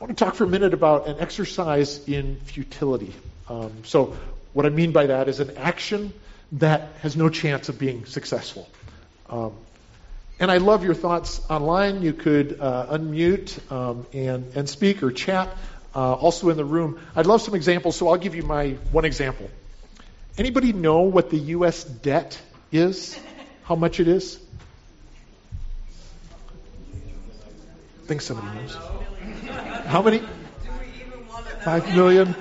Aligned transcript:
I 0.00 0.04
want 0.04 0.16
to 0.16 0.24
talk 0.24 0.36
for 0.36 0.44
a 0.44 0.48
minute 0.48 0.74
about 0.74 1.08
an 1.08 1.16
exercise 1.18 2.08
in 2.08 2.36
futility. 2.36 3.12
Um, 3.48 3.72
so, 3.82 4.16
what 4.52 4.64
I 4.64 4.68
mean 4.68 4.92
by 4.92 5.06
that 5.06 5.26
is 5.28 5.40
an 5.40 5.56
action 5.56 6.12
that 6.52 6.92
has 7.00 7.16
no 7.16 7.28
chance 7.28 7.68
of 7.68 7.80
being 7.80 8.04
successful. 8.04 8.68
Um, 9.28 9.54
and 10.38 10.52
I 10.52 10.58
love 10.58 10.84
your 10.84 10.94
thoughts 10.94 11.40
online. 11.50 12.02
You 12.02 12.12
could 12.12 12.60
uh, 12.60 12.96
unmute 12.96 13.72
um, 13.72 14.06
and, 14.12 14.54
and 14.54 14.68
speak 14.68 15.02
or 15.02 15.10
chat. 15.10 15.48
Uh, 15.92 16.14
also 16.14 16.48
in 16.50 16.56
the 16.56 16.64
room, 16.64 17.00
I'd 17.16 17.26
love 17.26 17.42
some 17.42 17.56
examples, 17.56 17.96
so 17.96 18.08
I'll 18.08 18.18
give 18.18 18.36
you 18.36 18.44
my 18.44 18.76
one 18.92 19.04
example. 19.04 19.50
Anybody 20.36 20.72
know 20.72 21.02
what 21.02 21.30
the 21.30 21.38
U.S. 21.58 21.82
debt 21.82 22.40
is? 22.70 23.18
How 23.64 23.74
much 23.74 23.98
it 23.98 24.06
is? 24.06 24.38
Think 28.08 28.22
somebody 28.22 28.58
knows. 28.58 28.74
How 29.84 30.00
many? 30.00 30.22
Five 31.62 31.94
million. 31.94 32.34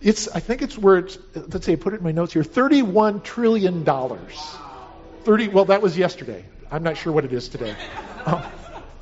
It's. 0.00 0.28
I 0.28 0.40
think 0.40 0.62
it's 0.62 0.78
where 0.78 0.96
it's. 0.96 1.18
Let's 1.34 1.66
say 1.66 1.74
I 1.74 1.76
put 1.76 1.92
it 1.92 1.98
in 1.98 2.04
my 2.04 2.12
notes 2.12 2.32
here. 2.32 2.42
Thirty-one 2.42 3.20
trillion 3.20 3.84
dollars. 3.84 4.34
Thirty. 5.24 5.48
Well, 5.48 5.66
that 5.66 5.82
was 5.82 5.98
yesterday. 5.98 6.44
I'm 6.70 6.82
not 6.82 6.96
sure 6.96 7.12
what 7.12 7.26
it 7.26 7.32
is 7.32 7.48
today. 7.50 7.76
Um, 8.24 8.42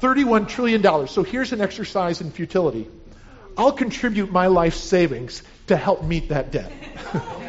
Thirty-one 0.01 0.47
trillion 0.47 0.83
dollars. 0.83 1.13
So 1.13 1.23
here's 1.23 1.53
an 1.53 1.61
exercise 1.61 2.21
in 2.21 2.33
futility. 2.33 2.89
I'll 3.57 3.73
contribute 3.73 4.33
my 4.33 4.49
life 4.49 4.75
savings 4.75 5.45
to 5.69 5.77
help 5.77 6.03
meet 6.03 6.31
that 6.31 6.51
debt. 6.51 6.73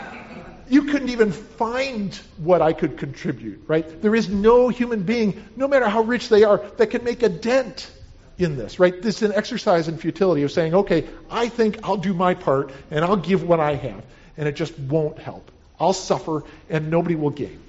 you 0.69 0.83
couldn't 0.83 1.09
even 1.09 1.31
find 1.31 2.13
what 2.37 2.61
I 2.61 2.73
could 2.73 2.97
contribute, 2.97 3.63
right? 3.67 4.01
There 4.01 4.15
is 4.15 4.29
no 4.29 4.69
human 4.69 5.03
being, 5.03 5.45
no 5.55 5.67
matter 5.67 5.87
how 5.87 6.01
rich 6.01 6.29
they 6.29 6.43
are, 6.43 6.57
that 6.77 6.87
can 6.87 7.03
make 7.03 7.23
a 7.23 7.29
dent 7.29 7.91
in 8.37 8.57
this, 8.57 8.79
right? 8.79 9.01
This 9.01 9.17
is 9.17 9.29
an 9.29 9.35
exercise 9.35 9.87
in 9.87 9.97
futility 9.97 10.43
of 10.43 10.51
saying, 10.51 10.73
okay, 10.73 11.07
I 11.29 11.49
think 11.49 11.79
I'll 11.83 11.97
do 11.97 12.13
my 12.13 12.33
part 12.33 12.71
and 12.91 13.05
I'll 13.05 13.15
give 13.17 13.43
what 13.43 13.59
I 13.59 13.75
have, 13.75 14.03
and 14.37 14.47
it 14.47 14.55
just 14.55 14.77
won't 14.77 15.19
help. 15.19 15.51
I'll 15.79 15.93
suffer 15.93 16.43
and 16.69 16.89
nobody 16.89 17.15
will 17.15 17.29
gain, 17.29 17.59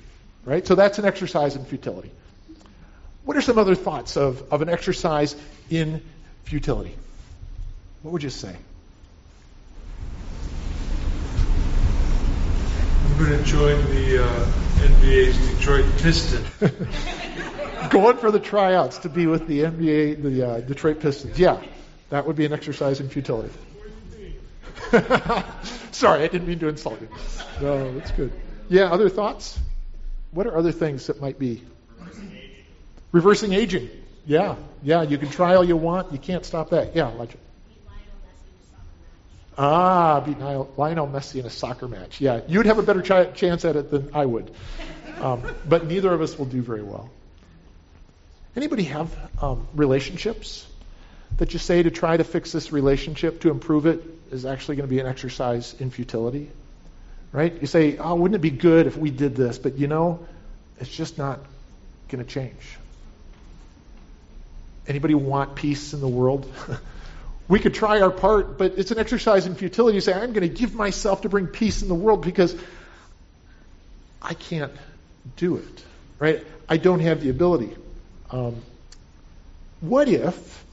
right? 0.44 0.66
So 0.66 0.74
that's 0.74 0.98
an 0.98 1.04
exercise 1.04 1.56
in 1.56 1.64
futility. 1.64 2.10
What 3.24 3.36
are 3.36 3.42
some 3.42 3.58
other 3.58 3.74
thoughts 3.74 4.16
of, 4.16 4.52
of 4.52 4.62
an 4.62 4.68
exercise 4.68 5.34
in 5.68 6.02
futility? 6.44 6.94
What 8.02 8.12
would 8.12 8.22
you 8.22 8.30
say? 8.30 8.54
I'm 13.16 13.24
going 13.24 13.38
to 13.38 13.44
join 13.46 13.82
the 13.94 14.24
uh, 14.24 14.44
NBA's 14.76 15.56
Detroit 15.56 15.86
Pistons. 16.02 16.46
Going 17.90 18.18
for 18.18 18.30
the 18.30 18.38
tryouts 18.38 18.98
to 18.98 19.08
be 19.08 19.26
with 19.26 19.46
the 19.46 19.60
NBA, 19.60 20.22
the 20.22 20.46
uh, 20.46 20.60
Detroit 20.60 21.00
Pistons. 21.00 21.38
Yeah, 21.38 21.62
that 22.10 22.26
would 22.26 22.36
be 22.36 22.44
an 22.44 22.52
exercise 22.52 23.00
in 23.00 23.08
futility. 23.08 23.48
Sorry, 25.92 26.24
I 26.24 26.28
didn't 26.28 26.46
mean 26.46 26.58
to 26.58 26.68
insult 26.68 27.00
you. 27.00 27.08
No, 27.62 27.98
that's 27.98 28.10
good. 28.10 28.32
Yeah, 28.68 28.92
other 28.92 29.08
thoughts? 29.08 29.58
What 30.32 30.46
are 30.46 30.54
other 30.54 30.72
things 30.72 31.06
that 31.06 31.18
might 31.18 31.38
be? 31.38 31.62
Reversing 33.12 33.54
aging. 33.54 33.88
Yeah, 34.26 34.56
yeah, 34.82 35.00
you 35.00 35.16
can 35.16 35.30
try 35.30 35.54
all 35.54 35.64
you 35.64 35.78
want. 35.78 36.12
You 36.12 36.18
can't 36.18 36.44
stop 36.44 36.68
that. 36.68 36.94
Yeah, 36.94 37.08
Elijah. 37.08 37.38
Ah, 39.58 40.20
beat 40.20 40.38
Lionel 40.38 41.08
Messi 41.08 41.40
in 41.40 41.46
a 41.46 41.50
soccer 41.50 41.88
match. 41.88 42.20
Yeah, 42.20 42.42
you'd 42.46 42.66
have 42.66 42.78
a 42.78 42.82
better 42.82 43.00
ch- 43.00 43.34
chance 43.36 43.64
at 43.64 43.76
it 43.76 43.90
than 43.90 44.10
I 44.12 44.26
would. 44.26 44.50
Um, 45.20 45.42
but 45.66 45.86
neither 45.86 46.12
of 46.12 46.20
us 46.20 46.38
will 46.38 46.44
do 46.44 46.60
very 46.60 46.82
well. 46.82 47.10
Anybody 48.54 48.84
have 48.84 49.14
um, 49.42 49.66
relationships 49.74 50.66
that 51.38 51.52
you 51.52 51.58
say 51.58 51.82
to 51.82 51.90
try 51.90 52.16
to 52.16 52.24
fix 52.24 52.52
this 52.52 52.70
relationship, 52.70 53.40
to 53.40 53.50
improve 53.50 53.86
it, 53.86 54.02
is 54.30 54.44
actually 54.44 54.76
going 54.76 54.88
to 54.88 54.94
be 54.94 55.00
an 55.00 55.06
exercise 55.06 55.74
in 55.78 55.90
futility? 55.90 56.50
Right? 57.32 57.60
You 57.60 57.66
say, 57.66 57.96
oh, 57.96 58.14
wouldn't 58.14 58.36
it 58.36 58.42
be 58.42 58.50
good 58.50 58.86
if 58.86 58.96
we 58.96 59.10
did 59.10 59.36
this? 59.36 59.58
But 59.58 59.78
you 59.78 59.88
know, 59.88 60.26
it's 60.80 60.94
just 60.94 61.16
not 61.16 61.40
going 62.08 62.24
to 62.24 62.30
change. 62.30 62.78
Anybody 64.86 65.14
want 65.14 65.54
peace 65.54 65.94
in 65.94 66.00
the 66.00 66.08
world? 66.08 66.50
We 67.48 67.60
could 67.60 67.74
try 67.74 68.00
our 68.00 68.10
part, 68.10 68.58
but 68.58 68.74
it's 68.76 68.90
an 68.90 68.98
exercise 68.98 69.46
in 69.46 69.54
futility. 69.54 69.94
You 69.94 70.00
say, 70.00 70.12
I'm 70.12 70.32
going 70.32 70.48
to 70.48 70.54
give 70.54 70.74
myself 70.74 71.22
to 71.22 71.28
bring 71.28 71.46
peace 71.46 71.82
in 71.82 71.88
the 71.88 71.94
world 71.94 72.22
because 72.22 72.56
I 74.20 74.34
can't 74.34 74.72
do 75.36 75.56
it, 75.56 75.84
right? 76.18 76.44
I 76.68 76.76
don't 76.76 77.00
have 77.00 77.22
the 77.22 77.30
ability. 77.30 77.76
Um, 78.30 78.62
what 79.80 80.08
if, 80.08 80.64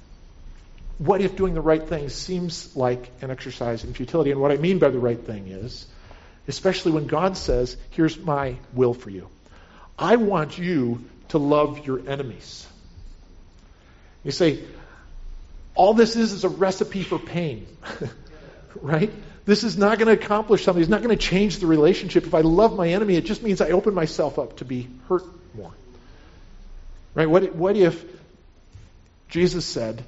what 0.97 1.22
if 1.22 1.35
doing 1.35 1.53
the 1.53 1.61
right 1.61 1.88
thing 1.88 2.09
seems 2.09 2.75
like 2.75 3.11
an 3.22 3.29
exercise 3.29 3.84
in 3.84 3.94
futility? 3.94 4.31
And 4.31 4.41
what 4.41 4.51
I 4.51 4.57
mean 4.57 4.79
by 4.79 4.90
the 4.90 5.00
right 5.00 5.19
thing 5.19 5.47
is, 5.47 5.85
especially 6.47 6.94
when 6.94 7.05
God 7.05 7.38
says, 7.38 7.78
here's 7.91 8.17
my 8.17 8.55
will 8.73 8.94
for 8.94 9.11
you. 9.11 9.29
I 9.97 10.16
want 10.16 10.57
you 10.57 11.03
to 11.29 11.38
love 11.38 11.85
your 11.85 12.07
enemies. 12.09 12.67
You 14.23 14.31
say, 14.31 14.63
all 15.75 15.94
this 15.94 16.16
is 16.16 16.34
is 16.34 16.44
a 16.44 16.50
recipe 16.50 17.03
for 17.03 17.19
pain. 17.19 17.67
right? 18.81 19.11
This 19.45 19.63
is 19.63 19.78
not 19.78 19.97
going 19.97 20.07
to 20.16 20.23
accomplish 20.23 20.63
something. 20.63 20.81
It's 20.81 20.89
not 20.89 21.03
going 21.03 21.16
to 21.17 21.22
change 21.22 21.57
the 21.57 21.67
relationship. 21.67 22.25
If 22.25 22.34
I 22.34 22.41
love 22.41 22.75
my 22.75 22.89
enemy, 22.89 23.16
it 23.16 23.25
just 23.25 23.44
means 23.44 23.59
I 23.59 23.72
open 23.72 23.94
myself 23.94 24.39
up 24.39 24.57
to 24.57 24.66
be 24.66 24.88
hurt 25.09 25.23
more. 25.53 25.72
Right? 27.13 27.29
What, 27.29 27.53
what 27.56 27.75
if 27.75 28.03
Jesus 29.29 29.66
said, 29.66 30.03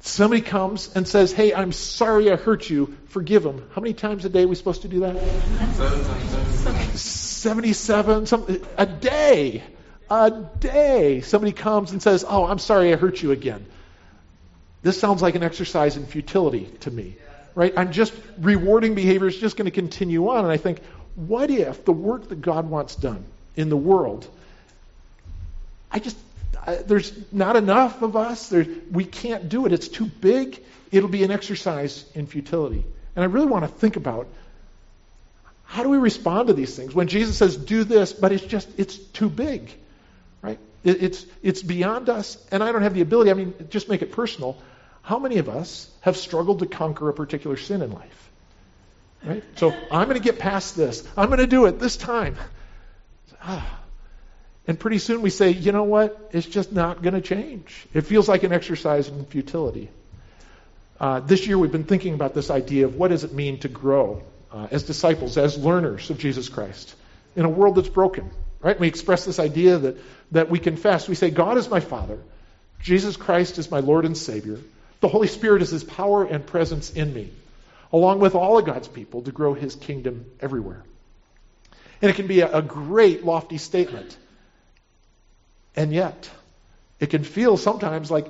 somebody 0.00 0.42
comes 0.42 0.94
and 0.94 1.08
says, 1.08 1.32
Hey, 1.32 1.54
I'm 1.54 1.72
sorry 1.72 2.30
I 2.30 2.36
hurt 2.36 2.68
you. 2.68 2.96
Forgive 3.08 3.46
him. 3.46 3.66
How 3.74 3.80
many 3.80 3.94
times 3.94 4.24
a 4.24 4.28
day 4.28 4.42
are 4.42 4.48
we 4.48 4.56
supposed 4.56 4.82
to 4.82 4.88
do 4.88 5.00
that? 5.00 5.16
77, 6.96 8.26
some, 8.26 8.60
a 8.76 8.86
day. 8.86 9.62
A 10.10 10.30
day. 10.58 11.22
Somebody 11.22 11.52
comes 11.52 11.92
and 11.92 12.02
says, 12.02 12.24
Oh, 12.28 12.44
I'm 12.44 12.58
sorry 12.58 12.92
I 12.92 12.96
hurt 12.96 13.22
you 13.22 13.32
again. 13.32 13.64
This 14.84 15.00
sounds 15.00 15.22
like 15.22 15.34
an 15.34 15.42
exercise 15.42 15.96
in 15.96 16.06
futility 16.06 16.66
to 16.80 16.90
me. 16.90 17.16
Right? 17.56 17.72
I'm 17.76 17.90
just 17.90 18.12
rewarding 18.38 18.94
behavior 18.94 19.26
is 19.26 19.36
just 19.36 19.56
going 19.56 19.64
to 19.64 19.70
continue 19.70 20.28
on. 20.28 20.44
And 20.44 20.52
I 20.52 20.58
think, 20.58 20.80
what 21.16 21.50
if 21.50 21.84
the 21.84 21.92
work 21.92 22.28
that 22.28 22.40
God 22.42 22.68
wants 22.68 22.94
done 22.94 23.24
in 23.56 23.70
the 23.70 23.76
world, 23.76 24.28
I 25.90 26.00
just, 26.00 26.16
I, 26.66 26.76
there's 26.76 27.12
not 27.32 27.56
enough 27.56 28.02
of 28.02 28.14
us. 28.14 28.52
We 28.90 29.04
can't 29.04 29.48
do 29.48 29.64
it. 29.66 29.72
It's 29.72 29.88
too 29.88 30.06
big. 30.06 30.62
It'll 30.92 31.08
be 31.08 31.24
an 31.24 31.30
exercise 31.30 32.04
in 32.14 32.26
futility. 32.26 32.84
And 33.16 33.22
I 33.22 33.26
really 33.26 33.46
want 33.46 33.64
to 33.64 33.68
think 33.68 33.96
about 33.96 34.26
how 35.64 35.82
do 35.82 35.88
we 35.88 35.96
respond 35.96 36.48
to 36.48 36.54
these 36.54 36.76
things 36.76 36.94
when 36.94 37.08
Jesus 37.08 37.38
says, 37.38 37.56
do 37.56 37.84
this, 37.84 38.12
but 38.12 38.32
it's 38.32 38.44
just, 38.44 38.68
it's 38.76 38.98
too 38.98 39.30
big, 39.30 39.72
right? 40.42 40.58
It, 40.82 41.02
it's, 41.02 41.26
it's 41.42 41.62
beyond 41.62 42.10
us, 42.10 42.36
and 42.50 42.62
I 42.62 42.70
don't 42.70 42.82
have 42.82 42.94
the 42.94 43.00
ability. 43.00 43.30
I 43.30 43.34
mean, 43.34 43.54
just 43.70 43.88
make 43.88 44.02
it 44.02 44.12
personal. 44.12 44.58
How 45.04 45.18
many 45.18 45.36
of 45.36 45.50
us 45.50 45.90
have 46.00 46.16
struggled 46.16 46.60
to 46.60 46.66
conquer 46.66 47.10
a 47.10 47.12
particular 47.12 47.58
sin 47.58 47.82
in 47.82 47.92
life? 47.92 48.30
Right? 49.22 49.44
So 49.56 49.74
I'm 49.90 50.08
going 50.08 50.18
to 50.18 50.24
get 50.24 50.38
past 50.38 50.76
this. 50.76 51.06
I'm 51.14 51.26
going 51.26 51.40
to 51.40 51.46
do 51.46 51.66
it 51.66 51.78
this 51.78 51.96
time. 51.96 52.36
Ah. 53.42 53.80
And 54.66 54.80
pretty 54.80 54.98
soon 54.98 55.20
we 55.20 55.28
say, 55.28 55.50
you 55.50 55.72
know 55.72 55.84
what? 55.84 56.30
It's 56.32 56.46
just 56.46 56.72
not 56.72 57.02
going 57.02 57.12
to 57.12 57.20
change. 57.20 57.86
It 57.92 58.02
feels 58.02 58.30
like 58.30 58.44
an 58.44 58.52
exercise 58.52 59.08
in 59.08 59.26
futility. 59.26 59.90
Uh, 60.98 61.20
this 61.20 61.46
year 61.46 61.58
we've 61.58 61.72
been 61.72 61.84
thinking 61.84 62.14
about 62.14 62.32
this 62.32 62.50
idea 62.50 62.86
of 62.86 62.96
what 62.96 63.08
does 63.08 63.24
it 63.24 63.34
mean 63.34 63.58
to 63.58 63.68
grow 63.68 64.22
uh, 64.50 64.68
as 64.70 64.84
disciples, 64.84 65.36
as 65.36 65.58
learners 65.58 66.08
of 66.08 66.18
Jesus 66.18 66.48
Christ 66.48 66.94
in 67.36 67.44
a 67.44 67.48
world 67.48 67.74
that's 67.74 67.90
broken. 67.90 68.30
Right? 68.62 68.80
We 68.80 68.88
express 68.88 69.26
this 69.26 69.38
idea 69.38 69.76
that, 69.76 69.98
that 70.32 70.48
we 70.48 70.58
confess. 70.58 71.06
We 71.08 71.14
say, 71.14 71.28
God 71.28 71.58
is 71.58 71.68
my 71.68 71.80
Father. 71.80 72.18
Jesus 72.80 73.18
Christ 73.18 73.58
is 73.58 73.70
my 73.70 73.80
Lord 73.80 74.06
and 74.06 74.16
Savior. 74.16 74.60
The 75.00 75.08
Holy 75.08 75.28
Spirit 75.28 75.62
is 75.62 75.70
His 75.70 75.84
power 75.84 76.24
and 76.24 76.46
presence 76.46 76.90
in 76.90 77.12
me, 77.12 77.30
along 77.92 78.20
with 78.20 78.34
all 78.34 78.58
of 78.58 78.64
God's 78.64 78.88
people 78.88 79.22
to 79.22 79.32
grow 79.32 79.54
His 79.54 79.74
kingdom 79.74 80.26
everywhere. 80.40 80.82
And 82.00 82.10
it 82.10 82.14
can 82.14 82.26
be 82.26 82.40
a, 82.40 82.58
a 82.58 82.62
great, 82.62 83.24
lofty 83.24 83.58
statement. 83.58 84.16
And 85.76 85.92
yet, 85.92 86.30
it 87.00 87.10
can 87.10 87.24
feel 87.24 87.56
sometimes 87.56 88.10
like 88.10 88.26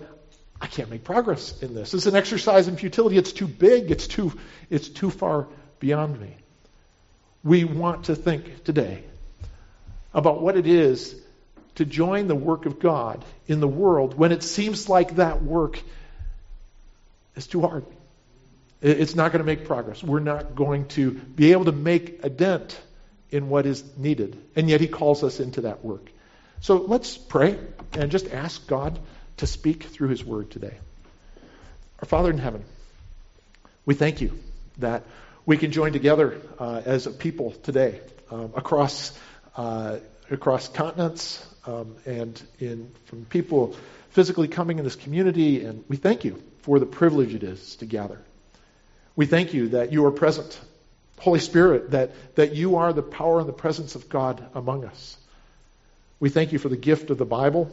I 0.60 0.66
can't 0.66 0.90
make 0.90 1.04
progress 1.04 1.60
in 1.62 1.74
this. 1.74 1.92
It's 1.92 2.06
an 2.06 2.16
exercise 2.16 2.68
in 2.68 2.76
futility. 2.76 3.18
It's 3.18 3.32
too 3.32 3.46
big. 3.46 3.90
It's 3.90 4.06
too, 4.06 4.32
it's 4.70 4.88
too 4.88 5.10
far 5.10 5.48
beyond 5.78 6.20
me. 6.20 6.34
We 7.42 7.64
want 7.64 8.04
to 8.04 8.16
think 8.16 8.64
today 8.64 9.04
about 10.14 10.40
what 10.40 10.56
it 10.56 10.66
is 10.66 11.14
to 11.74 11.84
join 11.84 12.28
the 12.28 12.34
work 12.34 12.66
of 12.66 12.78
God 12.78 13.24
in 13.46 13.60
the 13.60 13.68
world 13.68 14.16
when 14.16 14.32
it 14.32 14.42
seems 14.42 14.88
like 14.88 15.16
that 15.16 15.42
work 15.42 15.82
it's 17.36 17.46
too 17.46 17.60
hard. 17.60 17.84
It's 18.80 19.14
not 19.14 19.32
going 19.32 19.40
to 19.40 19.46
make 19.46 19.64
progress. 19.64 20.02
We're 20.02 20.20
not 20.20 20.54
going 20.54 20.88
to 20.88 21.12
be 21.12 21.52
able 21.52 21.66
to 21.66 21.72
make 21.72 22.22
a 22.22 22.28
dent 22.28 22.78
in 23.30 23.48
what 23.48 23.66
is 23.66 23.82
needed. 23.96 24.36
And 24.56 24.68
yet 24.68 24.80
He 24.80 24.88
calls 24.88 25.24
us 25.24 25.40
into 25.40 25.62
that 25.62 25.84
work. 25.84 26.10
So 26.60 26.76
let's 26.76 27.16
pray 27.16 27.58
and 27.92 28.10
just 28.10 28.30
ask 28.30 28.66
God 28.66 28.98
to 29.38 29.46
speak 29.46 29.84
through 29.84 30.08
his 30.08 30.24
word 30.24 30.50
today. 30.50 30.78
Our 32.00 32.06
Father 32.06 32.30
in 32.30 32.38
heaven, 32.38 32.64
we 33.84 33.94
thank 33.94 34.20
you 34.20 34.38
that 34.78 35.02
we 35.46 35.56
can 35.56 35.72
join 35.72 35.92
together 35.92 36.40
uh, 36.58 36.80
as 36.84 37.06
a 37.06 37.10
people 37.10 37.50
today 37.50 38.00
um, 38.30 38.52
across 38.56 39.12
uh, 39.56 39.98
across 40.30 40.68
continents 40.68 41.44
um, 41.66 41.96
and 42.06 42.42
in 42.58 42.90
from 43.04 43.24
people 43.26 43.76
physically 44.10 44.48
coming 44.48 44.78
in 44.78 44.84
this 44.84 44.96
community, 44.96 45.64
and 45.64 45.84
we 45.88 45.96
thank 45.96 46.24
you 46.24 46.42
for 46.64 46.78
the 46.78 46.86
privilege 46.86 47.34
it 47.34 47.42
is 47.42 47.76
to 47.76 47.84
gather. 47.84 48.18
We 49.16 49.26
thank 49.26 49.52
you 49.52 49.68
that 49.68 49.92
you 49.92 50.06
are 50.06 50.10
present, 50.10 50.58
Holy 51.18 51.38
Spirit, 51.38 51.90
that 51.90 52.12
that 52.36 52.54
you 52.54 52.76
are 52.76 52.94
the 52.94 53.02
power 53.02 53.38
and 53.38 53.46
the 53.46 53.52
presence 53.52 53.96
of 53.96 54.08
God 54.08 54.42
among 54.54 54.86
us. 54.86 55.18
We 56.20 56.30
thank 56.30 56.52
you 56.52 56.58
for 56.58 56.70
the 56.70 56.76
gift 56.78 57.10
of 57.10 57.18
the 57.18 57.26
Bible. 57.26 57.70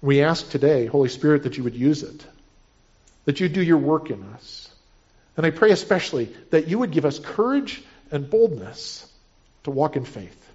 We 0.00 0.24
ask 0.24 0.50
today, 0.50 0.86
Holy 0.86 1.08
Spirit, 1.10 1.44
that 1.44 1.56
you 1.56 1.62
would 1.62 1.76
use 1.76 2.02
it, 2.02 2.26
that 3.24 3.38
you 3.38 3.48
do 3.48 3.62
your 3.62 3.78
work 3.78 4.10
in 4.10 4.20
us. 4.34 4.68
And 5.36 5.46
I 5.46 5.50
pray 5.50 5.70
especially 5.70 6.34
that 6.50 6.66
you 6.66 6.80
would 6.80 6.90
give 6.90 7.04
us 7.04 7.20
courage 7.20 7.84
and 8.10 8.28
boldness 8.28 9.08
to 9.62 9.70
walk 9.70 9.94
in 9.94 10.04
faith, 10.04 10.50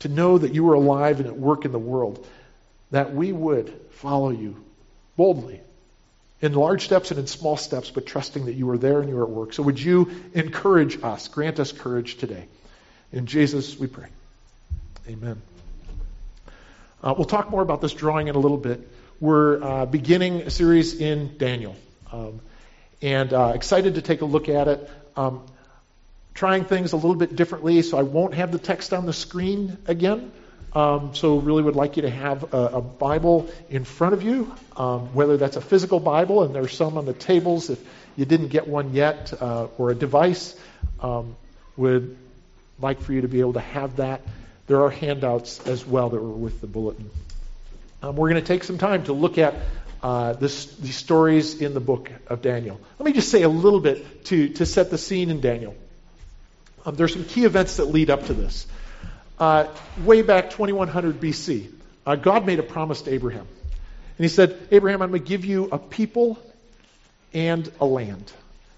to 0.00 0.08
know 0.08 0.36
that 0.36 0.52
you 0.52 0.68
are 0.70 0.74
alive 0.74 1.20
and 1.20 1.28
at 1.28 1.38
work 1.38 1.64
in 1.64 1.70
the 1.70 1.78
world, 1.78 2.26
that 2.90 3.14
we 3.14 3.30
would 3.30 3.72
follow 3.92 4.30
you 4.30 4.56
boldly 5.16 5.60
in 6.40 6.52
large 6.52 6.84
steps 6.84 7.10
and 7.10 7.18
in 7.18 7.26
small 7.26 7.56
steps, 7.56 7.90
but 7.90 8.06
trusting 8.06 8.46
that 8.46 8.54
you 8.54 8.68
are 8.70 8.78
there 8.78 9.00
and 9.00 9.08
you 9.08 9.18
are 9.18 9.24
at 9.24 9.30
work. 9.30 9.52
So 9.52 9.62
would 9.62 9.80
you 9.80 10.10
encourage 10.34 11.02
us, 11.02 11.28
grant 11.28 11.58
us 11.58 11.72
courage 11.72 12.16
today? 12.16 12.46
In 13.12 13.26
Jesus 13.26 13.78
we 13.78 13.86
pray. 13.86 14.08
Amen. 15.08 15.40
Uh, 17.02 17.14
we'll 17.16 17.26
talk 17.26 17.50
more 17.50 17.62
about 17.62 17.80
this 17.80 17.92
drawing 17.92 18.28
in 18.28 18.34
a 18.34 18.38
little 18.38 18.58
bit. 18.58 18.86
We're 19.20 19.62
uh, 19.62 19.86
beginning 19.86 20.42
a 20.42 20.50
series 20.50 21.00
in 21.00 21.38
Daniel. 21.38 21.76
Um, 22.12 22.40
and 23.00 23.32
uh, 23.32 23.52
excited 23.54 23.94
to 23.94 24.02
take 24.02 24.20
a 24.20 24.24
look 24.24 24.48
at 24.48 24.68
it. 24.68 24.90
Um, 25.16 25.46
trying 26.34 26.64
things 26.64 26.92
a 26.92 26.96
little 26.96 27.14
bit 27.14 27.34
differently, 27.34 27.80
so 27.82 27.98
I 27.98 28.02
won't 28.02 28.34
have 28.34 28.52
the 28.52 28.58
text 28.58 28.92
on 28.92 29.06
the 29.06 29.12
screen 29.12 29.78
again. 29.86 30.32
Um, 30.76 31.14
so, 31.14 31.38
really 31.38 31.62
would 31.62 31.74
like 31.74 31.96
you 31.96 32.02
to 32.02 32.10
have 32.10 32.52
a, 32.52 32.66
a 32.66 32.80
Bible 32.82 33.48
in 33.70 33.84
front 33.84 34.12
of 34.12 34.22
you, 34.22 34.54
um, 34.76 35.14
whether 35.14 35.38
that's 35.38 35.56
a 35.56 35.62
physical 35.62 36.00
Bible, 36.00 36.42
and 36.42 36.54
there's 36.54 36.76
some 36.76 36.98
on 36.98 37.06
the 37.06 37.14
tables 37.14 37.70
if 37.70 37.82
you 38.14 38.26
didn't 38.26 38.48
get 38.48 38.68
one 38.68 38.92
yet, 38.92 39.32
uh, 39.40 39.68
or 39.78 39.90
a 39.90 39.94
device. 39.94 40.54
Um, 41.00 41.34
would 41.78 42.18
like 42.78 43.00
for 43.00 43.14
you 43.14 43.22
to 43.22 43.28
be 43.28 43.40
able 43.40 43.54
to 43.54 43.60
have 43.60 43.96
that. 43.96 44.20
There 44.66 44.82
are 44.82 44.90
handouts 44.90 45.66
as 45.66 45.86
well 45.86 46.10
that 46.10 46.20
were 46.20 46.28
with 46.28 46.60
the 46.60 46.66
bulletin. 46.66 47.08
Um, 48.02 48.16
we're 48.16 48.28
going 48.28 48.42
to 48.42 48.46
take 48.46 48.62
some 48.62 48.76
time 48.76 49.04
to 49.04 49.14
look 49.14 49.38
at 49.38 49.54
uh, 50.02 50.34
this, 50.34 50.66
these 50.76 50.96
stories 50.96 51.62
in 51.62 51.72
the 51.72 51.80
book 51.80 52.10
of 52.26 52.42
Daniel. 52.42 52.78
Let 52.98 53.06
me 53.06 53.14
just 53.14 53.30
say 53.30 53.40
a 53.40 53.48
little 53.48 53.80
bit 53.80 54.26
to, 54.26 54.50
to 54.50 54.66
set 54.66 54.90
the 54.90 54.98
scene 54.98 55.30
in 55.30 55.40
Daniel. 55.40 55.74
Um, 56.84 56.96
there's 56.96 57.14
some 57.14 57.24
key 57.24 57.46
events 57.46 57.78
that 57.78 57.86
lead 57.86 58.10
up 58.10 58.26
to 58.26 58.34
this. 58.34 58.66
Uh, 59.38 59.66
way 60.04 60.22
back 60.22 60.50
2100 60.50 61.20
BC, 61.20 61.70
uh, 62.06 62.16
God 62.16 62.46
made 62.46 62.58
a 62.58 62.62
promise 62.62 63.02
to 63.02 63.12
Abraham. 63.12 63.46
And 64.18 64.24
he 64.24 64.28
said, 64.28 64.58
Abraham, 64.70 65.02
I'm 65.02 65.10
going 65.10 65.22
to 65.22 65.28
give 65.28 65.44
you 65.44 65.68
a 65.70 65.78
people 65.78 66.38
and 67.34 67.70
a 67.80 67.84
land. 67.84 68.32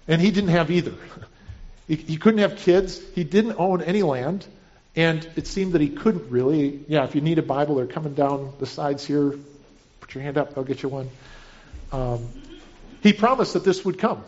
And 0.07 0.21
he 0.21 0.31
didn't 0.31 0.49
have 0.49 0.69
either. 0.69 0.93
he, 1.87 1.95
he 1.95 2.17
couldn't 2.17 2.39
have 2.39 2.57
kids. 2.57 2.99
He 3.15 3.23
didn't 3.23 3.55
own 3.57 3.81
any 3.81 4.03
land. 4.03 4.45
And 4.95 5.25
it 5.37 5.47
seemed 5.47 5.73
that 5.73 5.81
he 5.81 5.89
couldn't 5.89 6.29
really. 6.29 6.83
Yeah, 6.89 7.05
if 7.05 7.15
you 7.15 7.21
need 7.21 7.39
a 7.39 7.43
Bible, 7.43 7.75
they're 7.75 7.87
coming 7.87 8.15
down 8.15 8.51
the 8.59 8.65
sides 8.65 9.05
here. 9.05 9.33
Put 10.01 10.13
your 10.13 10.23
hand 10.23 10.37
up, 10.37 10.57
I'll 10.57 10.63
get 10.63 10.83
you 10.83 10.89
one. 10.89 11.09
Um, 11.93 12.27
he 13.01 13.13
promised 13.13 13.53
that 13.53 13.63
this 13.63 13.85
would 13.85 13.97
come. 13.97 14.23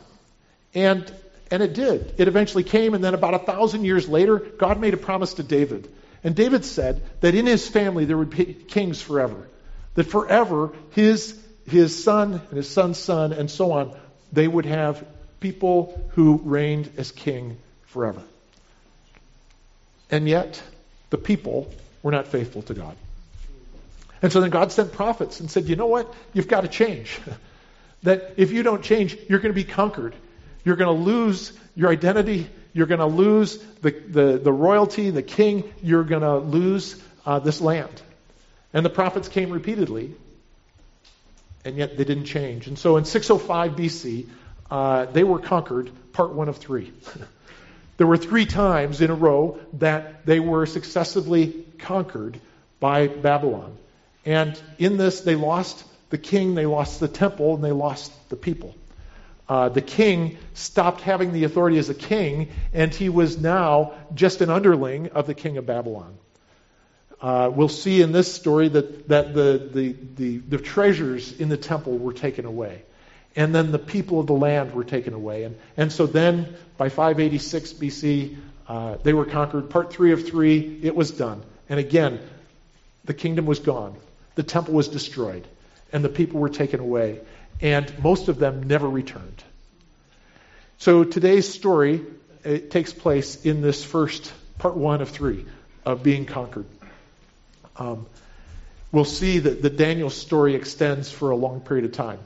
And, 0.74 1.12
and 1.50 1.62
it 1.62 1.74
did. 1.74 2.14
It 2.18 2.30
eventually 2.30 2.64
came, 2.64 2.94
and 2.94 3.04
then 3.04 3.14
about 3.14 3.34
a 3.34 3.40
thousand 3.40 3.84
years 3.84 4.08
later, 4.08 4.40
God 4.40 4.80
made 4.80 4.94
a 4.94 4.98
promise 4.98 5.34
to 5.34 5.44
David. 5.44 5.90
And 6.24 6.36
David 6.36 6.66
said 6.66 7.02
that 7.22 7.36
in 7.36 7.46
his 7.46 7.68
family 7.68 8.06
there 8.06 8.18
would 8.18 8.30
be 8.30 8.46
kings 8.54 9.02
forever. 9.02 9.48
That 9.96 10.06
forever 10.06 10.72
his, 10.92 11.40
his 11.68 12.04
son 12.04 12.34
and 12.34 12.58
his 12.58 12.70
son's 12.70 12.98
son 12.98 13.34
and 13.34 13.50
so 13.50 13.72
on, 13.74 13.98
they 14.32 14.48
would 14.48 14.66
have 14.66 15.06
people 15.40 16.10
who 16.12 16.40
reigned 16.44 16.92
as 16.98 17.12
king 17.12 17.58
forever. 17.86 18.22
And 20.10 20.28
yet, 20.28 20.62
the 21.10 21.18
people 21.18 21.74
were 22.04 22.12
not 22.12 22.28
faithful 22.28 22.62
to 22.64 22.74
God. 22.74 22.96
And 24.22 24.32
so 24.32 24.42
then 24.42 24.50
God 24.50 24.72
sent 24.72 24.92
prophets 24.92 25.40
and 25.40 25.50
said, 25.50 25.66
you 25.66 25.76
know 25.76 25.88
what? 25.88 26.14
You've 26.34 26.48
got 26.48 26.62
to 26.62 26.68
change. 26.68 27.20
that 28.04 28.34
if 28.38 28.52
you 28.52 28.64
don't 28.64 28.84
change, 28.84 29.18
you're 29.28 29.40
going 29.40 29.54
to 29.54 29.60
be 29.60 29.64
conquered. 29.64 30.16
You're 30.64 30.76
going 30.76 30.96
to 30.96 31.04
lose 31.04 31.54
your 31.76 31.90
identity. 31.90 32.48
You're 32.74 32.88
going 32.88 33.00
to 33.00 33.06
lose 33.06 33.58
the, 33.82 33.92
the, 33.92 34.38
the 34.38 34.52
royalty, 34.52 35.10
the 35.10 35.24
king. 35.24 35.72
You're 35.84 36.04
going 36.04 36.22
to 36.22 36.38
lose 36.38 37.02
uh, 37.26 37.40
this 37.40 37.62
land. 37.62 38.02
And 38.74 38.86
the 38.86 38.90
prophets 38.90 39.28
came 39.28 39.52
repeatedly, 39.52 40.16
and 41.66 41.76
yet 41.76 41.98
they 41.98 42.06
didn't 42.06 42.26
change. 42.26 42.68
And 42.68 42.80
so 42.80 42.98
in 42.98 43.06
605 43.06 43.72
BC, 43.72 44.28
uh, 44.70 45.06
they 45.06 45.24
were 45.24 45.40
conquered, 45.40 45.92
part 46.14 46.32
one 46.32 46.48
of 46.50 46.58
three. 46.58 46.94
There 48.02 48.08
were 48.08 48.18
three 48.18 48.48
times 48.48 49.00
in 49.02 49.12
a 49.12 49.14
row 49.14 49.60
that 49.74 50.26
they 50.26 50.40
were 50.40 50.66
successively 50.66 51.68
conquered 51.78 52.42
by 52.80 53.06
Babylon. 53.06 53.78
And 54.26 54.60
in 54.80 54.98
this, 54.98 55.22
they 55.22 55.36
lost 55.36 55.84
the 56.10 56.18
king, 56.18 56.56
they 56.56 56.66
lost 56.66 57.00
the 57.00 57.08
temple, 57.08 57.54
and 57.54 57.64
they 57.64 57.72
lost 57.72 58.12
the 58.30 58.36
people. 58.36 58.74
Uh, 59.52 59.68
the 59.68 59.82
king 59.82 60.38
stopped 60.54 61.02
having 61.02 61.34
the 61.34 61.44
authority 61.44 61.78
as 61.78 61.90
a 61.90 61.94
king, 61.94 62.48
and 62.72 62.96
he 62.96 63.10
was 63.10 63.38
now 63.38 63.92
just 64.14 64.40
an 64.40 64.50
underling 64.50 65.10
of 65.10 65.28
the 65.28 65.34
king 65.34 65.58
of 65.58 65.66
Babylon. 65.66 66.18
Uh, 67.20 67.52
we'll 67.54 67.68
see 67.68 68.02
in 68.02 68.14
this 68.14 68.34
story 68.34 68.70
that, 68.70 69.10
that 69.10 69.34
the, 69.34 69.70
the, 69.74 69.96
the, 70.16 70.38
the 70.38 70.58
treasures 70.58 71.38
in 71.38 71.50
the 71.50 71.58
temple 71.58 71.98
were 71.98 72.14
taken 72.14 72.46
away. 72.46 72.84
And 73.36 73.54
then 73.54 73.74
the 73.74 73.78
people 73.78 74.22
of 74.22 74.28
the 74.28 74.40
land 74.48 74.74
were 74.74 74.86
taken 74.86 75.14
away. 75.14 75.44
And, 75.44 75.58
and 75.76 75.92
so 75.92 76.06
then, 76.06 76.56
by 76.78 76.88
586 76.88 77.74
BC, 77.74 78.38
uh, 78.70 78.96
they 79.04 79.12
were 79.12 79.26
conquered. 79.26 79.70
Part 79.70 79.92
three 79.92 80.14
of 80.14 80.26
three, 80.26 80.80
it 80.82 80.96
was 80.96 81.12
done. 81.12 81.44
And 81.68 81.78
again, 81.78 82.22
the 83.04 83.14
kingdom 83.14 83.48
was 83.48 83.60
gone. 83.60 83.98
The 84.36 84.44
temple 84.44 84.76
was 84.76 84.88
destroyed. 84.88 85.46
And 85.92 86.06
the 86.06 86.10
people 86.10 86.40
were 86.40 86.48
taken 86.48 86.80
away. 86.80 87.20
And 87.60 87.94
most 88.02 88.30
of 88.30 88.40
them 88.40 88.64
never 88.64 88.88
returned. 88.88 89.44
So 90.82 91.04
today's 91.04 91.48
story 91.48 92.02
takes 92.44 92.92
place 92.92 93.46
in 93.46 93.62
this 93.62 93.84
first 93.84 94.34
part 94.58 94.76
one 94.76 95.04
of 95.04 95.10
three 95.10 95.46
of 95.86 96.02
being 96.02 96.26
conquered. 96.26 96.66
Um, 97.78 98.08
we'll 98.92 99.06
see 99.06 99.38
that 99.38 99.62
the 99.62 99.70
Daniel 99.70 100.10
story 100.10 100.56
extends 100.56 101.12
for 101.12 101.30
a 101.30 101.36
long 101.36 101.62
period 101.62 101.86
of 101.86 101.92
time. 101.92 102.18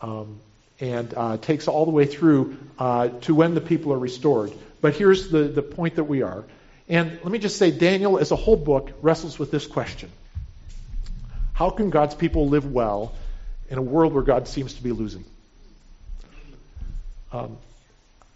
Um, 0.00 0.40
and 0.80 1.14
uh, 1.16 1.36
takes 1.36 1.68
all 1.68 1.84
the 1.84 1.92
way 1.92 2.04
through 2.04 2.56
uh, 2.80 3.10
to 3.20 3.34
when 3.36 3.54
the 3.54 3.60
people 3.60 3.92
are 3.92 3.98
restored. 3.98 4.52
But 4.80 4.96
here's 4.96 5.28
the, 5.28 5.44
the 5.44 5.62
point 5.62 5.94
that 5.94 6.04
we 6.04 6.22
are. 6.22 6.42
And 6.88 7.12
let 7.22 7.30
me 7.30 7.38
just 7.38 7.58
say, 7.58 7.70
Daniel, 7.70 8.18
as 8.18 8.32
a 8.32 8.36
whole 8.36 8.56
book, 8.56 8.90
wrestles 9.02 9.38
with 9.38 9.52
this 9.52 9.68
question 9.68 10.10
How 11.52 11.70
can 11.70 11.90
God's 11.90 12.16
people 12.16 12.48
live 12.48 12.66
well 12.72 13.14
in 13.68 13.78
a 13.78 13.82
world 13.82 14.14
where 14.14 14.24
God 14.24 14.48
seems 14.48 14.74
to 14.74 14.82
be 14.82 14.90
losing? 14.90 15.24
Um, 17.30 17.56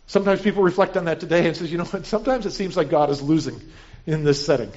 sometimes 0.06 0.40
people 0.40 0.62
reflect 0.62 0.96
on 0.96 1.06
that 1.06 1.20
today 1.20 1.46
and 1.46 1.56
says, 1.56 1.70
you 1.70 1.78
know 1.78 1.84
what, 1.84 2.06
sometimes 2.06 2.46
it 2.46 2.52
seems 2.52 2.76
like 2.76 2.90
God 2.90 3.10
is 3.10 3.22
losing 3.22 3.60
in 4.06 4.24
this 4.24 4.44
setting. 4.44 4.72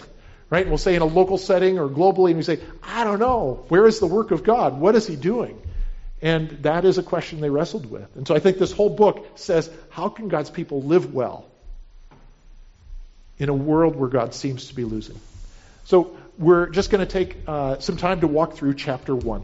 Right? 0.50 0.62
And 0.62 0.70
we'll 0.70 0.78
say 0.78 0.96
in 0.96 1.02
a 1.02 1.06
local 1.06 1.38
setting 1.38 1.78
or 1.78 1.90
globally, 1.90 2.30
and 2.30 2.38
we 2.38 2.44
say, 2.44 2.60
I 2.82 3.04
don't 3.04 3.20
know. 3.20 3.66
Where 3.68 3.86
is 3.86 4.00
the 4.00 4.08
work 4.08 4.32
of 4.32 4.44
God? 4.44 4.80
What 4.80 4.96
is 4.96 5.06
he 5.06 5.18
doing? 5.18 5.62
And 6.22 6.50
that 6.64 6.86
is 6.86 6.98
a 6.98 7.04
question 7.04 7.42
they 7.42 7.50
wrestled 7.50 7.90
with. 7.90 8.16
And 8.16 8.28
so 8.28 8.34
I 8.34 8.40
think 8.40 8.58
this 8.58 8.72
whole 8.72 8.90
book 8.90 9.28
says 9.36 9.70
how 9.90 10.10
can 10.10 10.30
God's 10.30 10.50
people 10.50 10.82
live 10.82 11.14
well 11.14 11.46
in 13.38 13.50
a 13.50 13.54
world 13.54 13.96
where 13.96 14.10
God 14.10 14.34
seems 14.34 14.70
to 14.70 14.76
be 14.76 14.84
losing? 14.84 15.20
So 15.84 16.18
we're 16.38 16.70
just 16.70 16.90
going 16.90 17.06
to 17.06 17.12
take 17.12 17.38
uh, 17.48 17.80
some 17.80 17.98
time 17.98 18.22
to 18.22 18.28
walk 18.28 18.54
through 18.54 18.76
chapter 18.76 19.16
1. 19.16 19.44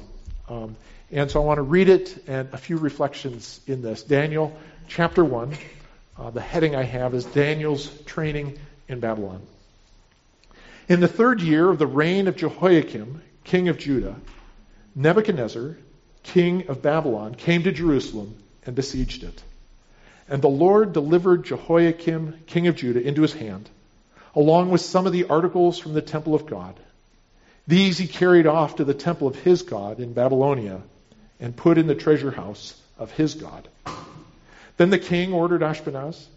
Um, 0.49 0.75
and 1.11 1.29
so 1.29 1.41
I 1.41 1.45
want 1.45 1.57
to 1.59 1.63
read 1.63 1.89
it 1.89 2.23
and 2.27 2.49
a 2.53 2.57
few 2.57 2.77
reflections 2.77 3.59
in 3.67 3.81
this. 3.81 4.01
Daniel 4.03 4.57
chapter 4.87 5.23
1. 5.23 5.57
Uh, 6.17 6.29
the 6.29 6.41
heading 6.41 6.75
I 6.75 6.83
have 6.83 7.13
is 7.13 7.25
Daniel's 7.25 7.87
training 8.03 8.57
in 8.87 8.99
Babylon. 8.99 9.41
In 10.87 10.99
the 10.99 11.07
third 11.07 11.41
year 11.41 11.69
of 11.69 11.79
the 11.79 11.87
reign 11.87 12.27
of 12.27 12.35
Jehoiakim, 12.35 13.21
king 13.43 13.69
of 13.69 13.77
Judah, 13.77 14.15
Nebuchadnezzar, 14.95 15.77
king 16.23 16.67
of 16.67 16.81
Babylon, 16.81 17.35
came 17.35 17.63
to 17.63 17.71
Jerusalem 17.71 18.35
and 18.65 18.75
besieged 18.75 19.23
it. 19.23 19.41
And 20.29 20.41
the 20.41 20.49
Lord 20.49 20.93
delivered 20.93 21.45
Jehoiakim, 21.45 22.43
king 22.47 22.67
of 22.67 22.75
Judah, 22.75 23.01
into 23.01 23.21
his 23.21 23.33
hand, 23.33 23.69
along 24.35 24.71
with 24.71 24.81
some 24.81 25.07
of 25.07 25.13
the 25.13 25.25
articles 25.25 25.79
from 25.79 25.93
the 25.93 26.01
temple 26.01 26.35
of 26.35 26.45
God. 26.45 26.79
These 27.67 27.97
he 27.97 28.07
carried 28.07 28.45
off 28.45 28.75
to 28.75 28.83
the 28.83 28.93
temple 28.93 29.27
of 29.27 29.35
his 29.35 29.61
God 29.61 29.99
in 29.99 30.13
Babylonia 30.13 30.81
and 31.39 31.55
put 31.55 31.77
in 31.77 31.87
the 31.87 31.95
treasure 31.95 32.31
house 32.31 32.79
of 32.97 33.11
his 33.11 33.35
God. 33.35 33.67
Then 34.83 34.89
the 34.89 34.99
king 34.99 35.31
ordered 35.31 35.61
Ashpenaz, 35.61 36.27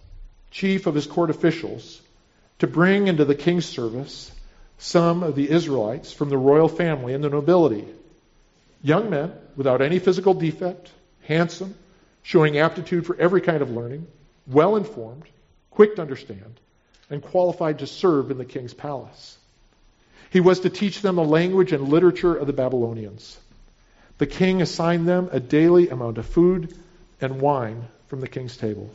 chief 0.52 0.86
of 0.86 0.94
his 0.94 1.08
court 1.08 1.30
officials, 1.30 2.00
to 2.60 2.68
bring 2.68 3.08
into 3.08 3.24
the 3.24 3.34
king's 3.34 3.66
service 3.66 4.30
some 4.78 5.24
of 5.24 5.34
the 5.34 5.50
Israelites 5.50 6.12
from 6.12 6.28
the 6.28 6.38
royal 6.38 6.68
family 6.68 7.12
and 7.12 7.24
the 7.24 7.28
nobility. 7.28 7.84
Young 8.84 9.10
men 9.10 9.32
without 9.56 9.82
any 9.82 9.98
physical 9.98 10.32
defect, 10.32 10.92
handsome, 11.22 11.74
showing 12.22 12.56
aptitude 12.56 13.04
for 13.04 13.16
every 13.16 13.40
kind 13.40 13.62
of 13.62 13.72
learning, 13.72 14.06
well 14.46 14.76
informed, 14.76 15.24
quick 15.72 15.96
to 15.96 16.02
understand, 16.02 16.60
and 17.10 17.22
qualified 17.22 17.80
to 17.80 17.86
serve 17.88 18.30
in 18.30 18.38
the 18.38 18.44
king's 18.44 18.74
palace. 18.74 19.36
He 20.30 20.38
was 20.38 20.60
to 20.60 20.70
teach 20.70 21.02
them 21.02 21.16
the 21.16 21.24
language 21.24 21.72
and 21.72 21.88
literature 21.88 22.36
of 22.36 22.46
the 22.46 22.52
Babylonians. 22.52 23.36
The 24.18 24.26
king 24.28 24.62
assigned 24.62 25.08
them 25.08 25.30
a 25.32 25.40
daily 25.40 25.88
amount 25.88 26.18
of 26.18 26.26
food 26.26 26.78
and 27.20 27.40
wine 27.40 27.88
from 28.08 28.20
the 28.20 28.28
king's 28.28 28.56
table. 28.56 28.90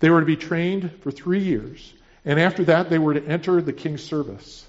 They 0.00 0.10
were 0.10 0.20
to 0.20 0.26
be 0.26 0.36
trained 0.36 0.90
for 1.02 1.10
three 1.10 1.42
years, 1.42 1.92
and 2.24 2.40
after 2.40 2.64
that 2.64 2.90
they 2.90 2.98
were 2.98 3.14
to 3.14 3.24
enter 3.24 3.60
the 3.60 3.72
king's 3.72 4.02
service. 4.02 4.66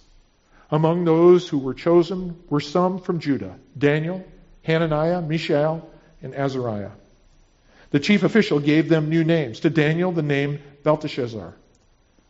Among 0.69 1.05
those 1.05 1.47
who 1.47 1.59
were 1.59 1.73
chosen 1.73 2.39
were 2.49 2.59
some 2.59 2.99
from 2.99 3.19
Judah 3.19 3.55
Daniel, 3.77 4.25
Hananiah, 4.63 5.21
Mishael, 5.21 5.87
and 6.21 6.33
Azariah. 6.33 6.91
The 7.91 7.99
chief 7.99 8.23
official 8.23 8.59
gave 8.59 8.89
them 8.89 9.09
new 9.09 9.23
names. 9.23 9.59
To 9.61 9.69
Daniel, 9.69 10.11
the 10.11 10.23
name 10.23 10.59
Belteshazzar. 10.83 11.53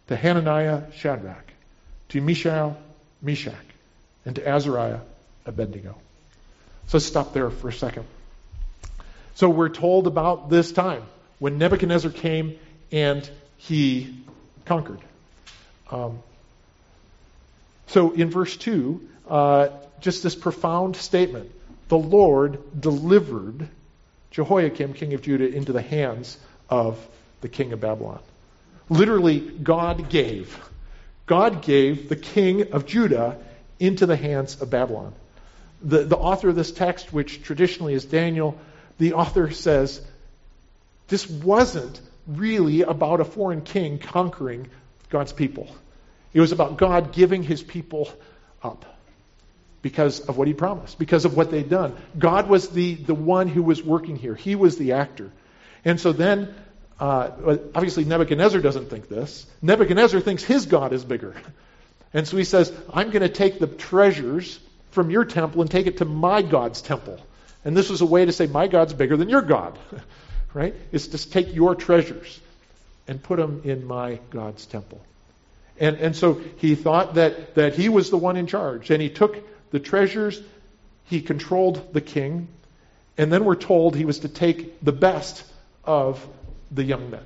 To 0.07 0.15
Hananiah, 0.15 0.91
Shadrach. 0.93 1.53
To 2.09 2.21
Mishael, 2.21 2.77
Meshach. 3.21 3.53
And 4.25 4.35
to 4.35 4.45
Azariah, 4.45 4.99
Abednego. 5.45 5.95
So 6.87 6.97
let's 6.97 7.05
stop 7.05 7.33
there 7.33 7.49
for 7.49 7.69
a 7.69 7.73
second. 7.73 8.05
So 9.35 9.49
we're 9.49 9.69
told 9.69 10.07
about 10.07 10.49
this 10.49 10.71
time 10.71 11.03
when 11.39 11.57
Nebuchadnezzar 11.57 12.11
came 12.11 12.57
and 12.91 13.27
he 13.57 14.15
conquered. 14.65 14.99
Um, 15.89 16.19
so 17.87 18.11
in 18.11 18.29
verse 18.29 18.55
2, 18.57 19.09
uh, 19.27 19.67
just 19.99 20.23
this 20.23 20.35
profound 20.35 20.95
statement 20.95 21.51
the 21.89 21.97
Lord 21.97 22.59
delivered 22.79 23.67
Jehoiakim, 24.31 24.93
king 24.93 25.13
of 25.13 25.21
Judah, 25.21 25.47
into 25.47 25.73
the 25.73 25.81
hands 25.81 26.37
of 26.69 26.97
the 27.41 27.49
king 27.49 27.71
of 27.73 27.81
Babylon. 27.81 28.19
Literally, 28.89 29.39
God 29.39 30.09
gave. 30.09 30.57
God 31.25 31.61
gave 31.61 32.09
the 32.09 32.15
king 32.15 32.73
of 32.73 32.85
Judah 32.85 33.37
into 33.79 34.05
the 34.05 34.15
hands 34.15 34.61
of 34.61 34.69
Babylon. 34.69 35.13
The, 35.83 36.03
the 36.03 36.17
author 36.17 36.49
of 36.49 36.55
this 36.55 36.71
text, 36.71 37.13
which 37.13 37.43
traditionally 37.43 37.93
is 37.93 38.05
Daniel, 38.05 38.57
the 38.97 39.13
author 39.13 39.51
says 39.51 40.01
this 41.07 41.29
wasn't 41.29 41.99
really 42.27 42.81
about 42.81 43.19
a 43.19 43.25
foreign 43.25 43.61
king 43.61 43.99
conquering 43.99 44.69
God's 45.09 45.33
people. 45.33 45.67
It 46.33 46.39
was 46.39 46.51
about 46.51 46.77
God 46.77 47.11
giving 47.11 47.43
his 47.43 47.61
people 47.61 48.09
up 48.63 48.85
because 49.81 50.21
of 50.21 50.37
what 50.37 50.47
he 50.47 50.53
promised, 50.53 50.97
because 50.97 51.25
of 51.25 51.35
what 51.35 51.51
they'd 51.51 51.69
done. 51.69 51.95
God 52.17 52.49
was 52.49 52.69
the, 52.69 52.95
the 52.95 53.13
one 53.13 53.47
who 53.47 53.61
was 53.61 53.83
working 53.83 54.15
here, 54.15 54.33
he 54.33 54.55
was 54.55 54.77
the 54.77 54.93
actor. 54.93 55.31
And 55.85 55.99
so 55.99 56.13
then, 56.13 56.55
uh, 56.99 57.57
obviously, 57.75 58.05
Nebuchadnezzar 58.05 58.61
doesn't 58.61 58.89
think 58.89 59.09
this. 59.09 59.45
Nebuchadnezzar 59.61 60.21
thinks 60.21 60.43
his 60.43 60.65
God 60.65 60.93
is 60.93 61.03
bigger. 61.03 61.35
And 62.13 62.27
so 62.27 62.37
he 62.37 62.45
says, 62.45 62.71
I'm 62.93 63.09
going 63.09 63.23
to 63.23 63.29
take 63.29 63.59
the 63.59 63.67
treasures 63.67 64.59
from 64.91 65.09
your 65.09 65.25
temple 65.25 65.61
and 65.61 65.69
take 65.69 65.87
it 65.87 65.97
to 65.97 66.05
my 66.05 66.41
God's 66.41 66.81
temple. 66.81 67.19
And 67.65 67.75
this 67.75 67.89
was 67.89 68.01
a 68.01 68.05
way 68.05 68.25
to 68.25 68.31
say, 68.31 68.47
My 68.47 68.67
God's 68.67 68.93
bigger 68.93 69.17
than 69.17 69.29
your 69.29 69.41
God. 69.41 69.77
right? 70.53 70.75
It's 70.91 71.07
to 71.07 71.29
take 71.29 71.53
your 71.53 71.75
treasures 71.75 72.39
and 73.07 73.21
put 73.21 73.37
them 73.37 73.61
in 73.65 73.85
my 73.85 74.19
God's 74.29 74.65
temple. 74.65 75.01
And, 75.79 75.97
and 75.97 76.15
so 76.15 76.41
he 76.57 76.75
thought 76.75 77.15
that, 77.15 77.55
that 77.55 77.73
he 77.73 77.89
was 77.89 78.09
the 78.09 78.17
one 78.17 78.37
in 78.37 78.47
charge. 78.47 78.91
And 78.91 79.01
he 79.01 79.09
took 79.09 79.37
the 79.71 79.79
treasures, 79.79 80.41
he 81.05 81.21
controlled 81.21 81.93
the 81.93 82.01
king. 82.01 82.47
And 83.17 83.31
then 83.31 83.45
we're 83.45 83.55
told 83.55 83.95
he 83.95 84.05
was 84.05 84.19
to 84.19 84.29
take 84.29 84.83
the 84.83 84.91
best 84.91 85.43
of 85.83 86.25
the 86.71 86.83
young 86.83 87.09
men. 87.09 87.23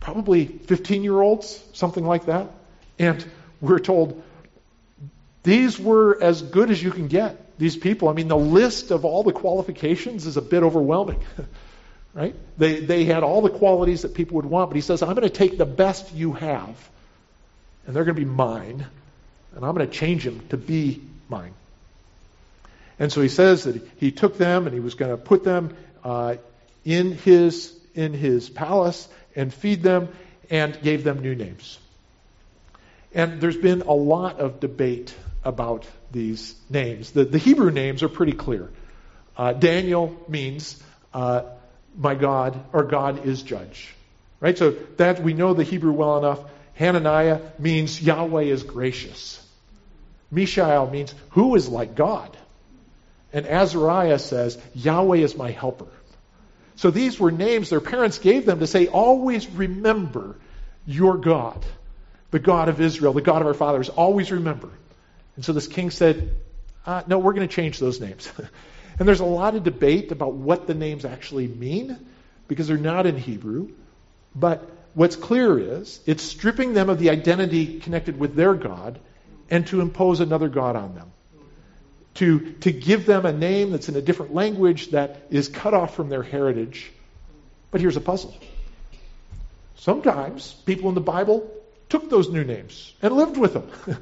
Probably 0.00 0.46
15 0.46 1.04
year 1.04 1.20
olds, 1.20 1.62
something 1.72 2.04
like 2.04 2.26
that. 2.26 2.48
And 2.98 3.24
we're 3.60 3.78
told 3.78 4.22
these 5.42 5.78
were 5.78 6.22
as 6.22 6.42
good 6.42 6.70
as 6.70 6.82
you 6.82 6.90
can 6.90 7.08
get. 7.08 7.49
These 7.60 7.76
people, 7.76 8.08
I 8.08 8.14
mean, 8.14 8.28
the 8.28 8.38
list 8.38 8.90
of 8.90 9.04
all 9.04 9.22
the 9.22 9.34
qualifications 9.34 10.24
is 10.24 10.38
a 10.38 10.42
bit 10.42 10.62
overwhelming. 10.62 11.20
right? 12.14 12.34
They, 12.56 12.80
they 12.80 13.04
had 13.04 13.22
all 13.22 13.42
the 13.42 13.50
qualities 13.50 14.00
that 14.00 14.14
people 14.14 14.36
would 14.36 14.46
want, 14.46 14.70
but 14.70 14.76
he 14.76 14.80
says, 14.80 15.02
I'm 15.02 15.14
going 15.14 15.28
to 15.28 15.28
take 15.28 15.58
the 15.58 15.66
best 15.66 16.14
you 16.14 16.32
have, 16.32 16.90
and 17.86 17.94
they're 17.94 18.04
going 18.04 18.16
to 18.16 18.24
be 18.24 18.30
mine, 18.30 18.86
and 19.54 19.62
I'm 19.62 19.74
going 19.74 19.86
to 19.86 19.92
change 19.92 20.24
them 20.24 20.40
to 20.48 20.56
be 20.56 21.02
mine. 21.28 21.52
And 22.98 23.12
so 23.12 23.20
he 23.20 23.28
says 23.28 23.64
that 23.64 23.86
he 23.98 24.10
took 24.10 24.38
them 24.38 24.66
and 24.66 24.72
he 24.72 24.80
was 24.80 24.94
going 24.94 25.10
to 25.10 25.18
put 25.18 25.44
them 25.44 25.76
uh, 26.02 26.36
in 26.86 27.12
his 27.12 27.78
in 27.94 28.14
his 28.14 28.48
palace 28.48 29.06
and 29.36 29.52
feed 29.52 29.82
them 29.82 30.08
and 30.48 30.80
gave 30.80 31.04
them 31.04 31.20
new 31.20 31.34
names. 31.34 31.78
And 33.12 33.38
there's 33.38 33.56
been 33.56 33.82
a 33.82 33.92
lot 33.92 34.40
of 34.40 34.60
debate 34.60 35.14
about 35.44 35.86
these 36.10 36.54
names. 36.68 37.12
The, 37.12 37.24
the 37.24 37.38
Hebrew 37.38 37.70
names 37.70 38.02
are 38.02 38.08
pretty 38.08 38.32
clear. 38.32 38.70
Uh, 39.36 39.52
Daniel 39.52 40.16
means 40.28 40.82
uh, 41.14 41.42
my 41.96 42.14
God 42.14 42.62
or 42.72 42.84
God 42.84 43.26
is 43.26 43.42
judge. 43.42 43.94
Right? 44.40 44.56
So 44.56 44.70
that 44.96 45.22
we 45.22 45.34
know 45.34 45.54
the 45.54 45.64
Hebrew 45.64 45.92
well 45.92 46.18
enough. 46.18 46.40
Hananiah 46.74 47.40
means 47.58 48.00
Yahweh 48.00 48.44
is 48.44 48.62
gracious. 48.62 49.46
Mishael 50.30 50.88
means 50.88 51.14
who 51.30 51.54
is 51.56 51.68
like 51.68 51.94
God. 51.94 52.36
And 53.32 53.46
Azariah 53.46 54.18
says, 54.18 54.58
Yahweh 54.74 55.18
is 55.18 55.36
my 55.36 55.50
helper. 55.50 55.86
So 56.76 56.90
these 56.90 57.20
were 57.20 57.30
names 57.30 57.68
their 57.68 57.80
parents 57.80 58.18
gave 58.18 58.46
them 58.46 58.60
to 58.60 58.66
say, 58.66 58.86
always 58.86 59.48
remember 59.48 60.36
your 60.86 61.18
God, 61.18 61.64
the 62.30 62.38
God 62.38 62.68
of 62.68 62.80
Israel, 62.80 63.12
the 63.12 63.20
God 63.20 63.42
of 63.42 63.48
our 63.48 63.54
fathers. 63.54 63.90
Always 63.90 64.32
remember. 64.32 64.70
And 65.36 65.44
so 65.44 65.52
this 65.52 65.66
king 65.66 65.90
said, 65.90 66.34
uh, 66.86 67.02
no, 67.06 67.18
we're 67.18 67.32
going 67.32 67.46
to 67.48 67.54
change 67.54 67.78
those 67.78 68.00
names. 68.00 68.30
and 68.98 69.08
there's 69.08 69.20
a 69.20 69.24
lot 69.24 69.54
of 69.54 69.64
debate 69.64 70.12
about 70.12 70.34
what 70.34 70.66
the 70.66 70.74
names 70.74 71.04
actually 71.04 71.48
mean 71.48 71.98
because 72.48 72.68
they're 72.68 72.76
not 72.76 73.06
in 73.06 73.16
Hebrew. 73.16 73.70
But 74.34 74.68
what's 74.94 75.16
clear 75.16 75.58
is 75.58 76.00
it's 76.06 76.22
stripping 76.22 76.74
them 76.74 76.88
of 76.88 76.98
the 76.98 77.10
identity 77.10 77.80
connected 77.80 78.18
with 78.18 78.34
their 78.34 78.54
God 78.54 78.98
and 79.50 79.66
to 79.68 79.80
impose 79.80 80.20
another 80.20 80.48
God 80.48 80.76
on 80.76 80.94
them 80.94 81.12
to, 82.14 82.52
to 82.60 82.72
give 82.72 83.06
them 83.06 83.24
a 83.24 83.32
name 83.32 83.70
that's 83.70 83.88
in 83.88 83.96
a 83.96 84.02
different 84.02 84.34
language 84.34 84.90
that 84.90 85.22
is 85.30 85.48
cut 85.48 85.74
off 85.74 85.94
from 85.94 86.08
their 86.08 86.22
heritage. 86.22 86.90
But 87.70 87.80
here's 87.80 87.96
a 87.96 88.00
puzzle. 88.00 88.36
Sometimes 89.76 90.52
people 90.66 90.88
in 90.88 90.94
the 90.94 91.00
Bible 91.00 91.50
took 91.88 92.10
those 92.10 92.28
new 92.28 92.44
names 92.44 92.92
and 93.00 93.14
lived 93.14 93.36
with 93.36 93.54
them. 93.54 93.70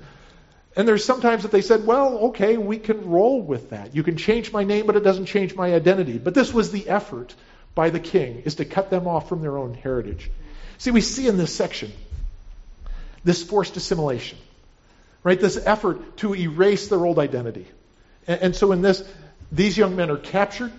and 0.76 0.86
there's 0.86 1.04
sometimes 1.04 1.42
that 1.42 1.52
they 1.52 1.60
said, 1.60 1.86
well, 1.86 2.18
okay, 2.28 2.56
we 2.56 2.78
can 2.78 3.08
roll 3.08 3.42
with 3.42 3.70
that. 3.70 3.94
You 3.94 4.02
can 4.02 4.16
change 4.16 4.52
my 4.52 4.64
name, 4.64 4.86
but 4.86 4.96
it 4.96 5.02
doesn't 5.02 5.26
change 5.26 5.54
my 5.54 5.74
identity. 5.74 6.18
But 6.18 6.34
this 6.34 6.52
was 6.52 6.70
the 6.70 6.88
effort 6.88 7.34
by 7.74 7.90
the 7.90 8.00
king, 8.00 8.42
is 8.44 8.56
to 8.56 8.64
cut 8.64 8.90
them 8.90 9.06
off 9.06 9.28
from 9.28 9.40
their 9.40 9.56
own 9.58 9.74
heritage. 9.74 10.30
See, 10.78 10.90
we 10.90 11.00
see 11.00 11.26
in 11.26 11.36
this 11.36 11.54
section 11.54 11.92
this 13.24 13.42
forced 13.42 13.76
assimilation, 13.76 14.38
right? 15.22 15.40
This 15.40 15.56
effort 15.56 16.16
to 16.18 16.34
erase 16.34 16.88
their 16.88 17.04
old 17.04 17.18
identity. 17.18 17.66
And, 18.26 18.42
and 18.42 18.56
so 18.56 18.72
in 18.72 18.82
this, 18.82 19.02
these 19.50 19.76
young 19.76 19.96
men 19.96 20.10
are 20.10 20.16
captured. 20.16 20.72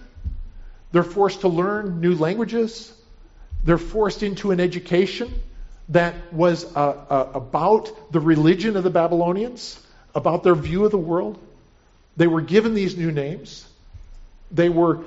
They're 0.92 1.04
forced 1.04 1.42
to 1.42 1.48
learn 1.48 2.00
new 2.00 2.16
languages. 2.16 2.94
They're 3.64 3.78
forced 3.78 4.24
into 4.24 4.52
an 4.52 4.60
education 4.60 5.34
that 5.90 6.32
was 6.32 6.66
uh, 6.76 6.80
uh, 7.10 7.32
about 7.34 8.12
the 8.12 8.20
religion 8.20 8.78
of 8.78 8.84
the 8.84 8.90
Babylonians, 8.90 9.80
about 10.14 10.44
their 10.44 10.56
view 10.56 10.86
of 10.86 10.92
the 10.92 10.98
world. 10.98 11.40
They 12.16 12.28
were 12.28 12.42
given 12.42 12.74
these 12.74 12.96
new 12.96 13.12
names. 13.12 13.68
They 14.52 14.70
were 14.70 15.02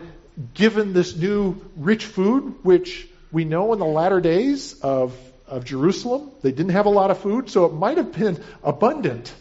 given 0.55 0.93
this 0.93 1.17
new 1.17 1.61
rich 1.77 2.05
food, 2.05 2.57
which 2.63 3.09
we 3.31 3.45
know 3.45 3.73
in 3.73 3.79
the 3.79 3.85
latter 3.87 4.21
days 4.21 4.81
of, 4.81 5.17
of 5.47 5.65
Jerusalem, 5.65 6.31
they 6.43 6.53
didn't 6.53 6.73
have 6.73 6.87
a 6.87 6.91
lot 6.91 7.11
of 7.11 7.19
food, 7.19 7.51
so 7.51 7.67
it 7.67 7.73
might 7.73 7.97
have 7.97 8.13
been 8.13 8.43
abundant, 8.63 9.33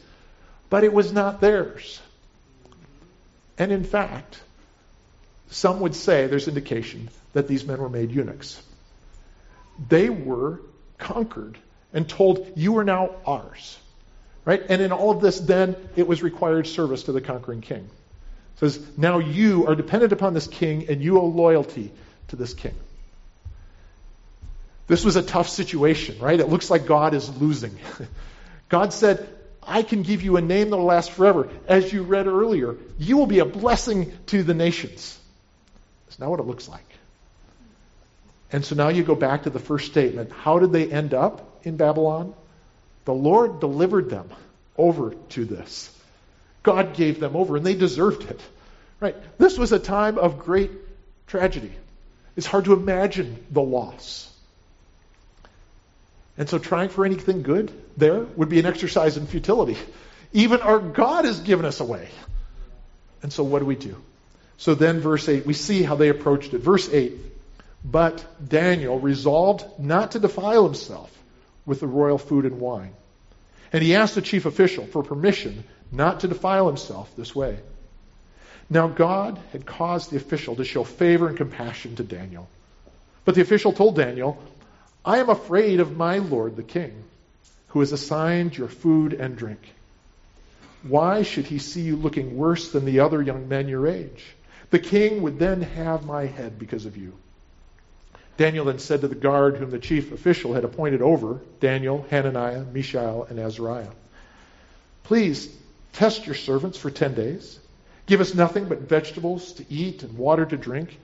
but 0.69 0.83
it 0.83 0.93
was 0.93 1.12
not 1.12 1.41
theirs. 1.41 2.01
And 3.57 3.71
in 3.71 3.83
fact, 3.83 4.41
some 5.50 5.81
would 5.81 5.95
say 5.95 6.27
there's 6.27 6.48
indication 6.48 7.10
that 7.33 7.48
these 7.48 7.65
men 7.65 7.79
were 7.79 7.89
made 7.89 8.12
eunuchs. 8.12 8.62
They 9.89 10.10
were 10.10 10.62
conquered 11.01 11.58
and 11.91 12.08
told, 12.08 12.53
You 12.55 12.77
are 12.77 12.84
now 12.86 13.15
ours. 13.25 13.77
Right? 14.46 14.63
And 14.70 14.81
in 14.81 14.91
all 14.91 15.12
of 15.12 15.22
this, 15.22 15.39
then, 15.39 15.75
it 15.96 16.08
was 16.08 16.24
required 16.24 16.65
service 16.65 17.03
to 17.03 17.12
the 17.12 17.22
conquering 17.22 17.62
king. 17.62 17.89
says, 18.55 18.79
Now 18.98 19.20
you 19.20 19.67
are 19.67 19.75
dependent 19.75 20.13
upon 20.13 20.34
this 20.34 20.48
king, 20.48 20.88
and 20.89 21.03
you 21.03 21.20
owe 21.20 21.25
loyalty 21.25 21.91
to 22.29 22.36
this 22.38 22.53
king. 22.53 22.74
This 24.88 25.05
was 25.05 25.15
a 25.15 25.22
tough 25.22 25.48
situation, 25.48 26.20
right? 26.20 26.39
It 26.39 26.50
looks 26.50 26.70
like 26.70 26.86
God 26.86 27.13
is 27.13 27.29
losing. 27.38 27.77
God 28.70 28.93
said, 28.93 29.27
I 29.63 29.84
can 29.84 30.01
give 30.01 30.24
you 30.24 30.38
a 30.38 30.41
name 30.41 30.70
that 30.70 30.77
will 30.77 30.86
last 30.86 31.12
forever. 31.12 31.50
As 31.67 31.93
you 31.93 32.03
read 32.03 32.27
earlier, 32.27 32.75
you 32.98 33.17
will 33.17 33.27
be 33.27 33.39
a 33.39 33.46
blessing 33.46 34.12
to 34.27 34.43
the 34.43 34.53
nations. 34.53 35.17
That's 36.05 36.20
not 36.20 36.29
what 36.29 36.39
it 36.39 36.46
looks 36.46 36.67
like. 36.67 36.90
And 38.51 38.65
so 38.65 38.75
now 38.75 38.89
you 38.89 39.03
go 39.03 39.15
back 39.15 39.43
to 39.43 39.50
the 39.50 39.60
first 39.60 39.88
statement. 39.88 40.31
How 40.31 40.60
did 40.60 40.72
they 40.72 40.91
end 40.91 41.13
up 41.13 41.62
in 41.63 41.77
Babylon? 41.77 42.34
The 43.05 43.13
Lord 43.13 43.60
delivered 43.60 44.10
them 44.10 44.29
over 44.77 45.15
to 45.29 45.46
this. 45.46 45.96
God 46.63 46.93
gave 46.93 47.20
them 47.20 47.36
over, 47.36 47.58
and 47.58 47.65
they 47.65 47.75
deserved 47.75 48.29
it. 48.29 48.39
Right? 49.00 49.15
This 49.38 49.58
was 49.58 49.72
a 49.72 49.79
time 49.79 50.17
of 50.17 50.39
great 50.39 50.72
tragedy. 51.27 51.72
It's 52.36 52.46
hard 52.46 52.65
to 52.65 52.74
imagine 52.74 53.43
the 53.50 53.62
loss. 53.62 54.31
And 56.38 56.48
so 56.50 56.58
trying 56.60 56.89
for 56.89 57.05
anything 57.05 57.41
good 57.41 57.72
there 57.98 58.20
would 58.20 58.50
be 58.50 58.60
an 58.60 58.65
exercise 58.65 59.17
in 59.17 59.27
futility. 59.27 59.77
Even 60.34 60.62
our 60.62 60.79
God 60.79 61.25
has 61.25 61.39
given 61.39 61.65
us 61.65 61.79
away. 61.79 62.10
And 63.22 63.34
so 63.34 63.43
what 63.43 63.60
do 63.60 63.65
we 63.65 63.75
do? 63.75 64.01
So 64.58 64.75
then, 64.75 65.00
verse 65.00 65.27
8, 65.27 65.46
we 65.46 65.53
see 65.53 65.84
how 65.84 65.96
they 65.96 66.10
approached 66.10 66.53
it. 66.53 66.60
Verse 66.60 66.88
8 66.91 67.30
But 67.83 68.25
Daniel 68.47 69.00
resolved 69.00 69.65
not 69.79 70.11
to 70.11 70.19
defile 70.19 70.65
himself 70.65 71.11
with 71.65 71.79
the 71.79 71.88
royal 71.88 72.17
food 72.17 72.45
and 72.45 72.59
wine. 72.59 72.93
And 73.73 73.83
he 73.83 73.95
asked 73.95 74.15
the 74.15 74.21
chief 74.21 74.45
official 74.45 74.85
for 74.85 75.03
permission 75.03 75.63
not 75.91 76.21
to 76.21 76.27
defile 76.27 76.67
himself 76.67 77.13
this 77.15 77.35
way. 77.35 77.59
Now, 78.69 78.88
God 78.88 79.39
had 79.51 79.65
caused 79.65 80.11
the 80.11 80.17
official 80.17 80.55
to 80.55 80.63
show 80.63 80.83
favor 80.83 81.27
and 81.27 81.35
compassion 81.35 81.95
to 81.97 82.03
Daniel. 82.03 82.47
But 83.25 83.35
the 83.35 83.41
official 83.41 83.73
told 83.73 83.95
Daniel, 83.95 84.41
I 85.03 85.17
am 85.17 85.29
afraid 85.29 85.79
of 85.79 85.97
my 85.97 86.19
lord 86.19 86.55
the 86.55 86.63
king, 86.63 87.03
who 87.69 87.79
has 87.79 87.91
assigned 87.91 88.57
your 88.57 88.67
food 88.67 89.13
and 89.13 89.35
drink. 89.35 89.59
Why 90.83 91.23
should 91.23 91.45
he 91.45 91.59
see 91.59 91.81
you 91.81 91.95
looking 91.95 92.38
worse 92.38 92.71
than 92.71 92.85
the 92.85 93.01
other 93.01 93.21
young 93.21 93.47
men 93.47 93.67
your 93.67 93.88
age? 93.88 94.25
The 94.69 94.79
king 94.79 95.21
would 95.21 95.38
then 95.38 95.61
have 95.61 96.05
my 96.05 96.25
head 96.25 96.57
because 96.57 96.85
of 96.85 96.97
you. 96.97 97.13
Daniel 98.41 98.65
then 98.65 98.79
said 98.79 99.01
to 99.01 99.07
the 99.07 99.13
guard 99.13 99.57
whom 99.57 99.69
the 99.69 99.77
chief 99.77 100.12
official 100.12 100.53
had 100.53 100.63
appointed 100.63 101.01
over 101.01 101.39
Daniel, 101.60 102.05
Hananiah, 102.10 102.63
Mishael, 102.63 103.27
and 103.29 103.39
Azariah, 103.39 103.91
Please 105.03 105.55
test 105.93 106.25
your 106.25 106.33
servants 106.36 106.77
for 106.77 106.89
ten 106.89 107.13
days. 107.13 107.60
Give 108.07 108.19
us 108.19 108.33
nothing 108.33 108.65
but 108.65 108.79
vegetables 108.81 109.53
to 109.53 109.65
eat 109.69 110.01
and 110.01 110.17
water 110.17 110.45
to 110.45 110.57
drink 110.57 110.98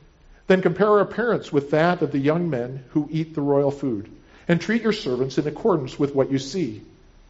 then 0.48 0.62
compare 0.62 0.88
our 0.88 1.02
appearance 1.02 1.52
with 1.52 1.72
that 1.72 2.02
of 2.02 2.12
the 2.12 2.18
young 2.18 2.50
men 2.50 2.84
who 2.92 3.08
eat 3.12 3.36
the 3.36 3.42
royal 3.42 3.72
food, 3.72 4.10
and 4.48 4.60
treat 4.60 4.82
your 4.82 4.94
servants 4.94 5.38
in 5.38 5.46
accordance 5.46 6.00
with 6.00 6.16
what 6.16 6.32
you 6.32 6.40
see. 6.40 6.82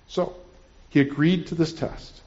So 0.08 0.36
he 0.90 1.00
agreed 1.00 1.48
to 1.48 1.56
this 1.56 1.74
test 1.74 2.22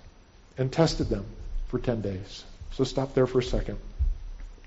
and 0.58 0.70
tested 0.70 1.08
them 1.08 1.25
for 1.68 1.78
10 1.78 2.02
days. 2.02 2.44
So 2.72 2.84
stop 2.84 3.14
there 3.14 3.28
for 3.28 3.38
a 3.38 3.42
second. 3.42 3.78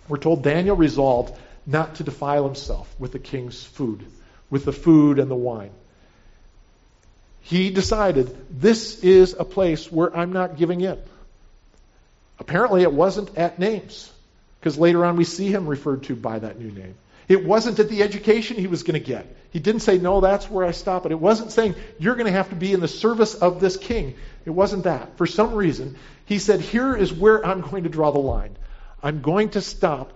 We're 0.08 0.18
told 0.18 0.44
Daniel 0.44 0.78
resolved 0.78 1.38
not 1.66 1.96
to 1.96 2.04
defile 2.04 2.46
himself 2.46 2.94
with 3.00 3.12
the 3.12 3.20
king's 3.20 3.64
food, 3.64 4.06
with 4.50 4.66
the 4.66 4.74
food 4.74 5.20
and 5.20 5.30
the 5.30 5.36
wine. 5.36 5.72
He 7.42 7.72
decided 7.72 8.36
this 8.50 9.04
is 9.04 9.36
a 9.38 9.44
place 9.44 9.92
where 9.92 10.16
I'm 10.16 10.32
not 10.32 10.58
giving 10.58 10.82
in. 10.82 10.98
Apparently, 12.40 12.84
it 12.84 12.92
wasn't 12.92 13.38
at 13.38 13.60
names 13.60 14.12
because 14.60 14.78
later 14.78 15.04
on 15.06 15.18
we 15.18 15.24
see 15.24 15.50
him 15.50 15.68
referred 15.68 16.04
to 16.04 16.16
by 16.16 16.40
that 16.40 16.60
new 16.60 16.72
name. 16.72 16.96
It 17.28 17.46
wasn't 17.46 17.80
at 17.80 17.90
the 17.90 18.04
education 18.04 18.58
he 18.58 18.68
was 18.68 18.84
going 18.84 19.00
to 19.00 19.06
get. 19.06 19.26
He 19.52 19.60
didn't 19.60 19.82
say, 19.82 19.98
No, 19.98 20.20
that's 20.20 20.50
where 20.50 20.66
I 20.66 20.72
stop. 20.72 21.06
It 21.06 21.12
it 21.12 21.20
wasn't 21.20 21.52
saying, 21.52 21.76
You're 22.00 22.16
going 22.16 22.28
to 22.28 22.32
have 22.32 22.50
to 22.50 22.56
be 22.56 22.74
in 22.74 22.80
the 22.80 22.88
service 22.88 23.36
of 23.36 23.60
this 23.60 23.78
king. 23.78 24.16
It 24.46 24.50
wasn't 24.50 24.84
that. 24.86 25.18
For 25.18 25.26
some 25.26 25.54
reason, 25.54 25.98
he 26.26 26.40
said, 26.40 26.60
Here 26.60 26.96
is 26.96 27.14
where 27.14 27.46
I'm 27.46 27.62
going 27.62 27.84
to 27.84 27.90
draw 27.90 28.12
the 28.12 28.20
line. 28.20 28.58
I'm 29.02 29.22
going 29.22 29.50
to 29.52 29.62
stop 29.62 30.14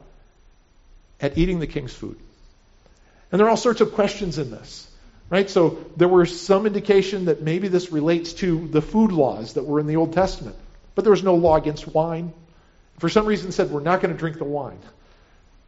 at 1.20 1.38
eating 1.38 1.60
the 1.60 1.68
king's 1.68 1.94
food. 1.94 2.18
And 3.32 3.40
there 3.40 3.48
are 3.48 3.52
all 3.52 3.58
sorts 3.58 3.82
of 3.82 3.94
questions 3.94 4.38
in 4.38 4.52
this. 4.52 4.90
Right? 5.30 5.50
So 5.50 5.86
there 5.98 6.08
was 6.08 6.40
some 6.40 6.66
indication 6.66 7.26
that 7.26 7.42
maybe 7.42 7.68
this 7.68 7.92
relates 7.92 8.32
to 8.34 8.68
the 8.70 8.82
food 8.82 9.12
laws 9.12 9.54
that 9.54 9.64
were 9.64 9.80
in 9.80 9.88
the 9.88 9.98
Old 9.98 10.14
Testament. 10.14 10.56
But 10.96 11.04
there 11.04 11.12
was 11.12 11.24
no 11.24 11.36
law 11.36 11.58
against 11.58 11.86
wine 11.88 12.34
for 13.00 13.10
some 13.10 13.26
reason 13.26 13.52
said, 13.52 13.70
we're 13.70 13.82
not 13.82 14.02
going 14.02 14.14
to 14.14 14.18
drink 14.18 14.38
the 14.38 14.44
wine. 14.44 14.80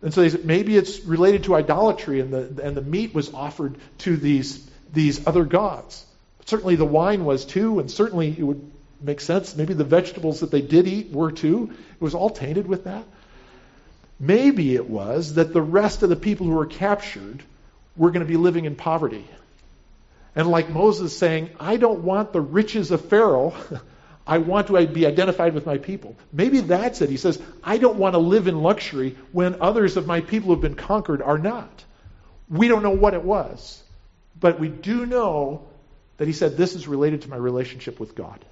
And 0.02 0.14
so 0.14 0.22
they 0.22 0.30
said, 0.30 0.46
maybe 0.46 0.78
it's 0.78 1.02
related 1.02 1.44
to 1.44 1.56
idolatry 1.56 2.22
and 2.22 2.34
the, 2.34 2.64
and 2.64 2.76
the 2.76 2.82
meat 2.82 3.14
was 3.14 3.34
offered 3.34 3.78
to 4.00 4.16
these, 4.18 4.68
these 4.94 5.28
other 5.28 5.46
gods. 5.46 6.06
But 6.40 6.50
Certainly 6.50 6.78
the 6.78 6.86
wine 6.86 7.26
was 7.26 7.46
too, 7.46 7.80
and 7.80 7.92
certainly 7.92 8.36
it 8.38 8.44
would 8.44 8.72
make 9.02 9.22
sense. 9.22 9.56
Maybe 9.56 9.74
the 9.74 9.84
vegetables 9.84 10.40
that 10.40 10.52
they 10.52 10.62
did 10.62 10.88
eat 10.88 11.12
were 11.12 11.32
too. 11.32 11.72
It 11.72 12.02
was 12.02 12.16
all 12.16 12.30
tainted 12.30 12.66
with 12.66 12.86
that. 12.86 13.04
Maybe 14.20 14.76
it 14.76 14.90
was 14.90 15.36
that 15.36 15.54
the 15.54 15.62
rest 15.62 16.04
of 16.04 16.10
the 16.10 16.16
people 16.16 16.48
who 16.48 16.54
were 16.54 16.66
captured 16.66 17.42
were 17.96 18.12
going 18.12 18.26
to 18.26 18.32
be 18.32 18.38
living 18.38 18.66
in 18.66 18.76
poverty. 18.76 19.26
And 20.36 20.48
like 20.48 20.70
Moses 20.70 21.18
saying, 21.18 21.50
I 21.60 21.78
don't 21.78 22.02
want 22.02 22.34
the 22.34 22.42
riches 22.42 22.92
of 22.92 23.06
Pharaoh. 23.06 23.54
I 24.28 24.38
want 24.38 24.68
to 24.68 24.88
be 24.88 25.08
identified 25.08 25.56
with 25.56 25.66
my 25.66 25.80
people. 25.80 26.16
Maybe 26.32 26.60
that's 26.62 27.02
it. 27.02 27.10
He 27.10 27.18
says, 27.18 27.42
I 27.64 27.78
don't 27.78 27.98
want 27.98 28.14
to 28.14 28.20
live 28.20 28.48
in 28.48 28.62
luxury 28.62 29.18
when 29.32 29.62
others 29.62 29.98
of 29.98 30.06
my 30.06 30.22
people 30.22 30.48
who 30.48 30.54
have 30.54 30.62
been 30.62 30.76
conquered 30.76 31.22
are 31.22 31.40
not. 31.40 31.84
We 32.48 32.68
don't 32.68 32.84
know 32.84 32.92
what 32.92 33.16
it 33.16 33.24
was. 33.24 33.82
But 34.40 34.60
we 34.60 34.70
do 34.70 35.06
know 35.06 35.68
that 36.18 36.28
he 36.28 36.34
said, 36.34 36.58
This 36.58 36.76
is 36.76 36.88
related 36.88 37.24
to 37.24 37.30
my 37.30 37.38
relationship 37.38 38.00
with 38.00 38.14
God. 38.14 38.44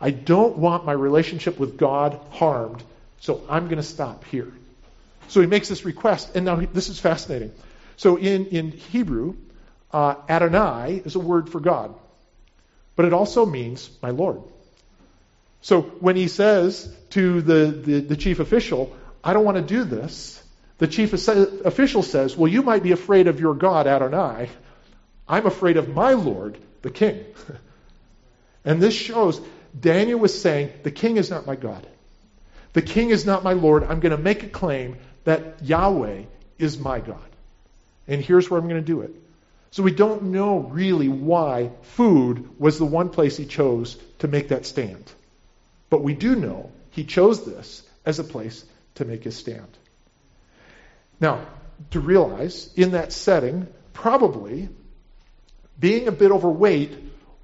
I 0.00 0.10
don't 0.10 0.56
want 0.56 0.84
my 0.84 0.92
relationship 0.92 1.58
with 1.58 1.76
God 1.76 2.18
harmed, 2.30 2.82
so 3.20 3.42
I'm 3.48 3.66
going 3.66 3.76
to 3.76 3.82
stop 3.82 4.24
here. 4.24 4.52
So 5.30 5.40
he 5.40 5.46
makes 5.46 5.68
this 5.68 5.84
request, 5.84 6.34
and 6.34 6.44
now 6.44 6.56
this 6.56 6.88
is 6.88 6.98
fascinating. 6.98 7.52
So 7.96 8.16
in, 8.16 8.46
in 8.46 8.72
Hebrew, 8.72 9.36
uh, 9.92 10.16
Adonai 10.28 11.02
is 11.04 11.14
a 11.14 11.20
word 11.20 11.48
for 11.48 11.60
God, 11.60 11.94
but 12.96 13.04
it 13.04 13.12
also 13.12 13.46
means 13.46 13.88
my 14.02 14.10
Lord. 14.10 14.42
So 15.62 15.82
when 15.82 16.16
he 16.16 16.26
says 16.26 16.92
to 17.10 17.42
the, 17.42 17.66
the, 17.66 18.00
the 18.00 18.16
chief 18.16 18.40
official, 18.40 18.96
I 19.22 19.32
don't 19.32 19.44
want 19.44 19.56
to 19.56 19.62
do 19.62 19.84
this, 19.84 20.42
the 20.78 20.88
chief 20.88 21.12
official 21.12 22.02
says, 22.02 22.36
Well, 22.36 22.50
you 22.50 22.62
might 22.62 22.82
be 22.82 22.90
afraid 22.90 23.28
of 23.28 23.38
your 23.38 23.54
God, 23.54 23.86
Adonai. 23.86 24.50
I'm 25.28 25.46
afraid 25.46 25.76
of 25.76 25.88
my 25.88 26.14
Lord, 26.14 26.58
the 26.82 26.90
king. 26.90 27.24
and 28.64 28.82
this 28.82 28.94
shows 28.94 29.40
Daniel 29.78 30.18
was 30.18 30.42
saying, 30.42 30.72
The 30.82 30.90
king 30.90 31.18
is 31.18 31.30
not 31.30 31.46
my 31.46 31.54
God. 31.54 31.86
The 32.72 32.82
king 32.82 33.10
is 33.10 33.24
not 33.24 33.44
my 33.44 33.52
Lord. 33.52 33.84
I'm 33.84 34.00
going 34.00 34.16
to 34.16 34.22
make 34.22 34.42
a 34.42 34.48
claim 34.48 34.96
that 35.30 35.62
Yahweh 35.62 36.22
is 36.58 36.78
my 36.78 36.98
God. 36.98 37.28
And 38.08 38.20
here's 38.20 38.50
where 38.50 38.58
I'm 38.58 38.68
going 38.68 38.82
to 38.82 38.86
do 38.86 39.02
it. 39.02 39.14
So 39.70 39.84
we 39.84 39.92
don't 39.92 40.24
know 40.24 40.58
really 40.58 41.08
why 41.08 41.70
food 41.82 42.58
was 42.58 42.78
the 42.78 42.84
one 42.84 43.10
place 43.10 43.36
he 43.36 43.46
chose 43.46 43.96
to 44.18 44.26
make 44.26 44.48
that 44.48 44.66
stand. 44.66 45.10
But 45.88 46.02
we 46.02 46.14
do 46.14 46.34
know 46.34 46.72
he 46.90 47.04
chose 47.04 47.44
this 47.44 47.82
as 48.04 48.18
a 48.18 48.24
place 48.24 48.64
to 48.96 49.04
make 49.04 49.22
his 49.22 49.36
stand. 49.36 49.68
Now, 51.20 51.46
to 51.92 52.00
realize 52.00 52.68
in 52.74 52.92
that 52.92 53.12
setting, 53.12 53.68
probably 53.92 54.68
being 55.78 56.08
a 56.08 56.12
bit 56.12 56.32
overweight 56.32 56.98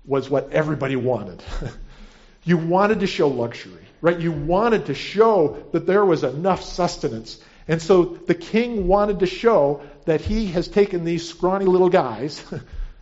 was 0.04 0.28
what 0.28 0.50
everybody 0.52 0.96
wanted. 0.96 1.40
you 2.44 2.56
wanted 2.58 3.00
to 3.00 3.06
show 3.06 3.28
luxury, 3.28 3.84
right? 4.00 4.18
You 4.18 4.32
wanted 4.32 4.86
to 4.86 4.94
show 4.94 5.62
that 5.70 5.86
there 5.86 6.04
was 6.04 6.24
enough 6.24 6.64
sustenance. 6.64 7.38
And 7.68 7.82
so 7.82 8.04
the 8.04 8.34
king 8.34 8.86
wanted 8.86 9.20
to 9.20 9.26
show 9.26 9.82
that 10.04 10.20
he 10.20 10.46
has 10.48 10.68
taken 10.68 11.04
these 11.04 11.28
scrawny 11.28 11.64
little 11.64 11.88
guys 11.88 12.42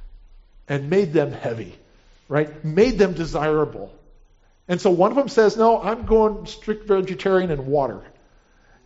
and 0.68 0.88
made 0.88 1.12
them 1.12 1.32
heavy, 1.32 1.74
right? 2.28 2.64
Made 2.64 2.98
them 2.98 3.12
desirable. 3.12 3.94
And 4.66 4.80
so 4.80 4.90
one 4.90 5.10
of 5.10 5.16
them 5.16 5.28
says, 5.28 5.56
No, 5.56 5.80
I'm 5.80 6.06
going 6.06 6.46
strict 6.46 6.88
vegetarian 6.88 7.50
and 7.50 7.66
water. 7.66 8.02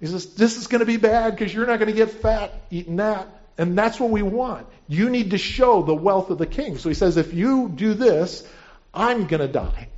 He 0.00 0.06
says, 0.06 0.34
This 0.34 0.56
is 0.56 0.66
going 0.66 0.80
to 0.80 0.86
be 0.86 0.96
bad 0.96 1.30
because 1.30 1.54
you're 1.54 1.66
not 1.66 1.78
going 1.78 1.90
to 1.90 1.96
get 1.96 2.10
fat 2.10 2.52
eating 2.70 2.96
that. 2.96 3.28
And 3.56 3.76
that's 3.76 3.98
what 3.98 4.10
we 4.10 4.22
want. 4.22 4.66
You 4.88 5.10
need 5.10 5.30
to 5.30 5.38
show 5.38 5.82
the 5.82 5.94
wealth 5.94 6.30
of 6.30 6.38
the 6.38 6.46
king. 6.46 6.78
So 6.78 6.88
he 6.88 6.94
says, 6.94 7.16
If 7.16 7.34
you 7.34 7.68
do 7.68 7.94
this, 7.94 8.46
I'm 8.92 9.26
going 9.26 9.40
to 9.40 9.48
die 9.48 9.88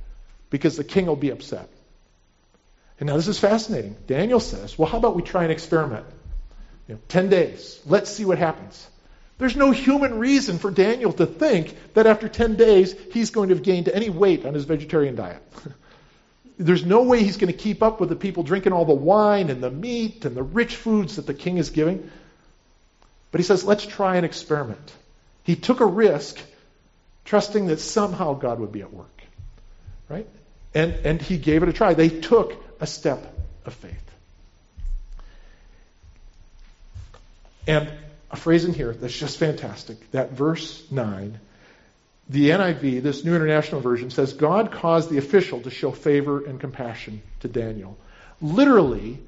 because 0.51 0.77
the 0.77 0.83
king 0.83 1.07
will 1.07 1.15
be 1.15 1.31
upset. 1.31 1.69
And 3.01 3.07
now 3.09 3.15
this 3.15 3.27
is 3.27 3.39
fascinating. 3.39 3.97
Daniel 4.05 4.39
says, 4.39 4.77
Well, 4.77 4.87
how 4.87 4.99
about 4.99 5.15
we 5.15 5.23
try 5.23 5.43
an 5.43 5.49
experiment? 5.49 6.05
You 6.87 6.95
know, 6.95 7.01
10 7.07 7.29
days. 7.29 7.81
Let's 7.87 8.11
see 8.11 8.25
what 8.25 8.37
happens. 8.37 8.87
There's 9.39 9.55
no 9.55 9.71
human 9.71 10.19
reason 10.19 10.59
for 10.59 10.69
Daniel 10.69 11.11
to 11.13 11.25
think 11.25 11.75
that 11.95 12.05
after 12.05 12.29
10 12.29 12.57
days 12.57 12.95
he's 13.11 13.31
going 13.31 13.49
to 13.49 13.55
have 13.55 13.63
gained 13.63 13.89
any 13.89 14.11
weight 14.11 14.45
on 14.45 14.53
his 14.53 14.65
vegetarian 14.65 15.15
diet. 15.15 15.41
There's 16.59 16.85
no 16.85 17.01
way 17.01 17.23
he's 17.23 17.37
going 17.37 17.51
to 17.51 17.57
keep 17.57 17.81
up 17.81 17.99
with 17.99 18.09
the 18.09 18.15
people 18.15 18.43
drinking 18.43 18.71
all 18.71 18.85
the 18.85 18.93
wine 18.93 19.49
and 19.49 19.63
the 19.63 19.71
meat 19.71 20.23
and 20.23 20.37
the 20.37 20.43
rich 20.43 20.75
foods 20.75 21.15
that 21.15 21.25
the 21.25 21.33
king 21.33 21.57
is 21.57 21.71
giving. 21.71 22.11
But 23.31 23.39
he 23.39 23.43
says, 23.43 23.63
let's 23.63 23.83
try 23.83 24.17
an 24.17 24.25
experiment. 24.25 24.93
He 25.41 25.55
took 25.55 25.79
a 25.79 25.87
risk, 25.87 26.39
trusting 27.25 27.65
that 27.65 27.79
somehow 27.79 28.35
God 28.35 28.59
would 28.59 28.71
be 28.71 28.83
at 28.83 28.93
work. 28.93 29.23
Right? 30.07 30.27
And, 30.75 30.93
and 31.03 31.19
he 31.19 31.39
gave 31.39 31.63
it 31.63 31.69
a 31.69 31.73
try. 31.73 31.95
They 31.95 32.09
took 32.09 32.53
a 32.81 32.87
step 32.87 33.23
of 33.63 33.73
faith. 33.73 34.11
And 37.67 37.91
a 38.31 38.35
phrase 38.35 38.65
in 38.65 38.73
here 38.73 38.91
that's 38.91 39.17
just 39.17 39.37
fantastic. 39.37 40.11
That 40.11 40.31
verse 40.31 40.83
9, 40.91 41.39
the 42.27 42.49
NIV, 42.49 43.03
this 43.03 43.23
New 43.23 43.35
International 43.35 43.81
Version, 43.81 44.09
says, 44.09 44.33
God 44.33 44.71
caused 44.71 45.09
the 45.09 45.19
official 45.19 45.61
to 45.61 45.69
show 45.69 45.91
favor 45.91 46.43
and 46.43 46.59
compassion 46.59 47.21
to 47.41 47.47
Daniel. 47.47 47.97
Literally, 48.41 49.19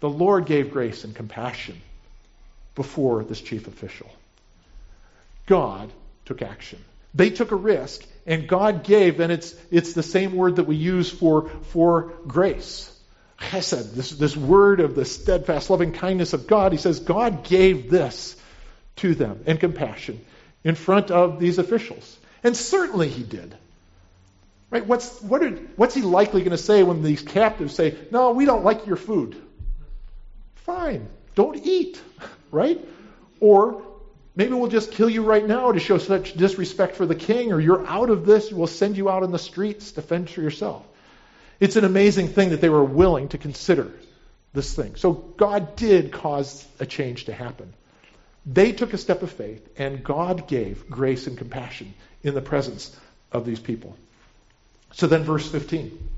the 0.00 0.08
Lord 0.08 0.46
gave 0.46 0.70
grace 0.70 1.04
and 1.04 1.14
compassion 1.14 1.80
before 2.74 3.24
this 3.24 3.40
chief 3.40 3.66
official. 3.66 4.10
God 5.46 5.90
took 6.24 6.40
action. 6.40 6.78
They 7.14 7.30
took 7.30 7.50
a 7.50 7.56
risk, 7.56 8.06
and 8.26 8.46
God 8.46 8.84
gave, 8.84 9.20
and 9.20 9.32
it's, 9.32 9.54
it's 9.70 9.94
the 9.94 10.02
same 10.02 10.34
word 10.34 10.56
that 10.56 10.64
we 10.64 10.76
use 10.76 11.10
for, 11.10 11.48
for 11.48 12.12
grace. 12.26 12.88
Chesed, 13.38 13.94
this, 13.94 14.10
this 14.10 14.36
word 14.36 14.80
of 14.80 14.94
the 14.94 15.04
steadfast 15.04 15.70
loving 15.70 15.92
kindness 15.92 16.32
of 16.32 16.46
God, 16.46 16.72
he 16.72 16.78
says, 16.78 17.00
God 17.00 17.42
gave 17.42 17.90
this 17.90 18.36
to 18.96 19.14
them 19.14 19.42
in 19.46 19.56
compassion 19.56 20.24
in 20.62 20.76
front 20.76 21.10
of 21.10 21.40
these 21.40 21.58
officials. 21.58 22.18
And 22.44 22.56
certainly 22.56 23.08
he 23.08 23.22
did. 23.22 23.56
Right? 24.70 24.86
What's, 24.86 25.20
what 25.20 25.42
are, 25.42 25.50
what's 25.76 25.94
he 25.94 26.02
likely 26.02 26.40
going 26.40 26.52
to 26.52 26.58
say 26.58 26.82
when 26.82 27.02
these 27.02 27.22
captives 27.22 27.74
say, 27.74 27.96
No, 28.10 28.32
we 28.32 28.46
don't 28.46 28.64
like 28.64 28.86
your 28.86 28.96
food? 28.96 29.36
Fine, 30.54 31.08
don't 31.34 31.56
eat. 31.56 32.00
Right? 32.50 32.86
Or 33.40 33.82
maybe 34.34 34.54
we'll 34.54 34.70
just 34.70 34.92
kill 34.92 35.10
you 35.10 35.22
right 35.22 35.46
now 35.46 35.72
to 35.72 35.80
show 35.80 35.98
such 35.98 36.34
disrespect 36.34 36.96
for 36.96 37.06
the 37.06 37.14
king, 37.14 37.52
or 37.52 37.60
you're 37.60 37.86
out 37.86 38.10
of 38.10 38.26
this, 38.26 38.52
we'll 38.52 38.66
send 38.66 38.96
you 38.96 39.10
out 39.10 39.22
in 39.22 39.30
the 39.30 39.38
streets 39.38 39.92
to 39.92 40.02
fend 40.02 40.30
for 40.30 40.40
yourself. 40.40 40.84
It's 41.60 41.76
an 41.76 41.84
amazing 41.84 42.28
thing 42.28 42.50
that 42.50 42.60
they 42.60 42.68
were 42.68 42.84
willing 42.84 43.28
to 43.28 43.38
consider 43.38 43.92
this 44.52 44.74
thing. 44.74 44.96
So 44.96 45.12
God 45.12 45.76
did 45.76 46.12
cause 46.12 46.66
a 46.80 46.86
change 46.86 47.26
to 47.26 47.32
happen. 47.32 47.72
They 48.44 48.72
took 48.72 48.92
a 48.92 48.98
step 48.98 49.22
of 49.22 49.30
faith, 49.30 49.66
and 49.78 50.02
God 50.02 50.48
gave 50.48 50.90
grace 50.90 51.26
and 51.26 51.38
compassion 51.38 51.94
in 52.22 52.34
the 52.34 52.40
presence 52.40 52.94
of 53.30 53.46
these 53.46 53.60
people. 53.60 53.96
So 54.92 55.06
then, 55.06 55.22
verse 55.22 55.48
15. 55.48 56.08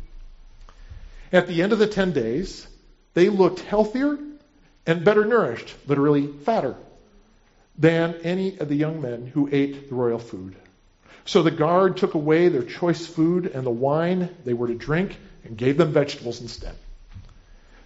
At 1.33 1.47
the 1.47 1.63
end 1.63 1.73
of 1.73 1.79
the 1.79 1.87
10 1.87 2.13
days, 2.13 2.67
they 3.13 3.29
looked 3.29 3.61
healthier 3.61 4.19
and 4.87 5.05
better 5.05 5.25
nourished, 5.25 5.75
literally 5.87 6.27
fatter, 6.27 6.77
than 7.79 8.15
any 8.23 8.59
of 8.59 8.69
the 8.69 8.77
young 8.77 9.01
men 9.01 9.27
who 9.27 9.49
ate 9.51 9.89
the 9.89 9.95
royal 9.95 10.19
food. 10.19 10.55
So 11.25 11.43
the 11.43 11.51
guard 11.51 11.97
took 11.97 12.15
away 12.15 12.49
their 12.49 12.63
choice 12.63 13.07
food 13.07 13.47
and 13.47 13.67
the 13.67 13.71
wine 13.71 14.29
they 14.45 14.53
were 14.53 14.69
to 14.69 14.75
drink 14.75 15.17
and 15.45 15.57
gave 15.57 15.77
them 15.77 15.93
vegetables 15.93 16.41
instead. 16.41 16.75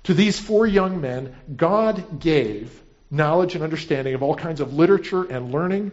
To 0.04 0.14
these 0.14 0.38
four 0.38 0.66
young 0.66 1.00
men, 1.00 1.34
God 1.54 2.20
gave 2.20 2.82
knowledge 3.10 3.54
and 3.54 3.64
understanding 3.64 4.14
of 4.14 4.22
all 4.22 4.34
kinds 4.34 4.60
of 4.60 4.74
literature 4.74 5.24
and 5.24 5.52
learning, 5.52 5.92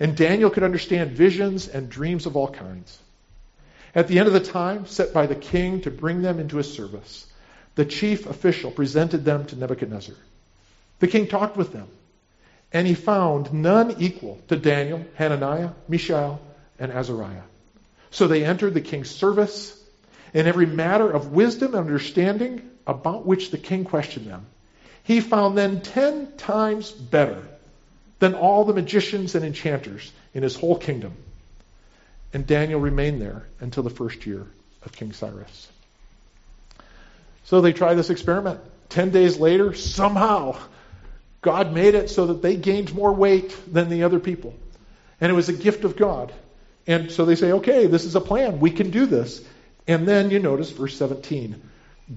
and 0.00 0.16
Daniel 0.16 0.50
could 0.50 0.62
understand 0.62 1.12
visions 1.12 1.68
and 1.68 1.88
dreams 1.88 2.26
of 2.26 2.36
all 2.36 2.48
kinds. 2.48 2.98
At 3.94 4.08
the 4.08 4.18
end 4.18 4.28
of 4.28 4.34
the 4.34 4.40
time 4.40 4.86
set 4.86 5.12
by 5.12 5.26
the 5.26 5.34
king 5.34 5.82
to 5.82 5.90
bring 5.90 6.22
them 6.22 6.38
into 6.38 6.56
his 6.56 6.72
service, 6.72 7.26
the 7.74 7.84
chief 7.84 8.26
official 8.26 8.70
presented 8.70 9.24
them 9.24 9.46
to 9.46 9.56
Nebuchadnezzar. 9.56 10.14
The 11.00 11.08
king 11.08 11.26
talked 11.26 11.56
with 11.56 11.72
them, 11.72 11.88
and 12.72 12.86
he 12.86 12.94
found 12.94 13.52
none 13.52 13.96
equal 13.98 14.40
to 14.48 14.56
Daniel, 14.56 15.04
Hananiah, 15.14 15.70
Mishael, 15.88 16.40
and 16.78 16.92
Azariah. 16.92 17.42
So 18.10 18.26
they 18.26 18.44
entered 18.44 18.74
the 18.74 18.80
king's 18.80 19.10
service, 19.10 19.74
in 20.34 20.46
every 20.46 20.66
matter 20.66 21.10
of 21.10 21.32
wisdom 21.32 21.74
and 21.74 21.86
understanding 21.86 22.70
about 22.86 23.26
which 23.26 23.50
the 23.50 23.58
king 23.58 23.84
questioned 23.84 24.26
them 24.26 24.46
he 25.08 25.22
found 25.22 25.56
them 25.56 25.80
ten 25.80 26.36
times 26.36 26.92
better 26.92 27.42
than 28.18 28.34
all 28.34 28.66
the 28.66 28.74
magicians 28.74 29.34
and 29.34 29.42
enchanters 29.42 30.12
in 30.34 30.42
his 30.42 30.54
whole 30.54 30.76
kingdom. 30.76 31.16
And 32.34 32.46
Daniel 32.46 32.78
remained 32.78 33.18
there 33.18 33.46
until 33.58 33.82
the 33.82 33.88
first 33.88 34.26
year 34.26 34.46
of 34.82 34.92
King 34.92 35.14
Cyrus. 35.14 35.68
So 37.44 37.62
they 37.62 37.72
tried 37.72 37.94
this 37.94 38.10
experiment. 38.10 38.60
Ten 38.90 39.08
days 39.08 39.38
later, 39.38 39.72
somehow, 39.72 40.58
God 41.40 41.72
made 41.72 41.94
it 41.94 42.10
so 42.10 42.26
that 42.26 42.42
they 42.42 42.56
gained 42.56 42.94
more 42.94 43.12
weight 43.12 43.56
than 43.72 43.88
the 43.88 44.02
other 44.02 44.18
people. 44.18 44.54
And 45.20 45.30
it 45.30 45.34
was 45.34 45.48
a 45.48 45.52
gift 45.52 45.84
of 45.84 45.96
God. 45.96 46.32
And 46.86 47.12
so 47.12 47.24
they 47.24 47.36
say, 47.36 47.52
okay, 47.52 47.86
this 47.86 48.04
is 48.04 48.16
a 48.16 48.20
plan. 48.20 48.60
We 48.60 48.70
can 48.70 48.90
do 48.90 49.06
this. 49.06 49.44
And 49.86 50.06
then 50.06 50.30
you 50.30 50.38
notice 50.38 50.70
verse 50.70 50.96
17. 50.96 51.62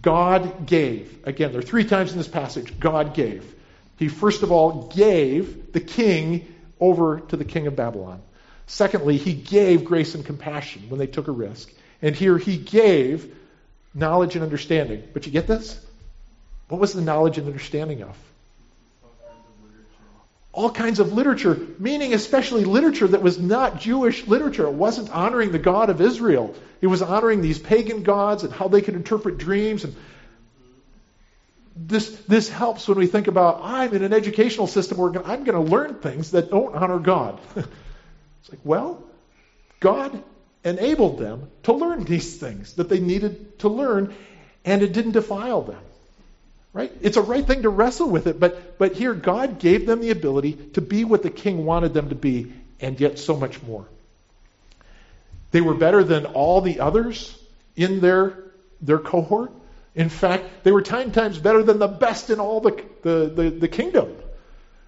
God 0.02 0.66
gave. 0.66 1.20
Again, 1.26 1.52
there 1.52 1.60
are 1.60 1.64
three 1.64 1.84
times 1.86 2.12
in 2.12 2.18
this 2.18 2.28
passage 2.28 2.80
God 2.80 3.14
gave. 3.14 3.56
He 3.98 4.08
first 4.08 4.44
of 4.44 4.52
all 4.52 4.88
gave 4.88 5.74
the 5.74 5.80
king 5.80 6.48
over 6.80 7.20
to 7.20 7.38
the 7.38 7.46
king 7.46 7.68
of 7.68 7.76
Babylon. 7.76 8.22
Secondly, 8.66 9.18
he 9.18 9.34
gave 9.34 9.84
grace 9.84 10.16
and 10.16 10.26
compassion 10.26 10.90
when 10.90 10.98
they 10.98 11.08
took 11.08 11.28
a 11.28 11.32
risk. 11.32 11.72
And 12.02 12.16
here 12.16 12.38
he 12.38 12.58
gave 12.58 13.36
knowledge 13.94 14.36
and 14.36 14.44
understanding. 14.44 15.04
But 15.14 15.26
you 15.26 15.32
get 15.32 15.46
this? 15.46 15.80
What 16.70 16.80
was 16.80 16.94
the 16.94 17.02
knowledge 17.02 17.38
and 17.38 17.48
understanding 17.48 18.02
of? 18.02 18.18
All 20.54 20.70
kinds 20.70 21.00
of 21.00 21.14
literature, 21.14 21.60
meaning 21.80 22.14
especially 22.14 22.66
literature 22.66 23.08
that 23.08 23.22
was 23.22 23.40
not 23.40 23.80
Jewish 23.80 24.28
literature. 24.28 24.66
It 24.68 24.74
wasn't 24.74 25.10
honoring 25.10 25.52
the 25.52 25.60
God 25.60 25.90
of 25.90 26.02
Israel. 26.02 26.54
It 26.82 26.88
was 26.88 27.02
honoring 27.02 27.42
these 27.42 27.58
pagan 27.58 28.04
gods 28.04 28.44
and 28.44 28.52
how 28.52 28.68
they 28.68 28.82
could 28.82 28.96
interpret 28.96 29.38
dreams. 29.38 29.86
And 29.86 29.96
this, 31.76 32.10
this 32.28 32.50
helps 32.50 32.88
when 32.88 32.98
we 32.98 33.08
think 33.08 33.28
about, 33.28 33.62
I'm 33.64 33.94
in 33.94 34.04
an 34.04 34.12
educational 34.12 34.68
system 34.68 34.98
where 34.98 35.10
I'm 35.26 35.46
going 35.46 35.66
to 35.66 35.72
learn 35.72 35.96
things 35.96 36.32
that 36.32 36.52
don't 36.52 36.76
honor 36.76 37.00
God. 37.00 37.40
it's 37.56 38.50
like, 38.50 38.60
well, 38.66 39.04
God 39.80 40.22
enabled 40.66 41.18
them 41.18 41.50
to 41.64 41.74
learn 41.74 42.04
these 42.04 42.38
things 42.38 42.74
that 42.74 42.90
they 42.90 43.00
needed 43.00 43.60
to 43.60 43.70
learn, 43.70 44.14
and 44.66 44.84
it 44.84 44.92
didn't 44.92 45.14
defile 45.14 45.62
them. 45.62 45.82
Right? 46.74 46.92
It's 47.02 47.18
a 47.18 47.22
right 47.22 47.46
thing 47.46 47.64
to 47.64 47.70
wrestle 47.70 48.10
with 48.10 48.28
it, 48.28 48.40
but, 48.40 48.78
but 48.78 48.94
here 48.94 49.14
God 49.14 49.60
gave 49.60 49.86
them 49.86 50.00
the 50.00 50.12
ability 50.12 50.54
to 50.74 50.82
be 50.82 51.04
what 51.04 51.22
the 51.22 51.30
king 51.30 51.66
wanted 51.66 51.94
them 51.94 52.10
to 52.10 52.16
be, 52.16 52.54
and 52.80 53.00
yet 53.00 53.20
so 53.20 53.36
much 53.36 53.62
more. 53.62 53.86
They 55.52 55.60
were 55.60 55.74
better 55.74 56.02
than 56.04 56.26
all 56.28 56.62
the 56.62 56.80
others 56.80 57.38
in 57.76 58.00
their, 58.00 58.38
their 58.82 59.00
cohort. 59.00 59.52
In 59.96 60.08
fact, 60.08 60.46
they 60.64 60.72
were 60.72 60.82
ten 60.82 61.12
times 61.12 61.38
better 61.38 61.62
than 61.62 61.78
the 61.78 61.90
best 61.90 62.30
in 62.30 62.40
all 62.40 62.62
the, 62.62 62.82
the, 63.02 63.32
the, 63.36 63.50
the 63.50 63.68
kingdom. 63.68 64.16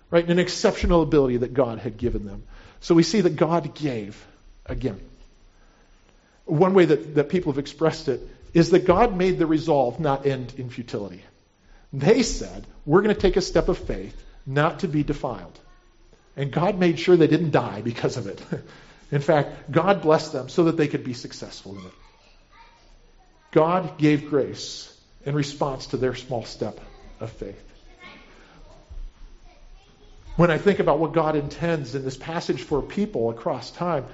Right? 0.10 0.26
An 0.26 0.40
exceptional 0.40 1.02
ability 1.02 1.38
that 1.38 1.54
God 1.54 1.80
had 1.80 1.98
given 1.98 2.26
them. 2.26 2.44
So 2.80 2.96
we 2.96 3.04
see 3.04 3.20
that 3.22 3.36
God 3.36 3.76
gave 3.76 4.26
again. 4.66 5.02
One 6.46 6.74
way 6.74 6.86
that, 6.86 7.16
that 7.16 7.30
people 7.30 7.52
have 7.52 7.60
expressed 7.60 8.08
it 8.08 8.22
is 8.54 8.70
that 8.70 8.86
God 8.86 9.18
made 9.18 9.38
the 9.38 9.46
resolve 9.46 10.00
not 10.00 10.26
end 10.26 10.54
in 10.58 10.70
futility. 10.70 11.24
They 11.94 12.24
said, 12.24 12.66
We're 12.86 13.04
going 13.04 13.16
to 13.16 13.22
take 13.22 13.38
a 13.38 13.42
step 13.42 13.70
of 13.70 13.78
faith 13.78 14.20
not 14.46 14.80
to 14.80 14.88
be 14.88 15.04
defiled. 15.04 15.58
And 16.36 16.52
God 16.52 16.80
made 16.80 17.00
sure 17.00 17.16
they 17.16 17.28
didn't 17.28 17.52
die 17.52 17.82
because 17.82 18.18
of 18.18 18.26
it. 18.26 18.42
in 19.12 19.22
fact, 19.22 19.72
God 19.72 20.02
blessed 20.02 20.34
them 20.34 20.50
so 20.50 20.66
that 20.66 20.78
they 20.78 20.88
could 20.88 21.04
be 21.04 21.14
successful 21.14 21.78
in 21.78 21.86
it. 21.86 21.94
God 23.52 24.00
gave 24.00 24.30
grace 24.30 24.90
in 25.24 25.36
response 25.36 25.88
to 25.88 25.98
their 25.98 26.16
small 26.16 26.44
step 26.44 26.80
of 27.20 27.32
faith. 27.32 27.64
When 30.36 30.50
I 30.50 30.58
think 30.58 30.80
about 30.80 30.98
what 30.98 31.14
God 31.14 31.36
intends 31.36 31.94
in 31.94 32.04
this 32.04 32.18
passage 32.18 32.64
for 32.64 32.82
people 32.82 33.30
across 33.30 33.70
time, 33.70 34.06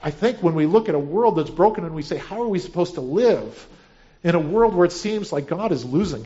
I 0.00 0.12
think 0.12 0.40
when 0.40 0.54
we 0.54 0.66
look 0.66 0.88
at 0.88 0.94
a 0.94 1.00
world 1.00 1.34
that's 1.34 1.50
broken 1.50 1.84
and 1.84 1.96
we 1.96 2.02
say, 2.02 2.18
How 2.18 2.42
are 2.42 2.48
we 2.48 2.60
supposed 2.60 2.94
to 2.94 3.00
live 3.00 3.66
in 4.22 4.36
a 4.36 4.40
world 4.40 4.76
where 4.76 4.86
it 4.86 4.92
seems 4.92 5.32
like 5.32 5.48
God 5.48 5.72
is 5.72 5.84
losing? 5.84 6.24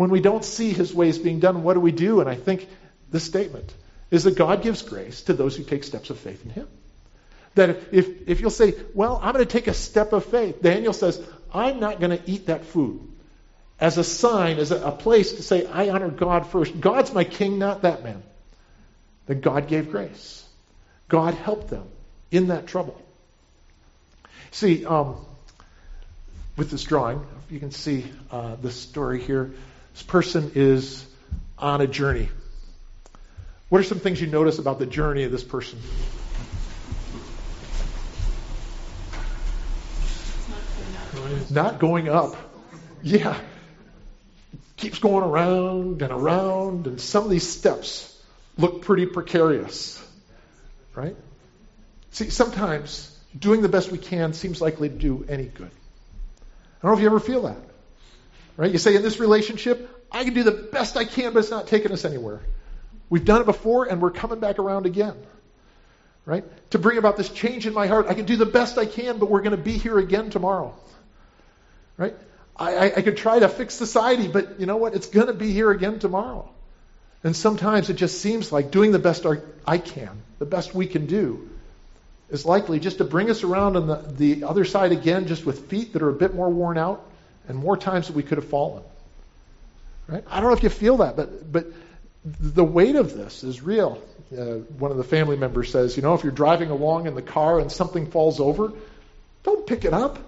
When 0.00 0.08
we 0.08 0.22
don't 0.22 0.42
see 0.42 0.72
his 0.72 0.94
ways 0.94 1.18
being 1.18 1.40
done, 1.40 1.62
what 1.62 1.74
do 1.74 1.80
we 1.80 1.92
do? 1.92 2.20
And 2.20 2.28
I 2.30 2.34
think 2.34 2.66
the 3.10 3.20
statement 3.20 3.70
is 4.10 4.24
that 4.24 4.34
God 4.34 4.62
gives 4.62 4.80
grace 4.80 5.24
to 5.24 5.34
those 5.34 5.54
who 5.54 5.62
take 5.62 5.84
steps 5.84 6.08
of 6.08 6.18
faith 6.18 6.42
in 6.42 6.50
him. 6.52 6.68
That 7.54 7.68
if, 7.92 8.26
if 8.26 8.40
you'll 8.40 8.50
say, 8.50 8.76
well, 8.94 9.20
I'm 9.22 9.34
going 9.34 9.44
to 9.44 9.52
take 9.52 9.66
a 9.66 9.74
step 9.74 10.14
of 10.14 10.24
faith, 10.24 10.62
Daniel 10.62 10.94
says, 10.94 11.22
I'm 11.52 11.80
not 11.80 12.00
going 12.00 12.16
to 12.16 12.30
eat 12.30 12.46
that 12.46 12.64
food 12.64 13.12
as 13.78 13.98
a 13.98 14.02
sign, 14.02 14.56
as 14.56 14.70
a, 14.70 14.86
a 14.86 14.90
place 14.90 15.32
to 15.32 15.42
say, 15.42 15.66
I 15.66 15.90
honor 15.90 16.08
God 16.08 16.46
first. 16.46 16.80
God's 16.80 17.12
my 17.12 17.24
king, 17.24 17.58
not 17.58 17.82
that 17.82 18.02
man. 18.02 18.22
Then 19.26 19.42
God 19.42 19.68
gave 19.68 19.90
grace. 19.90 20.48
God 21.08 21.34
helped 21.34 21.68
them 21.68 21.86
in 22.30 22.46
that 22.46 22.66
trouble. 22.66 22.98
See, 24.50 24.86
um, 24.86 25.16
with 26.56 26.70
this 26.70 26.84
drawing, 26.84 27.26
you 27.50 27.60
can 27.60 27.70
see 27.70 28.06
uh, 28.30 28.56
the 28.56 28.70
story 28.70 29.20
here. 29.20 29.52
This 30.00 30.06
person 30.06 30.52
is 30.54 31.04
on 31.58 31.82
a 31.82 31.86
journey. 31.86 32.30
What 33.68 33.82
are 33.82 33.84
some 33.84 33.98
things 33.98 34.18
you 34.18 34.28
notice 34.28 34.58
about 34.58 34.78
the 34.78 34.86
journey 34.86 35.24
of 35.24 35.30
this 35.30 35.44
person? 35.44 35.78
Not 41.50 41.80
going 41.80 42.08
up. 42.08 42.34
Yeah. 43.02 43.38
Keeps 44.78 45.00
going 45.00 45.22
around 45.22 46.00
and 46.00 46.10
around, 46.10 46.86
and 46.86 46.98
some 46.98 47.24
of 47.24 47.30
these 47.30 47.46
steps 47.46 48.18
look 48.56 48.80
pretty 48.80 49.04
precarious. 49.04 50.02
Right? 50.94 51.14
See, 52.12 52.30
sometimes 52.30 53.14
doing 53.38 53.60
the 53.60 53.68
best 53.68 53.92
we 53.92 53.98
can 53.98 54.32
seems 54.32 54.62
likely 54.62 54.88
to 54.88 54.96
do 54.96 55.26
any 55.28 55.44
good. 55.44 55.70
I 55.70 56.86
don't 56.86 56.92
know 56.92 56.96
if 56.96 57.00
you 57.00 57.06
ever 57.06 57.20
feel 57.20 57.42
that. 57.42 57.58
Right? 58.56 58.72
You 58.72 58.78
say, 58.78 58.94
in 58.96 59.02
this 59.02 59.20
relationship, 59.20 59.89
I 60.12 60.24
can 60.24 60.34
do 60.34 60.42
the 60.42 60.52
best 60.52 60.96
I 60.96 61.04
can, 61.04 61.32
but 61.32 61.40
it's 61.40 61.50
not 61.50 61.66
taking 61.66 61.92
us 61.92 62.04
anywhere. 62.04 62.40
We've 63.08 63.24
done 63.24 63.40
it 63.40 63.44
before, 63.44 63.86
and 63.86 64.00
we're 64.00 64.10
coming 64.10 64.40
back 64.40 64.58
around 64.58 64.86
again. 64.86 65.14
Right? 66.26 66.44
To 66.70 66.78
bring 66.78 66.98
about 66.98 67.16
this 67.16 67.28
change 67.28 67.66
in 67.66 67.74
my 67.74 67.86
heart, 67.86 68.06
I 68.08 68.14
can 68.14 68.24
do 68.24 68.36
the 68.36 68.46
best 68.46 68.78
I 68.78 68.86
can, 68.86 69.18
but 69.18 69.30
we're 69.30 69.42
going 69.42 69.56
to 69.56 69.62
be 69.62 69.78
here 69.78 69.98
again 69.98 70.30
tomorrow. 70.30 70.74
Right? 71.96 72.14
I, 72.56 72.76
I, 72.76 72.84
I 72.96 73.02
could 73.02 73.16
try 73.16 73.38
to 73.38 73.48
fix 73.48 73.74
society, 73.74 74.28
but 74.28 74.60
you 74.60 74.66
know 74.66 74.76
what? 74.76 74.94
It's 74.94 75.08
going 75.08 75.26
to 75.26 75.32
be 75.32 75.52
here 75.52 75.70
again 75.70 75.98
tomorrow. 75.98 76.48
And 77.24 77.34
sometimes 77.34 77.90
it 77.90 77.94
just 77.94 78.20
seems 78.20 78.52
like 78.52 78.70
doing 78.70 78.92
the 78.92 78.98
best 78.98 79.26
I 79.66 79.78
can, 79.78 80.22
the 80.38 80.46
best 80.46 80.74
we 80.74 80.86
can 80.86 81.06
do, 81.06 81.50
is 82.30 82.46
likely 82.46 82.80
just 82.80 82.98
to 82.98 83.04
bring 83.04 83.28
us 83.28 83.42
around 83.42 83.76
on 83.76 83.86
the, 83.86 83.96
the 83.96 84.44
other 84.44 84.64
side 84.64 84.92
again, 84.92 85.26
just 85.26 85.44
with 85.44 85.68
feet 85.68 85.92
that 85.94 86.02
are 86.02 86.08
a 86.08 86.14
bit 86.14 86.34
more 86.34 86.48
worn 86.48 86.78
out 86.78 87.04
and 87.48 87.58
more 87.58 87.76
times 87.76 88.06
that 88.06 88.16
we 88.16 88.22
could 88.22 88.38
have 88.38 88.48
fallen. 88.48 88.82
Right? 90.10 90.24
I 90.28 90.40
don't 90.40 90.50
know 90.50 90.56
if 90.56 90.62
you 90.62 90.68
feel 90.68 90.98
that, 90.98 91.16
but, 91.16 91.52
but 91.52 91.66
the 92.24 92.64
weight 92.64 92.96
of 92.96 93.14
this 93.14 93.44
is 93.44 93.62
real. 93.62 94.02
Uh, 94.36 94.56
one 94.78 94.90
of 94.90 94.96
the 94.96 95.04
family 95.04 95.36
members 95.36 95.70
says, 95.70 95.96
you 95.96 96.02
know, 96.02 96.14
if 96.14 96.24
you're 96.24 96.32
driving 96.32 96.70
along 96.70 97.06
in 97.06 97.14
the 97.14 97.22
car 97.22 97.60
and 97.60 97.70
something 97.70 98.10
falls 98.10 98.40
over, 98.40 98.72
don't 99.44 99.66
pick 99.66 99.84
it 99.84 99.92
up 99.92 100.18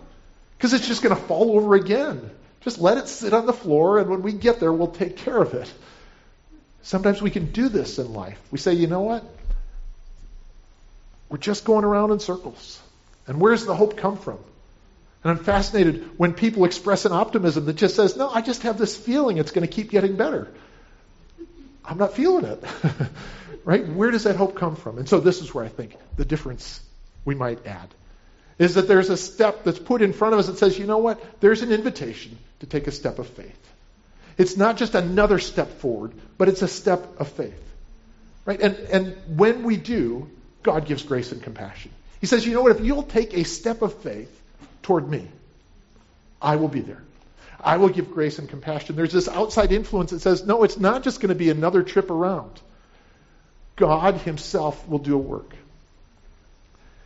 because 0.56 0.72
it's 0.72 0.86
just 0.86 1.02
going 1.02 1.14
to 1.14 1.20
fall 1.20 1.56
over 1.56 1.74
again. 1.74 2.30
Just 2.62 2.78
let 2.78 2.96
it 2.96 3.08
sit 3.08 3.32
on 3.32 3.46
the 3.46 3.52
floor, 3.52 3.98
and 3.98 4.08
when 4.08 4.22
we 4.22 4.32
get 4.32 4.60
there, 4.60 4.72
we'll 4.72 4.92
take 4.92 5.16
care 5.16 5.36
of 5.36 5.52
it. 5.54 5.72
Sometimes 6.82 7.20
we 7.20 7.30
can 7.30 7.50
do 7.50 7.68
this 7.68 7.98
in 7.98 8.12
life. 8.12 8.40
We 8.52 8.58
say, 8.58 8.74
you 8.74 8.86
know 8.86 9.00
what? 9.00 9.24
We're 11.28 11.38
just 11.38 11.64
going 11.64 11.84
around 11.84 12.12
in 12.12 12.20
circles. 12.20 12.80
And 13.26 13.40
where's 13.40 13.64
the 13.64 13.74
hope 13.74 13.96
come 13.96 14.16
from? 14.16 14.38
And 15.24 15.38
I'm 15.38 15.44
fascinated 15.44 16.18
when 16.18 16.34
people 16.34 16.64
express 16.64 17.04
an 17.04 17.12
optimism 17.12 17.66
that 17.66 17.76
just 17.76 17.94
says, 17.94 18.16
no, 18.16 18.28
I 18.28 18.40
just 18.40 18.62
have 18.62 18.78
this 18.78 18.96
feeling 18.96 19.38
it's 19.38 19.52
going 19.52 19.66
to 19.66 19.72
keep 19.72 19.90
getting 19.90 20.16
better. 20.16 20.48
I'm 21.84 21.98
not 21.98 22.14
feeling 22.14 22.44
it. 22.44 22.64
right? 23.64 23.86
Where 23.86 24.10
does 24.10 24.24
that 24.24 24.36
hope 24.36 24.56
come 24.56 24.76
from? 24.76 24.98
And 24.98 25.08
so 25.08 25.20
this 25.20 25.40
is 25.40 25.54
where 25.54 25.64
I 25.64 25.68
think 25.68 25.96
the 26.16 26.24
difference 26.24 26.80
we 27.24 27.34
might 27.34 27.66
add 27.66 27.88
is 28.58 28.74
that 28.74 28.88
there's 28.88 29.10
a 29.10 29.16
step 29.16 29.64
that's 29.64 29.78
put 29.78 30.02
in 30.02 30.12
front 30.12 30.34
of 30.34 30.40
us 30.40 30.46
that 30.46 30.58
says, 30.58 30.78
you 30.78 30.86
know 30.86 30.98
what? 30.98 31.40
There's 31.40 31.62
an 31.62 31.72
invitation 31.72 32.38
to 32.60 32.66
take 32.66 32.86
a 32.86 32.92
step 32.92 33.18
of 33.18 33.26
faith. 33.28 33.58
It's 34.38 34.56
not 34.56 34.76
just 34.76 34.94
another 34.94 35.38
step 35.38 35.78
forward, 35.78 36.12
but 36.38 36.48
it's 36.48 36.62
a 36.62 36.68
step 36.68 37.20
of 37.20 37.28
faith. 37.28 37.60
Right? 38.44 38.60
And, 38.60 38.74
and 38.74 39.16
when 39.38 39.62
we 39.62 39.76
do, 39.76 40.30
God 40.62 40.86
gives 40.86 41.02
grace 41.02 41.32
and 41.32 41.42
compassion. 41.42 41.92
He 42.20 42.26
says, 42.26 42.46
you 42.46 42.54
know 42.54 42.62
what? 42.62 42.76
If 42.76 42.84
you'll 42.84 43.02
take 43.02 43.34
a 43.34 43.44
step 43.44 43.82
of 43.82 43.94
faith 44.02 44.41
toward 44.82 45.08
me, 45.08 45.28
I 46.40 46.56
will 46.56 46.68
be 46.68 46.80
there. 46.80 47.02
I 47.60 47.76
will 47.76 47.88
give 47.88 48.10
grace 48.10 48.38
and 48.38 48.48
compassion. 48.48 48.96
There's 48.96 49.12
this 49.12 49.28
outside 49.28 49.70
influence 49.70 50.10
that 50.10 50.20
says, 50.20 50.44
no, 50.44 50.64
it's 50.64 50.78
not 50.78 51.04
just 51.04 51.20
going 51.20 51.28
to 51.28 51.36
be 51.36 51.50
another 51.50 51.82
trip 51.82 52.10
around. 52.10 52.60
God 53.76 54.14
Himself 54.16 54.88
will 54.88 54.98
do 54.98 55.14
a 55.14 55.18
work. 55.18 55.54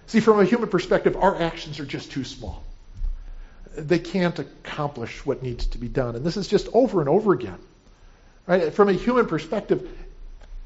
See, 0.07 0.21
from 0.21 0.41
a 0.41 0.45
human 0.45 0.69
perspective, 0.69 1.17
our 1.17 1.41
actions 1.41 1.79
are 1.79 1.85
just 1.85 2.11
too 2.13 2.25
small 2.25 2.65
they 3.77 3.99
can't 3.99 4.39
accomplish 4.39 5.25
what 5.25 5.43
needs 5.43 5.67
to 5.69 5.79
be 5.79 5.89
done. 5.89 6.17
And 6.17 6.25
this 6.25 6.37
is 6.37 6.49
just 6.49 6.69
over 6.73 7.01
and 7.01 7.09
over 7.09 7.33
again. 7.33 7.59
Right? 8.47 8.73
From 8.73 8.89
a 8.89 8.93
human 8.93 9.27
perspective, 9.27 9.89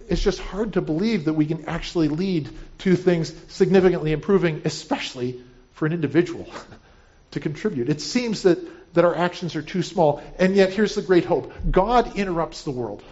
it's 0.09 0.23
just 0.23 0.39
hard 0.39 0.75
to 0.75 0.81
believe 0.81 1.25
that 1.25 1.33
we 1.33 1.47
can 1.47 1.67
actually 1.67 2.09
lead 2.09 2.49
to 2.79 2.97
things 2.97 3.35
significantly 3.49 4.13
improving, 4.13 4.63
especially 4.65 5.43
for 5.73 5.87
an 5.87 5.93
individual 5.93 6.47
to 7.33 7.41
contribute. 7.41 7.89
It 7.89 8.01
seems 8.01 8.43
that, 8.43 8.59
that 8.95 9.05
our 9.05 9.15
actions 9.15 9.57
are 9.57 9.63
too 9.63 9.83
small. 9.83 10.23
And 10.39 10.55
yet, 10.55 10.73
here's 10.73 10.95
the 10.95 11.03
great 11.03 11.25
hope 11.25 11.53
God 11.71 12.17
interrupts 12.17 12.65
the 12.65 12.71
world 12.71 13.03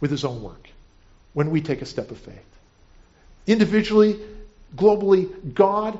with 0.00 0.10
his 0.10 0.24
own 0.24 0.42
work 0.42 0.68
when 1.32 1.50
we 1.50 1.60
take 1.60 1.82
a 1.82 1.86
step 1.86 2.10
of 2.10 2.18
faith. 2.18 2.44
Individually, 3.46 4.18
globally, 4.76 5.54
God 5.54 5.98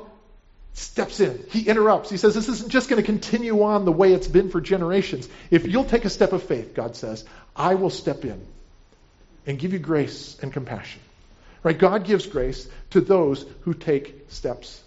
steps 0.73 1.19
in. 1.19 1.43
He 1.49 1.67
interrupts. 1.67 2.09
He 2.09 2.17
says, 2.17 2.33
This 2.33 2.47
isn't 2.47 2.71
just 2.71 2.89
going 2.89 3.01
to 3.01 3.05
continue 3.05 3.63
on 3.63 3.85
the 3.85 3.91
way 3.91 4.13
it's 4.13 4.27
been 4.27 4.49
for 4.49 4.61
generations. 4.61 5.27
If 5.49 5.67
you'll 5.67 5.85
take 5.85 6.05
a 6.05 6.09
step 6.09 6.33
of 6.33 6.43
faith, 6.43 6.73
God 6.73 6.95
says, 6.95 7.25
I 7.55 7.75
will 7.75 7.89
step 7.89 8.23
in 8.25 8.45
and 9.45 9.59
give 9.59 9.73
you 9.73 9.79
grace 9.79 10.37
and 10.41 10.53
compassion. 10.53 11.01
Right? 11.63 11.77
God 11.77 12.05
gives 12.05 12.25
grace 12.25 12.67
to 12.91 13.01
those 13.01 13.45
who 13.61 13.73
take 13.73 14.27
steps 14.29 14.81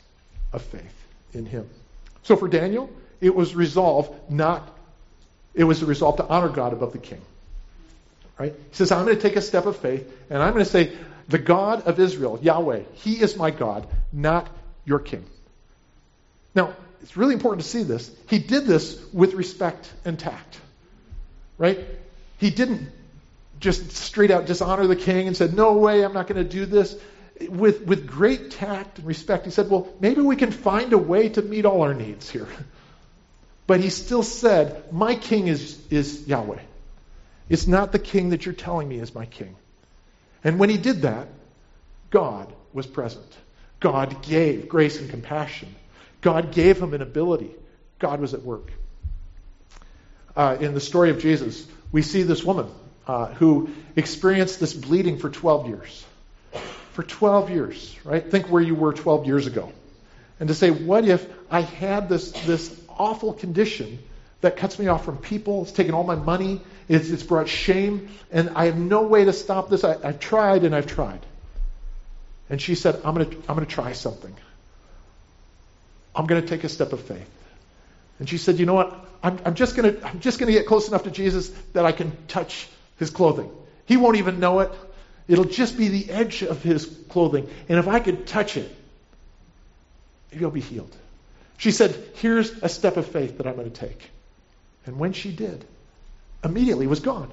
of 0.53 0.62
faith 0.62 1.07
in 1.33 1.46
Him. 1.46 1.68
So 2.25 2.37
for 2.37 2.49
Daniel, 2.49 2.91
it 3.21 3.35
was 3.35 3.55
resolved 3.55 4.31
not, 4.31 4.69
it 5.55 5.65
was 5.65 5.83
a 5.83 5.87
resolve 5.87 6.17
to 6.17 6.27
honor 6.27 6.49
God 6.49 6.73
above 6.73 6.93
the 6.93 6.99
king. 6.99 7.21
Right? 8.39 8.53
He 8.53 8.75
says, 8.77 8.91
I'm 8.91 9.05
going 9.05 9.17
to 9.17 9.23
take 9.23 9.37
a 9.37 9.43
step 9.43 9.67
of 9.67 9.77
faith, 9.77 10.11
and 10.29 10.43
I'm 10.43 10.53
going 10.53 10.65
to 10.65 10.71
say, 10.71 10.93
the 11.29 11.39
God 11.39 11.87
of 11.87 12.01
Israel, 12.01 12.39
Yahweh, 12.43 12.83
He 12.95 13.21
is 13.21 13.37
my 13.37 13.51
God, 13.51 13.87
not 14.13 14.49
your 14.85 14.99
king. 14.99 15.25
Now, 16.55 16.75
it's 17.03 17.17
really 17.17 17.35
important 17.35 17.63
to 17.63 17.69
see 17.69 17.83
this. 17.83 18.11
He 18.29 18.39
did 18.39 18.65
this 18.65 19.03
with 19.13 19.35
respect 19.35 19.91
and 20.05 20.19
tact. 20.19 20.59
Right? 21.59 21.79
He 22.39 22.51
didn't 22.51 22.91
just 23.61 23.93
straight 23.93 24.31
out 24.31 24.47
dishonor 24.47 24.87
the 24.87 24.97
king 24.97 25.27
and 25.27 25.37
said, 25.37 25.55
No 25.55 25.75
way, 25.75 26.05
I'm 26.05 26.13
not 26.13 26.27
going 26.27 26.43
to 26.43 26.49
do 26.49 26.67
this. 26.67 26.97
With, 27.40 27.83
with 27.87 28.07
great 28.07 28.53
tact 28.53 28.99
and 28.99 29.07
respect, 29.07 29.44
he 29.44 29.51
said, 29.51 29.68
Well, 29.68 29.92
maybe 30.01 30.20
we 30.20 30.37
can 30.37 30.53
find 30.53 30.92
a 30.92 30.99
way 30.99 31.31
to 31.31 31.42
meet 31.42 31.64
all 31.64 31.83
our 31.83 31.94
needs 31.94 32.31
here. 32.31 32.49
But 33.66 33.81
he 33.81 33.88
still 33.88 34.23
said, 34.23 34.92
My 34.92 35.14
king 35.14 35.47
is, 35.47 35.81
is 35.90 36.29
Yahweh. 36.29 36.61
It's 37.49 37.66
not 37.66 37.92
the 37.92 37.99
king 37.99 38.29
that 38.31 38.44
you're 38.44 38.55
telling 38.55 38.88
me 38.88 38.99
is 38.99 39.14
my 39.14 39.25
king. 39.25 39.57
And 40.42 40.59
when 40.59 40.68
he 40.68 40.77
did 40.77 41.03
that, 41.03 41.29
God 42.11 42.53
was 42.75 42.87
present. 42.87 43.27
God 43.81 44.23
gave 44.23 44.68
grace 44.68 45.01
and 45.01 45.11
compassion. 45.11 45.75
God 46.20 46.53
gave 46.53 46.81
him 46.81 46.94
an 46.94 47.03
ability. 47.03 47.51
God 47.99 48.20
was 48.20 48.35
at 48.35 48.42
work. 48.42 48.70
Uh, 50.37 50.57
in 50.61 50.75
the 50.75 50.81
story 50.81 51.11
of 51.11 51.18
Jesus, 51.20 51.66
we 51.92 52.03
see 52.03 52.23
this 52.23 52.42
woman 52.42 52.68
uh, 53.07 53.27
who 53.35 53.70
experienced 53.94 54.59
this 54.59 54.73
bleeding 54.73 55.18
for 55.18 55.31
12 55.31 55.68
years. 55.68 56.05
For 56.95 57.03
12 57.03 57.51
years, 57.51 57.97
right? 58.05 58.29
Think 58.29 58.49
where 58.51 58.63
you 58.63 58.75
were 58.75 58.93
12 58.93 59.27
years 59.27 59.47
ago. 59.47 59.73
And 60.41 60.49
to 60.49 60.55
say, 60.55 60.71
what 60.71 61.07
if 61.07 61.27
I 61.51 61.61
had 61.61 62.09
this, 62.09 62.33
this 62.47 62.75
awful 62.89 63.33
condition 63.33 63.99
that 64.41 64.57
cuts 64.57 64.79
me 64.79 64.87
off 64.89 65.05
from 65.05 65.19
people? 65.19 65.63
It's 65.63 65.73
taken 65.73 65.95
all 65.95 66.05
my 66.05 66.15
money. 66.15 66.61
It's, 66.89 67.11
it's 67.11 67.23
brought 67.23 67.49
shame. 67.49 68.09
And 68.31 68.51
I 68.51 68.67
have 68.67 68.77
no 68.77 69.03
way 69.03 69.25
to 69.25 69.33
stop 69.33 69.71
this. 69.71 69.85
I, 69.85 69.97
I've 70.03 70.21
tried 70.21 70.65
and 70.65 70.75
I've 70.75 70.87
tried. 70.87 71.21
And 72.51 72.61
she 72.61 72.75
said, 72.75 73.01
I'm 73.05 73.15
going 73.15 73.31
to 73.31 73.37
I'm 73.49 73.57
going 73.57 73.67
to 73.67 73.73
try 73.73 73.93
something. 73.93 74.35
I'm 76.15 76.27
going 76.27 76.43
to 76.43 76.47
take 76.47 76.65
a 76.65 76.69
step 76.69 76.93
of 76.93 77.01
faith. 77.01 77.31
And 78.19 78.29
she 78.29 78.39
said, 78.39 78.59
You 78.59 78.67
know 78.67 78.75
what? 78.75 78.95
I'm, 79.23 79.41
I'm 79.45 79.55
just 79.55 79.77
going 79.77 79.95
to 79.95 80.07
I'm 80.07 80.21
just 80.21 80.39
going 80.39 80.53
to 80.53 80.59
get 80.59 80.67
close 80.67 80.89
enough 80.89 81.05
to 81.05 81.11
Jesus 81.11 81.49
that 81.73 81.85
I 81.85 81.93
can 81.93 82.13
touch 82.29 82.69
his 82.99 83.11
clothing. 83.11 83.51
He 83.87 83.97
won't 83.97 84.17
even 84.17 84.41
know 84.41 84.61
it. 84.61 84.73
It'll 85.27 85.45
just 85.45 85.79
be 85.79 85.89
the 85.89 86.11
edge 86.11 86.43
of 86.43 86.63
his 86.63 86.87
clothing. 87.09 87.49
And 87.69 87.79
if 87.79 87.89
I 87.89 88.01
could 88.01 88.27
touch 88.27 88.57
it, 88.57 88.71
I'll 90.41 90.51
be 90.51 90.61
healed. 90.61 90.95
She 91.57 91.71
said, 91.71 91.97
Here's 92.15 92.51
a 92.63 92.69
step 92.69 92.97
of 92.97 93.07
faith 93.07 93.39
that 93.39 93.47
I'm 93.47 93.57
going 93.57 93.71
to 93.71 93.81
take. 93.81 94.11
And 94.87 94.99
when 94.99 95.13
she 95.13 95.33
did, 95.33 95.65
immediately 96.45 96.87
was 96.87 97.01
gone. 97.01 97.31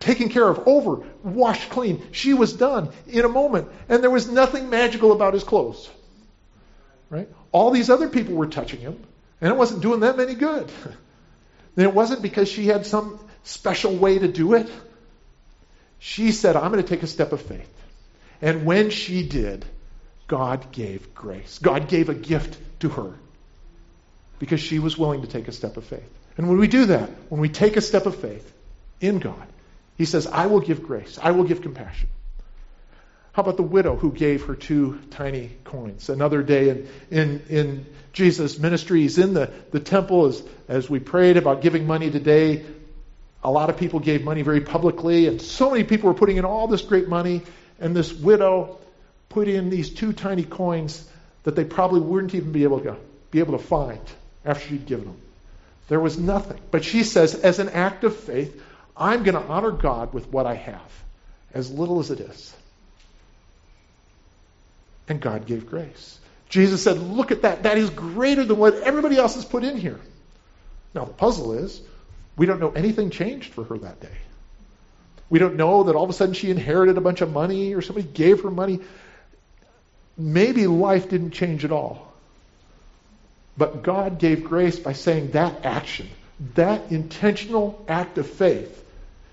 Taken 0.00 0.28
care 0.28 0.48
of, 0.48 0.66
over, 0.66 1.02
washed 1.22 1.70
clean. 1.70 2.02
She 2.12 2.34
was 2.34 2.52
done 2.52 2.90
in 3.06 3.24
a 3.24 3.28
moment. 3.28 3.68
And 3.88 4.02
there 4.02 4.10
was 4.10 4.28
nothing 4.28 4.70
magical 4.70 5.12
about 5.12 5.34
his 5.34 5.44
clothes. 5.44 5.88
Right? 7.10 7.28
All 7.52 7.70
these 7.70 7.90
other 7.90 8.08
people 8.08 8.34
were 8.34 8.46
touching 8.46 8.80
him, 8.80 9.00
and 9.40 9.50
it 9.50 9.56
wasn't 9.56 9.82
doing 9.82 10.00
them 10.00 10.18
any 10.18 10.34
good. 10.34 10.70
and 11.76 11.84
it 11.84 11.94
wasn't 11.94 12.22
because 12.22 12.48
she 12.48 12.66
had 12.66 12.86
some 12.86 13.18
special 13.44 13.94
way 13.94 14.18
to 14.18 14.28
do 14.28 14.54
it. 14.54 14.70
She 16.06 16.32
said, 16.32 16.54
I'm 16.54 16.70
going 16.70 16.82
to 16.84 16.88
take 16.88 17.02
a 17.02 17.06
step 17.06 17.32
of 17.32 17.40
faith. 17.40 17.72
And 18.42 18.66
when 18.66 18.90
she 18.90 19.26
did, 19.26 19.64
God 20.28 20.70
gave 20.70 21.14
grace. 21.14 21.58
God 21.58 21.88
gave 21.88 22.10
a 22.10 22.14
gift 22.14 22.58
to 22.80 22.90
her. 22.90 23.14
because 24.38 24.60
she 24.60 24.78
was 24.78 24.98
willing 24.98 25.22
to 25.22 25.28
take 25.28 25.48
a 25.48 25.52
step 25.52 25.76
of 25.76 25.84
faith. 25.84 26.08
And 26.36 26.48
when 26.48 26.58
we 26.58 26.68
do 26.68 26.86
that, 26.86 27.10
when 27.28 27.40
we 27.40 27.48
take 27.48 27.76
a 27.76 27.80
step 27.80 28.06
of 28.06 28.16
faith 28.16 28.52
in 29.00 29.18
God, 29.18 29.46
He 29.96 30.04
says, 30.04 30.26
I 30.26 30.46
will 30.46 30.60
give 30.60 30.82
grace, 30.82 31.18
I 31.22 31.30
will 31.30 31.44
give 31.44 31.62
compassion. 31.62 32.08
How 33.32 33.42
about 33.42 33.56
the 33.56 33.62
widow 33.64 33.96
who 33.96 34.12
gave 34.12 34.44
her 34.44 34.54
two 34.54 35.00
tiny 35.10 35.50
coins? 35.64 36.08
Another 36.08 36.42
day 36.42 36.68
in, 36.68 36.88
in, 37.10 37.42
in 37.48 37.86
Jesus' 38.12 38.58
ministries 38.58 39.18
in 39.18 39.34
the, 39.34 39.50
the 39.72 39.80
temple, 39.80 40.26
as, 40.26 40.42
as 40.68 40.88
we 40.88 41.00
prayed 41.00 41.36
about 41.36 41.60
giving 41.60 41.86
money 41.86 42.10
today, 42.10 42.64
a 43.44 43.50
lot 43.50 43.68
of 43.68 43.76
people 43.76 44.00
gave 44.00 44.24
money 44.24 44.40
very 44.40 44.62
publicly, 44.62 45.28
and 45.28 45.40
so 45.40 45.70
many 45.70 45.84
people 45.84 46.08
were 46.08 46.18
putting 46.18 46.38
in 46.38 46.46
all 46.46 46.66
this 46.66 46.80
great 46.80 47.08
money, 47.08 47.42
and 47.78 47.94
this 47.94 48.12
widow 48.12 48.78
put 49.28 49.48
in 49.48 49.68
these 49.68 49.90
two 49.90 50.14
tiny 50.14 50.44
coins 50.44 51.06
that 51.42 51.54
they 51.54 51.64
probably 51.64 52.00
wouldn't 52.00 52.34
even 52.34 52.52
be 52.52 52.62
able 52.62 52.80
to 52.80 52.96
be 53.30 53.40
able 53.40 53.58
to 53.58 53.64
find 53.64 54.00
after 54.44 54.68
she'd 54.68 54.86
given 54.86 55.04
them. 55.04 55.20
There 55.88 56.00
was 56.00 56.18
nothing. 56.18 56.58
But 56.70 56.84
she 56.84 57.02
says, 57.02 57.34
as 57.34 57.58
an 57.58 57.68
act 57.68 58.04
of 58.04 58.16
faith, 58.16 58.62
I'm 58.96 59.22
going 59.24 59.34
to 59.34 59.42
honor 59.42 59.72
God 59.72 60.14
with 60.14 60.28
what 60.28 60.46
I 60.46 60.54
have, 60.54 61.04
as 61.52 61.70
little 61.70 62.00
as 62.00 62.10
it 62.10 62.20
is. 62.20 62.54
And 65.08 65.20
God 65.20 65.46
gave 65.46 65.68
grace. 65.68 66.18
Jesus 66.48 66.82
said, 66.82 66.98
Look 66.98 67.30
at 67.32 67.42
that. 67.42 67.64
That 67.64 67.76
is 67.76 67.90
greater 67.90 68.44
than 68.44 68.56
what 68.56 68.74
everybody 68.74 69.18
else 69.18 69.34
has 69.34 69.44
put 69.44 69.64
in 69.64 69.76
here. 69.76 70.00
Now, 70.94 71.04
the 71.04 71.12
puzzle 71.12 71.52
is, 71.54 71.82
we 72.36 72.46
don't 72.46 72.60
know 72.60 72.70
anything 72.70 73.10
changed 73.10 73.52
for 73.52 73.64
her 73.64 73.78
that 73.78 74.00
day. 74.00 74.16
We 75.30 75.38
don't 75.38 75.56
know 75.56 75.84
that 75.84 75.94
all 75.94 76.04
of 76.04 76.10
a 76.10 76.12
sudden 76.12 76.34
she 76.34 76.50
inherited 76.50 76.98
a 76.98 77.00
bunch 77.00 77.20
of 77.20 77.32
money 77.32 77.74
or 77.74 77.82
somebody 77.82 78.06
gave 78.06 78.42
her 78.42 78.50
money. 78.50 78.80
Maybe 80.16 80.66
life 80.66 81.08
didn't 81.08 81.30
change 81.32 81.64
at 81.64 81.72
all. 81.72 82.12
But 83.56 83.82
God 83.82 84.18
gave 84.18 84.44
grace 84.44 84.78
by 84.78 84.92
saying 84.92 85.30
that 85.32 85.64
action, 85.64 86.08
that 86.54 86.90
intentional 86.90 87.84
act 87.88 88.18
of 88.18 88.28
faith, 88.28 88.84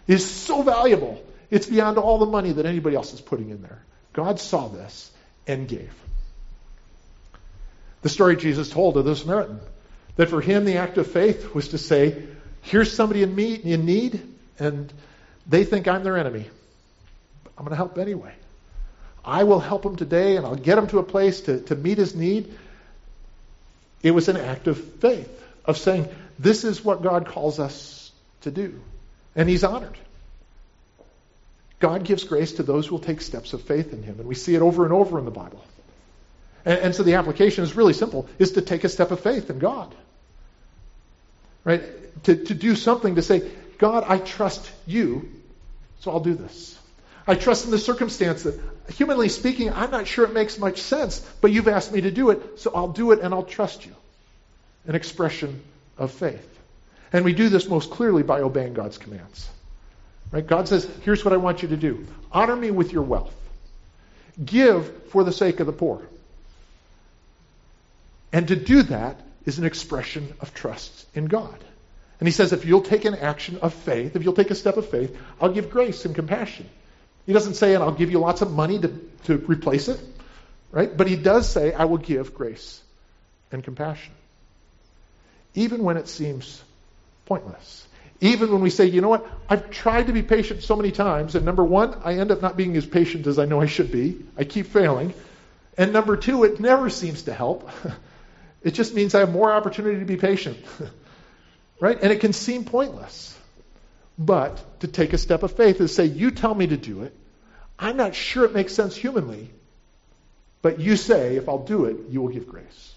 is 0.08 0.30
so 0.30 0.62
valuable. 0.62 1.22
It's 1.50 1.66
beyond 1.66 1.98
all 1.98 2.20
the 2.20 2.26
money 2.26 2.52
that 2.54 2.66
anybody 2.66 2.96
else 2.96 3.14
is 3.14 3.22
putting 3.22 3.50
in 3.50 3.62
there. 3.62 3.84
God 4.14 4.40
saw 4.40 4.68
this 4.68 5.12
and 5.48 5.68
gave. 5.68 5.94
The 8.02 8.10
story 8.10 8.36
Jesus 8.36 8.70
told 8.70 8.98
of 8.98 9.06
the 9.06 9.16
Samaritan, 9.16 9.60
that 10.16 10.30
for 10.30 10.42
him 10.42 10.66
the 10.66 10.78
act 10.78 10.98
of 10.98 11.08
faith 11.08 11.54
was 11.54 11.70
to 11.70 11.78
say, 11.78 12.24
here's 12.62 12.94
somebody 12.94 13.24
in, 13.24 13.34
me, 13.34 13.54
in 13.56 13.86
need, 13.86 14.22
and 14.60 14.92
they 15.48 15.64
think 15.64 15.88
I'm 15.88 16.04
their 16.04 16.18
enemy. 16.18 16.50
I'm 17.58 17.66
going 17.66 17.72
to 17.72 17.76
help 17.76 17.98
anyway. 17.98 18.34
I 19.24 19.44
will 19.44 19.60
help 19.60 19.86
him 19.86 19.96
today, 19.96 20.38
and 20.38 20.46
I'll 20.46 20.56
get 20.56 20.78
him 20.78 20.88
to 20.88 21.00
a 21.00 21.04
place 21.04 21.42
to, 21.42 21.60
to 21.62 21.76
meet 21.76 21.98
his 21.98 22.16
need. 22.16 22.54
It 24.02 24.12
was 24.12 24.30
an 24.30 24.38
act 24.38 24.68
of 24.68 24.84
faith, 24.96 25.30
of 25.66 25.78
saying, 25.78 26.08
this 26.40 26.64
is 26.64 26.84
what 26.84 27.04
God 27.04 27.28
calls 27.28 27.60
us 27.60 28.12
to 28.42 28.52
do. 28.52 28.82
And 29.36 29.48
he's 29.48 29.64
honored. 29.64 29.98
God 31.80 32.04
gives 32.04 32.24
grace 32.24 32.54
to 32.54 32.64
those 32.64 32.88
who 32.88 32.96
will 32.96 33.04
take 33.04 33.22
steps 33.22 33.54
of 33.54 33.62
faith 33.62 33.94
in 33.94 34.04
him. 34.04 34.20
And 34.20 34.28
we 34.28 34.36
see 34.36 34.56
it 34.56 34.62
over 34.62 34.86
and 34.86 34.94
over 34.94 35.20
in 35.20 35.26
the 35.26 35.32
Bible. 35.32 35.64
And, 36.66 36.80
and 36.80 36.96
so 36.96 37.04
the 37.04 37.16
application 37.16 37.64
is 37.64 37.76
really 37.76 37.94
simple, 37.94 38.28
is 38.40 38.54
to 38.54 38.62
take 38.62 38.84
a 38.84 38.90
step 38.90 39.12
of 39.12 39.20
faith 39.20 39.50
in 39.50 39.60
God. 39.60 39.94
Right? 41.64 41.84
To, 42.24 42.36
to 42.36 42.54
do 42.54 42.76
something 42.76 43.16
to 43.16 43.22
say, 43.22 43.50
God, 43.78 44.06
I 44.08 44.18
trust 44.18 44.70
you, 44.86 45.30
so 46.00 46.12
I'll 46.12 46.20
do 46.20 46.34
this. 46.34 46.78
I 47.28 47.36
trust 47.36 47.66
in 47.66 47.72
the 47.72 47.80
circumstance 47.80 48.44
that, 48.44 48.60
humanly 48.90 49.30
speaking, 49.30 49.72
I'm 49.72 49.92
not 49.92 50.08
sure 50.08 50.26
it 50.26 50.34
makes 50.34 50.58
much 50.58 50.82
sense, 50.82 51.20
but 51.40 51.52
you've 51.52 51.68
asked 51.68 51.92
me 51.92 52.02
to 52.02 52.12
do 52.12 52.32
it, 52.32 52.60
so 52.60 52.72
I'll 52.74 52.90
do 52.90 53.12
it 53.12 53.20
and 53.22 53.34
I'll 53.34 53.44
trust 53.44 53.86
you. 53.86 53.96
An 54.88 54.96
expression 54.96 55.62
of 55.98 56.12
faith. 56.12 56.48
And 57.14 57.26
we 57.26 57.34
do 57.34 57.50
this 57.50 57.68
most 57.68 57.92
clearly 57.92 58.24
by 58.24 58.42
obeying 58.42 58.74
God's 58.74 58.98
commands. 58.98 59.50
Right? 60.32 60.46
God 60.46 60.68
says, 60.68 60.90
here's 61.04 61.24
what 61.26 61.34
I 61.34 61.38
want 61.38 61.62
you 61.62 61.70
to 61.70 61.78
do. 61.78 62.08
Honor 62.32 62.56
me 62.56 62.72
with 62.72 62.94
your 62.94 63.04
wealth. 63.04 63.36
Give 64.44 64.90
for 65.10 65.24
the 65.24 65.32
sake 65.32 65.60
of 65.60 65.68
the 65.68 65.74
poor. 65.74 66.02
And 68.34 68.48
to 68.48 68.56
do 68.56 68.84
that 68.84 69.20
is 69.46 69.58
an 69.60 69.66
expression 69.66 70.34
of 70.40 70.54
trust 70.54 71.06
in 71.14 71.26
God. 71.26 71.58
And 72.20 72.28
he 72.28 72.32
says, 72.32 72.54
if 72.54 72.66
you'll 72.66 72.84
take 72.84 73.06
an 73.06 73.16
action 73.16 73.58
of 73.62 73.74
faith, 73.74 74.16
if 74.16 74.24
you'll 74.24 74.34
take 74.34 74.52
a 74.52 74.56
step 74.56 74.78
of 74.78 74.90
faith, 74.90 75.18
I'll 75.40 75.52
give 75.52 75.72
grace 75.72 76.06
and 76.06 76.14
compassion. 76.14 76.70
He 77.26 77.34
doesn't 77.34 77.56
say, 77.56 77.74
and 77.74 77.84
I'll 77.84 77.94
give 77.94 78.12
you 78.12 78.20
lots 78.20 78.42
of 78.42 78.52
money 78.52 78.80
to, 78.80 78.88
to 79.26 79.38
replace 79.38 79.88
it, 79.88 80.00
right? 80.72 80.96
But 80.96 81.08
he 81.08 81.16
does 81.16 81.50
say, 81.50 81.74
I 81.74 81.86
will 81.86 81.98
give 81.98 82.34
grace 82.34 82.80
and 83.52 83.64
compassion. 83.64 84.14
Even 85.56 85.84
when 85.84 85.98
it 85.98 86.08
seems 86.08 86.64
pointless. 87.26 87.88
Even 88.20 88.52
when 88.52 88.62
we 88.62 88.70
say, 88.70 88.86
you 88.86 89.02
know 89.02 89.10
what, 89.10 89.28
I've 89.50 89.72
tried 89.72 90.08
to 90.08 90.14
be 90.14 90.22
patient 90.22 90.62
so 90.62 90.76
many 90.76 90.92
times, 90.92 91.34
and 91.34 91.44
number 91.44 91.64
one, 91.64 92.00
I 92.04 92.20
end 92.20 92.30
up 92.30 92.42
not 92.42 92.56
being 92.56 92.78
as 92.78 92.86
patient 92.86 93.26
as 93.26 93.40
I 93.40 93.46
know 93.46 93.60
I 93.60 93.66
should 93.66 93.92
be. 93.92 94.24
I 94.38 94.44
keep 94.44 94.68
failing. 94.68 95.16
And 95.76 95.92
number 95.92 96.18
two, 96.18 96.44
it 96.44 96.60
never 96.60 96.92
seems 96.92 97.24
to 97.24 97.34
help. 97.34 97.68
it 98.64 98.74
just 98.74 98.94
means 98.94 99.16
I 99.16 99.20
have 99.20 99.32
more 99.32 99.52
opportunity 99.52 100.00
to 100.00 100.06
be 100.06 100.18
patient. 100.18 100.58
right? 101.80 101.98
And 102.02 102.12
it 102.12 102.20
can 102.20 102.34
seem 102.34 102.64
pointless. 102.64 103.38
But 104.18 104.80
to 104.82 104.88
take 104.88 105.14
a 105.14 105.18
step 105.18 105.44
of 105.44 105.56
faith 105.56 105.82
is 105.82 105.96
say, 105.96 106.06
you 106.06 106.32
tell 106.32 106.54
me 106.54 106.68
to 106.68 106.78
do 106.78 107.04
it. 107.04 107.18
I'm 107.80 107.98
not 107.98 108.14
sure 108.14 108.46
it 108.46 108.54
makes 108.54 108.74
sense 108.74 108.96
humanly, 108.96 109.50
but 110.62 110.80
you 110.80 110.96
say, 110.96 111.38
if 111.38 111.50
I'll 111.50 111.66
do 111.66 111.86
it, 111.86 111.98
you 112.10 112.22
will 112.22 112.30
give 112.30 112.48
grace. 112.48 112.94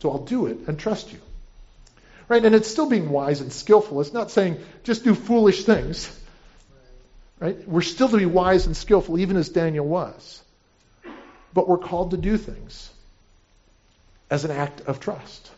So 0.00 0.10
I'll 0.10 0.24
do 0.24 0.46
it 0.46 0.60
and 0.66 0.78
trust 0.78 1.12
you. 1.12 1.18
Right? 2.26 2.42
And 2.42 2.54
it's 2.54 2.68
still 2.68 2.88
being 2.88 3.10
wise 3.10 3.42
and 3.42 3.52
skillful. 3.52 4.00
It's 4.00 4.14
not 4.14 4.30
saying 4.30 4.56
just 4.82 5.04
do 5.04 5.14
foolish 5.14 5.64
things. 5.64 6.18
Right? 7.38 7.68
We're 7.68 7.82
still 7.82 8.08
to 8.08 8.16
be 8.16 8.24
wise 8.24 8.64
and 8.64 8.74
skillful, 8.74 9.18
even 9.18 9.36
as 9.36 9.50
Daniel 9.50 9.86
was. 9.86 10.42
But 11.52 11.68
we're 11.68 11.78
called 11.78 12.12
to 12.12 12.16
do 12.16 12.38
things 12.38 12.90
as 14.30 14.44
an 14.44 14.50
act 14.50 14.82
of 14.82 15.00
trust. 15.00 15.50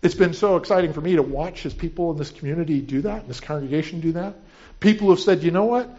It's 0.00 0.14
been 0.14 0.32
so 0.32 0.56
exciting 0.56 0.92
for 0.92 1.00
me 1.00 1.16
to 1.16 1.22
watch 1.22 1.66
as 1.66 1.74
people 1.74 2.12
in 2.12 2.18
this 2.18 2.30
community 2.30 2.80
do 2.80 3.02
that, 3.02 3.22
in 3.22 3.28
this 3.28 3.40
congregation 3.40 4.00
do 4.00 4.12
that. 4.12 4.36
People 4.78 5.10
have 5.10 5.18
said, 5.18 5.42
you 5.42 5.50
know 5.50 5.64
what? 5.64 5.90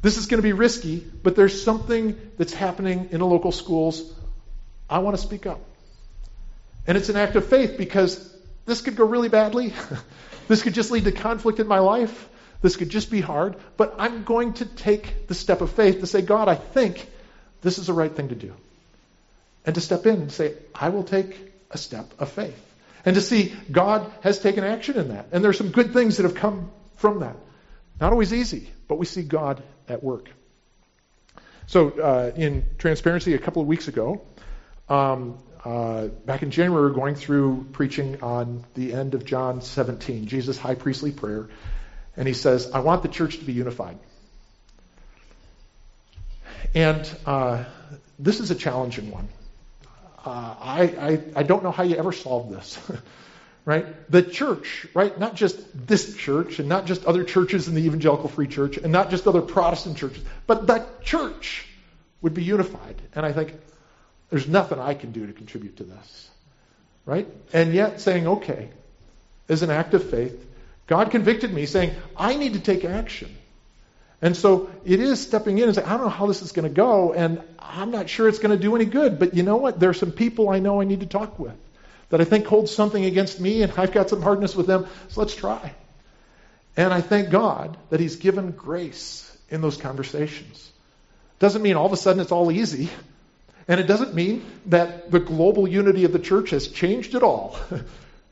This 0.00 0.16
is 0.16 0.26
going 0.26 0.38
to 0.38 0.42
be 0.42 0.52
risky, 0.52 0.98
but 1.22 1.36
there's 1.36 1.62
something 1.62 2.18
that's 2.38 2.54
happening 2.54 3.08
in 3.10 3.18
the 3.20 3.26
local 3.26 3.52
schools. 3.52 4.10
I 4.88 5.00
want 5.00 5.16
to 5.16 5.22
speak 5.22 5.46
up. 5.46 5.60
And 6.86 6.96
it's 6.96 7.08
an 7.08 7.16
act 7.16 7.36
of 7.36 7.46
faith 7.46 7.76
because 7.76 8.34
this 8.64 8.80
could 8.80 8.96
go 8.96 9.04
really 9.04 9.28
badly. 9.28 9.74
this 10.48 10.62
could 10.62 10.74
just 10.74 10.90
lead 10.90 11.04
to 11.04 11.12
conflict 11.12 11.60
in 11.60 11.66
my 11.66 11.80
life. 11.80 12.28
This 12.62 12.76
could 12.76 12.88
just 12.88 13.10
be 13.10 13.20
hard. 13.20 13.56
But 13.76 13.96
I'm 13.98 14.24
going 14.24 14.54
to 14.54 14.64
take 14.64 15.26
the 15.26 15.34
step 15.34 15.60
of 15.60 15.72
faith 15.72 16.00
to 16.00 16.06
say, 16.06 16.22
God, 16.22 16.48
I 16.48 16.54
think 16.54 17.06
this 17.66 17.78
is 17.78 17.88
the 17.88 17.92
right 17.92 18.14
thing 18.14 18.28
to 18.28 18.36
do. 18.36 18.54
And 19.64 19.74
to 19.74 19.80
step 19.80 20.06
in 20.06 20.20
and 20.20 20.30
say, 20.30 20.54
I 20.72 20.90
will 20.90 21.02
take 21.02 21.36
a 21.72 21.76
step 21.76 22.08
of 22.20 22.30
faith. 22.30 22.62
And 23.04 23.16
to 23.16 23.20
see 23.20 23.52
God 23.70 24.08
has 24.20 24.38
taken 24.38 24.62
action 24.62 24.96
in 24.96 25.08
that. 25.08 25.26
And 25.32 25.42
there 25.42 25.50
are 25.50 25.60
some 25.60 25.70
good 25.70 25.92
things 25.92 26.18
that 26.18 26.22
have 26.22 26.36
come 26.36 26.70
from 26.98 27.20
that. 27.20 27.34
Not 28.00 28.12
always 28.12 28.32
easy, 28.32 28.70
but 28.86 28.98
we 28.98 29.06
see 29.06 29.22
God 29.22 29.60
at 29.88 30.04
work. 30.04 30.30
So, 31.66 31.90
uh, 31.90 32.30
in 32.36 32.64
transparency, 32.78 33.34
a 33.34 33.38
couple 33.38 33.62
of 33.62 33.66
weeks 33.66 33.88
ago, 33.88 34.22
um, 34.88 35.36
uh, 35.64 36.06
back 36.06 36.44
in 36.44 36.52
January, 36.52 36.84
we 36.84 36.90
were 36.90 36.94
going 36.94 37.16
through 37.16 37.66
preaching 37.72 38.22
on 38.22 38.64
the 38.74 38.92
end 38.92 39.14
of 39.14 39.24
John 39.24 39.60
17, 39.60 40.26
Jesus' 40.26 40.56
high 40.56 40.76
priestly 40.76 41.10
prayer. 41.10 41.48
And 42.16 42.28
he 42.28 42.34
says, 42.34 42.70
I 42.70 42.78
want 42.78 43.02
the 43.02 43.08
church 43.08 43.38
to 43.38 43.44
be 43.44 43.54
unified. 43.54 43.98
And 46.74 47.10
uh, 47.24 47.64
this 48.18 48.40
is 48.40 48.50
a 48.50 48.54
challenging 48.54 49.10
one. 49.10 49.28
Uh, 50.24 50.54
I, 50.60 50.82
I, 50.82 51.20
I 51.36 51.42
don't 51.42 51.62
know 51.62 51.70
how 51.70 51.84
you 51.84 51.96
ever 51.96 52.12
solve 52.12 52.50
this. 52.50 52.78
right? 53.64 54.10
The 54.10 54.22
church, 54.22 54.86
right? 54.94 55.18
Not 55.18 55.34
just 55.34 55.58
this 55.86 56.16
church 56.16 56.58
and 56.58 56.68
not 56.68 56.86
just 56.86 57.04
other 57.04 57.24
churches 57.24 57.68
in 57.68 57.74
the 57.74 57.84
evangelical 57.84 58.28
free 58.28 58.48
church 58.48 58.76
and 58.76 58.92
not 58.92 59.10
just 59.10 59.26
other 59.26 59.42
Protestant 59.42 59.96
churches, 59.96 60.22
but 60.46 60.68
that 60.68 61.02
church 61.02 61.66
would 62.22 62.34
be 62.34 62.44
unified. 62.44 63.00
And 63.14 63.26
I 63.26 63.32
think, 63.32 63.54
there's 64.30 64.48
nothing 64.48 64.80
I 64.80 64.94
can 64.94 65.12
do 65.12 65.26
to 65.26 65.32
contribute 65.32 65.76
to 65.76 65.84
this. 65.84 66.30
Right? 67.04 67.28
And 67.52 67.72
yet 67.72 68.00
saying, 68.00 68.26
okay, 68.26 68.68
as 69.48 69.62
an 69.62 69.70
act 69.70 69.94
of 69.94 70.08
faith, 70.10 70.44
God 70.86 71.10
convicted 71.10 71.52
me 71.52 71.66
saying, 71.66 71.94
I 72.16 72.36
need 72.36 72.54
to 72.54 72.60
take 72.60 72.84
action. 72.84 73.36
And 74.22 74.36
so 74.36 74.70
it 74.84 75.00
is 75.00 75.20
stepping 75.20 75.58
in 75.58 75.64
and 75.64 75.74
saying, 75.74 75.86
I 75.86 75.92
don't 75.92 76.02
know 76.02 76.08
how 76.08 76.26
this 76.26 76.42
is 76.42 76.52
going 76.52 76.68
to 76.68 76.74
go, 76.74 77.12
and 77.12 77.42
I'm 77.58 77.90
not 77.90 78.08
sure 78.08 78.28
it's 78.28 78.38
going 78.38 78.56
to 78.56 78.62
do 78.62 78.74
any 78.74 78.86
good. 78.86 79.18
But 79.18 79.34
you 79.34 79.42
know 79.42 79.56
what? 79.56 79.78
There 79.78 79.90
are 79.90 79.94
some 79.94 80.12
people 80.12 80.48
I 80.48 80.58
know 80.58 80.80
I 80.80 80.84
need 80.84 81.00
to 81.00 81.06
talk 81.06 81.38
with 81.38 81.54
that 82.08 82.20
I 82.20 82.24
think 82.24 82.46
hold 82.46 82.68
something 82.68 83.04
against 83.04 83.40
me, 83.40 83.62
and 83.62 83.72
I've 83.76 83.92
got 83.92 84.08
some 84.08 84.22
hardness 84.22 84.56
with 84.56 84.66
them, 84.66 84.86
so 85.08 85.20
let's 85.20 85.34
try. 85.34 85.74
And 86.76 86.92
I 86.92 87.00
thank 87.00 87.30
God 87.30 87.76
that 87.90 88.00
He's 88.00 88.16
given 88.16 88.52
grace 88.52 89.36
in 89.50 89.60
those 89.60 89.76
conversations. 89.76 90.70
Doesn't 91.38 91.62
mean 91.62 91.76
all 91.76 91.86
of 91.86 91.92
a 91.92 91.96
sudden 91.96 92.20
it's 92.20 92.32
all 92.32 92.50
easy. 92.50 92.90
And 93.68 93.80
it 93.80 93.88
doesn't 93.88 94.14
mean 94.14 94.46
that 94.66 95.10
the 95.10 95.18
global 95.18 95.66
unity 95.66 96.04
of 96.04 96.12
the 96.12 96.18
church 96.18 96.50
has 96.50 96.68
changed 96.68 97.14
at 97.14 97.22
all. 97.22 97.58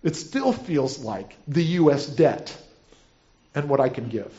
It 0.05 0.17
still 0.17 0.53
feels 0.53 0.99
like 0.99 1.35
the 1.49 1.65
U.S. 1.81 2.05
debt 2.05 2.55
and 3.55 3.71
what 3.71 3.81
I 3.81 3.89
can 3.89 4.11
give. 4.11 4.39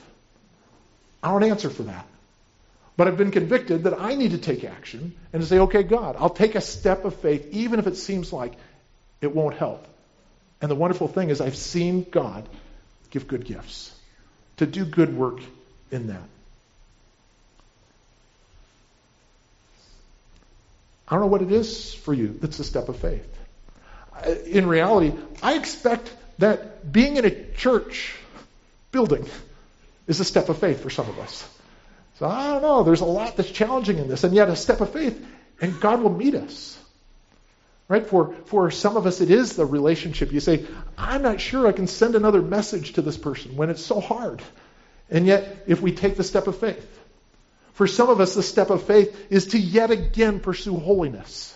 I 1.26 1.30
don't 1.30 1.44
answer 1.44 1.72
for 1.72 1.84
that. 1.84 2.06
But 2.98 3.08
I've 3.08 3.18
been 3.18 3.32
convicted 3.32 3.86
that 3.86 4.00
I 4.00 4.14
need 4.14 4.32
to 4.32 4.38
take 4.38 4.64
action 4.64 5.16
and 5.34 5.42
to 5.42 5.48
say, 5.48 5.58
okay, 5.58 5.82
God, 5.82 6.16
I'll 6.20 6.30
take 6.30 6.54
a 6.54 6.62
step 6.62 7.04
of 7.04 7.16
faith, 7.16 7.48
even 7.52 7.80
if 7.80 7.88
it 7.88 7.98
seems 7.98 8.32
like 8.32 8.54
it 9.22 9.34
won't 9.34 9.56
help. 9.56 9.88
And 10.62 10.70
the 10.70 10.76
wonderful 10.76 11.08
thing 11.08 11.32
is, 11.32 11.42
I've 11.42 11.56
seen 11.56 12.06
God 12.12 12.48
give 13.10 13.28
good 13.28 13.44
gifts, 13.44 13.92
to 14.58 14.68
do 14.68 14.86
good 14.86 15.18
work 15.18 15.40
in 15.90 16.08
that. 16.08 16.22
I 21.08 21.16
don't 21.16 21.22
know 21.22 21.28
what 21.28 21.42
it 21.42 21.52
is 21.52 21.92
for 21.92 22.14
you 22.14 22.38
that's 22.40 22.60
a 22.60 22.64
step 22.64 22.88
of 22.88 22.98
faith. 22.98 23.28
In 24.46 24.68
reality, 24.68 25.12
I 25.42 25.56
expect 25.56 26.14
that 26.38 26.92
being 26.92 27.18
in 27.18 27.26
a 27.26 27.52
church 27.54 28.14
building 28.92 29.26
is 30.08 30.20
a 30.20 30.26
step 30.26 30.50
of 30.50 30.58
faith 30.58 30.82
for 30.82 30.90
some 30.90 31.10
of 31.10 31.20
us. 31.20 31.48
So 32.20 32.26
I 32.26 32.48
don't 32.48 32.62
know. 32.62 32.84
There's 32.84 33.02
a 33.02 33.06
lot 33.06 33.36
that's 33.36 33.52
challenging 33.52 33.98
in 33.98 34.08
this, 34.08 34.24
and 34.24 34.34
yet 34.34 34.50
a 34.50 34.56
step 34.56 34.82
of 34.82 34.92
faith, 34.92 35.26
and 35.60 35.80
God 35.80 36.02
will 36.02 36.14
meet 36.14 36.36
us. 36.36 36.80
Right? 37.88 38.08
For, 38.08 38.34
for 38.46 38.72
some 38.72 38.98
of 38.98 39.06
us, 39.06 39.22
it 39.22 39.30
is 39.30 39.56
the 39.56 39.66
relationship. 39.66 40.32
You 40.32 40.40
say, 40.40 40.66
I'm 40.98 41.22
not 41.22 41.40
sure 41.40 41.68
I 41.68 41.72
can 41.72 41.88
send 41.88 42.16
another 42.16 42.42
message 42.42 42.94
to 42.94 43.02
this 43.02 43.18
person 43.18 43.56
when 43.56 43.70
it's 43.70 43.86
so 43.86 44.00
hard. 44.00 44.42
And 45.10 45.28
yet, 45.28 45.66
if 45.68 45.82
we 45.82 45.92
take 45.92 46.16
the 46.18 46.24
step 46.24 46.48
of 46.48 46.58
faith, 46.58 46.92
for 47.74 47.86
some 47.86 48.10
of 48.10 48.22
us, 48.22 48.34
the 48.34 48.42
step 48.42 48.70
of 48.70 48.84
faith 48.84 49.28
is 49.30 49.48
to 49.48 49.60
yet 49.60 49.92
again 49.92 50.40
pursue 50.40 50.78
holiness. 50.78 51.56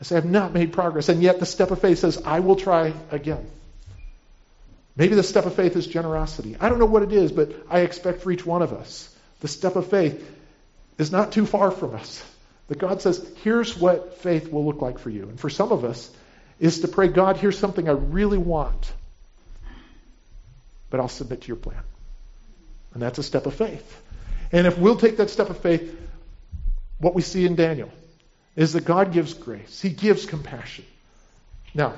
I 0.00 0.04
say, 0.04 0.16
I've 0.16 0.24
not 0.24 0.54
made 0.54 0.72
progress. 0.72 1.08
And 1.08 1.22
yet, 1.22 1.40
the 1.40 1.46
step 1.46 1.70
of 1.70 1.80
faith 1.80 1.98
says, 1.98 2.22
I 2.24 2.40
will 2.40 2.56
try 2.56 2.94
again. 3.10 3.46
Maybe 4.96 5.14
the 5.14 5.22
step 5.22 5.44
of 5.44 5.54
faith 5.54 5.76
is 5.76 5.86
generosity. 5.86 6.56
I 6.58 6.68
don't 6.68 6.78
know 6.78 6.86
what 6.86 7.02
it 7.02 7.12
is, 7.12 7.30
but 7.30 7.52
I 7.68 7.80
expect 7.80 8.22
for 8.22 8.32
each 8.32 8.46
one 8.46 8.62
of 8.62 8.72
us, 8.72 9.14
the 9.40 9.48
step 9.48 9.76
of 9.76 9.88
faith 9.88 10.26
is 10.96 11.12
not 11.12 11.32
too 11.32 11.44
far 11.44 11.70
from 11.70 11.94
us. 11.94 12.24
That 12.68 12.78
God 12.78 13.02
says, 13.02 13.24
here's 13.44 13.76
what 13.76 14.18
faith 14.18 14.50
will 14.50 14.64
look 14.64 14.80
like 14.80 14.98
for 14.98 15.10
you. 15.10 15.28
And 15.28 15.38
for 15.38 15.50
some 15.50 15.70
of 15.70 15.84
us, 15.84 16.10
is 16.58 16.80
to 16.80 16.88
pray, 16.88 17.08
God, 17.08 17.36
here's 17.36 17.58
something 17.58 17.88
I 17.88 17.92
really 17.92 18.38
want, 18.38 18.92
but 20.90 21.00
I'll 21.00 21.08
submit 21.08 21.42
to 21.42 21.48
your 21.48 21.56
plan. 21.56 21.82
And 22.94 23.02
that's 23.02 23.18
a 23.18 23.22
step 23.22 23.46
of 23.46 23.54
faith. 23.54 24.02
And 24.52 24.66
if 24.66 24.78
we'll 24.78 24.96
take 24.96 25.18
that 25.18 25.28
step 25.28 25.50
of 25.50 25.58
faith, 25.58 25.94
what 26.98 27.14
we 27.14 27.22
see 27.22 27.44
in 27.44 27.56
Daniel 27.56 27.90
is 28.54 28.72
that 28.72 28.86
God 28.86 29.12
gives 29.12 29.34
grace, 29.34 29.82
He 29.82 29.90
gives 29.90 30.24
compassion. 30.24 30.86
Now, 31.74 31.94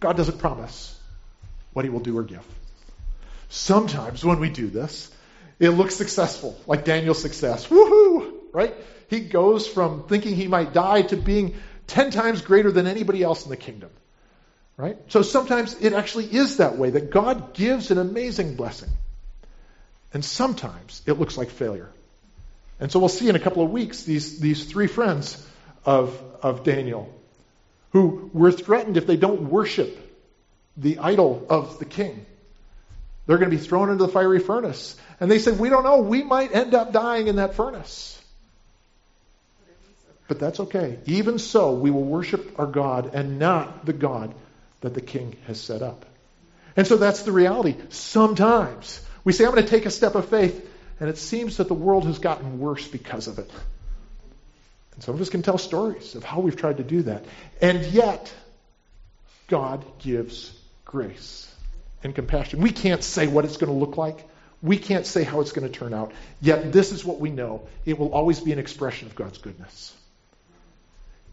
God 0.00 0.16
doesn't 0.16 0.38
promise 0.38 0.93
what 1.74 1.84
He 1.84 1.90
will 1.90 2.00
do 2.00 2.16
or 2.16 2.22
give. 2.22 2.44
Sometimes 3.50 4.24
when 4.24 4.40
we 4.40 4.48
do 4.48 4.68
this, 4.68 5.10
it 5.60 5.70
looks 5.70 5.94
successful, 5.94 6.58
like 6.66 6.84
Daniel's 6.84 7.20
success. 7.20 7.68
Woohoo! 7.68 8.32
Right? 8.52 8.74
He 9.08 9.20
goes 9.20 9.66
from 9.66 10.04
thinking 10.08 10.34
he 10.34 10.48
might 10.48 10.72
die 10.72 11.02
to 11.02 11.16
being 11.16 11.54
10 11.86 12.10
times 12.10 12.40
greater 12.40 12.72
than 12.72 12.86
anybody 12.86 13.22
else 13.22 13.44
in 13.44 13.50
the 13.50 13.56
kingdom. 13.56 13.90
Right? 14.76 14.96
So 15.08 15.22
sometimes 15.22 15.80
it 15.80 15.92
actually 15.92 16.26
is 16.26 16.56
that 16.56 16.76
way, 16.76 16.90
that 16.90 17.10
God 17.10 17.54
gives 17.54 17.90
an 17.90 17.98
amazing 17.98 18.56
blessing. 18.56 18.90
And 20.12 20.24
sometimes 20.24 21.02
it 21.06 21.12
looks 21.12 21.36
like 21.36 21.50
failure. 21.50 21.90
And 22.80 22.90
so 22.90 22.98
we'll 22.98 23.08
see 23.08 23.28
in 23.28 23.36
a 23.36 23.40
couple 23.40 23.62
of 23.62 23.70
weeks 23.70 24.02
these, 24.02 24.40
these 24.40 24.64
three 24.64 24.88
friends 24.88 25.44
of, 25.84 26.20
of 26.42 26.64
Daniel 26.64 27.12
who 27.90 28.30
were 28.32 28.50
threatened 28.50 28.96
if 28.96 29.06
they 29.06 29.16
don't 29.16 29.42
worship 29.42 29.96
the 30.76 30.98
idol 30.98 31.46
of 31.48 31.78
the 31.78 31.84
king. 31.84 32.26
They're 33.26 33.38
going 33.38 33.50
to 33.50 33.56
be 33.56 33.62
thrown 33.62 33.90
into 33.90 34.04
the 34.04 34.12
fiery 34.12 34.40
furnace. 34.40 34.96
And 35.20 35.30
they 35.30 35.38
said, 35.38 35.58
We 35.58 35.68
don't 35.68 35.84
know. 35.84 36.02
We 36.02 36.22
might 36.22 36.54
end 36.54 36.74
up 36.74 36.92
dying 36.92 37.28
in 37.28 37.36
that 37.36 37.54
furnace. 37.54 38.20
But 40.26 40.38
that's 40.38 40.60
okay. 40.60 40.98
Even 41.06 41.38
so, 41.38 41.74
we 41.74 41.90
will 41.90 42.04
worship 42.04 42.58
our 42.58 42.66
God 42.66 43.14
and 43.14 43.38
not 43.38 43.84
the 43.84 43.92
God 43.92 44.34
that 44.80 44.94
the 44.94 45.00
king 45.00 45.36
has 45.46 45.60
set 45.60 45.82
up. 45.82 46.06
And 46.76 46.86
so 46.86 46.96
that's 46.96 47.22
the 47.22 47.32
reality. 47.32 47.76
Sometimes 47.90 49.00
we 49.22 49.32
say, 49.32 49.44
I'm 49.44 49.52
going 49.52 49.64
to 49.64 49.68
take 49.68 49.86
a 49.86 49.90
step 49.90 50.14
of 50.14 50.28
faith, 50.28 50.70
and 50.98 51.08
it 51.08 51.18
seems 51.18 51.58
that 51.58 51.68
the 51.68 51.74
world 51.74 52.06
has 52.06 52.18
gotten 52.18 52.58
worse 52.58 52.86
because 52.88 53.28
of 53.28 53.38
it. 53.38 53.50
And 54.94 55.02
some 55.02 55.14
of 55.14 55.20
us 55.20 55.28
can 55.28 55.42
tell 55.42 55.58
stories 55.58 56.14
of 56.14 56.24
how 56.24 56.40
we've 56.40 56.56
tried 56.56 56.78
to 56.78 56.84
do 56.84 57.02
that. 57.02 57.24
And 57.60 57.84
yet, 57.86 58.32
God 59.48 59.84
gives 59.98 60.53
grace 60.94 61.52
and 62.04 62.14
compassion. 62.14 62.60
We 62.60 62.70
can't 62.70 63.02
say 63.02 63.26
what 63.26 63.44
it's 63.44 63.56
going 63.56 63.72
to 63.72 63.78
look 63.78 63.96
like. 63.96 64.16
We 64.62 64.78
can't 64.78 65.04
say 65.04 65.24
how 65.24 65.40
it's 65.40 65.50
going 65.50 65.66
to 65.70 65.78
turn 65.78 65.92
out. 65.92 66.12
Yet, 66.40 66.72
this 66.72 66.92
is 66.92 67.04
what 67.04 67.18
we 67.18 67.30
know 67.30 67.66
it 67.84 67.98
will 67.98 68.12
always 68.12 68.38
be 68.38 68.52
an 68.52 68.60
expression 68.60 69.08
of 69.08 69.16
God's 69.16 69.38
goodness. 69.38 69.92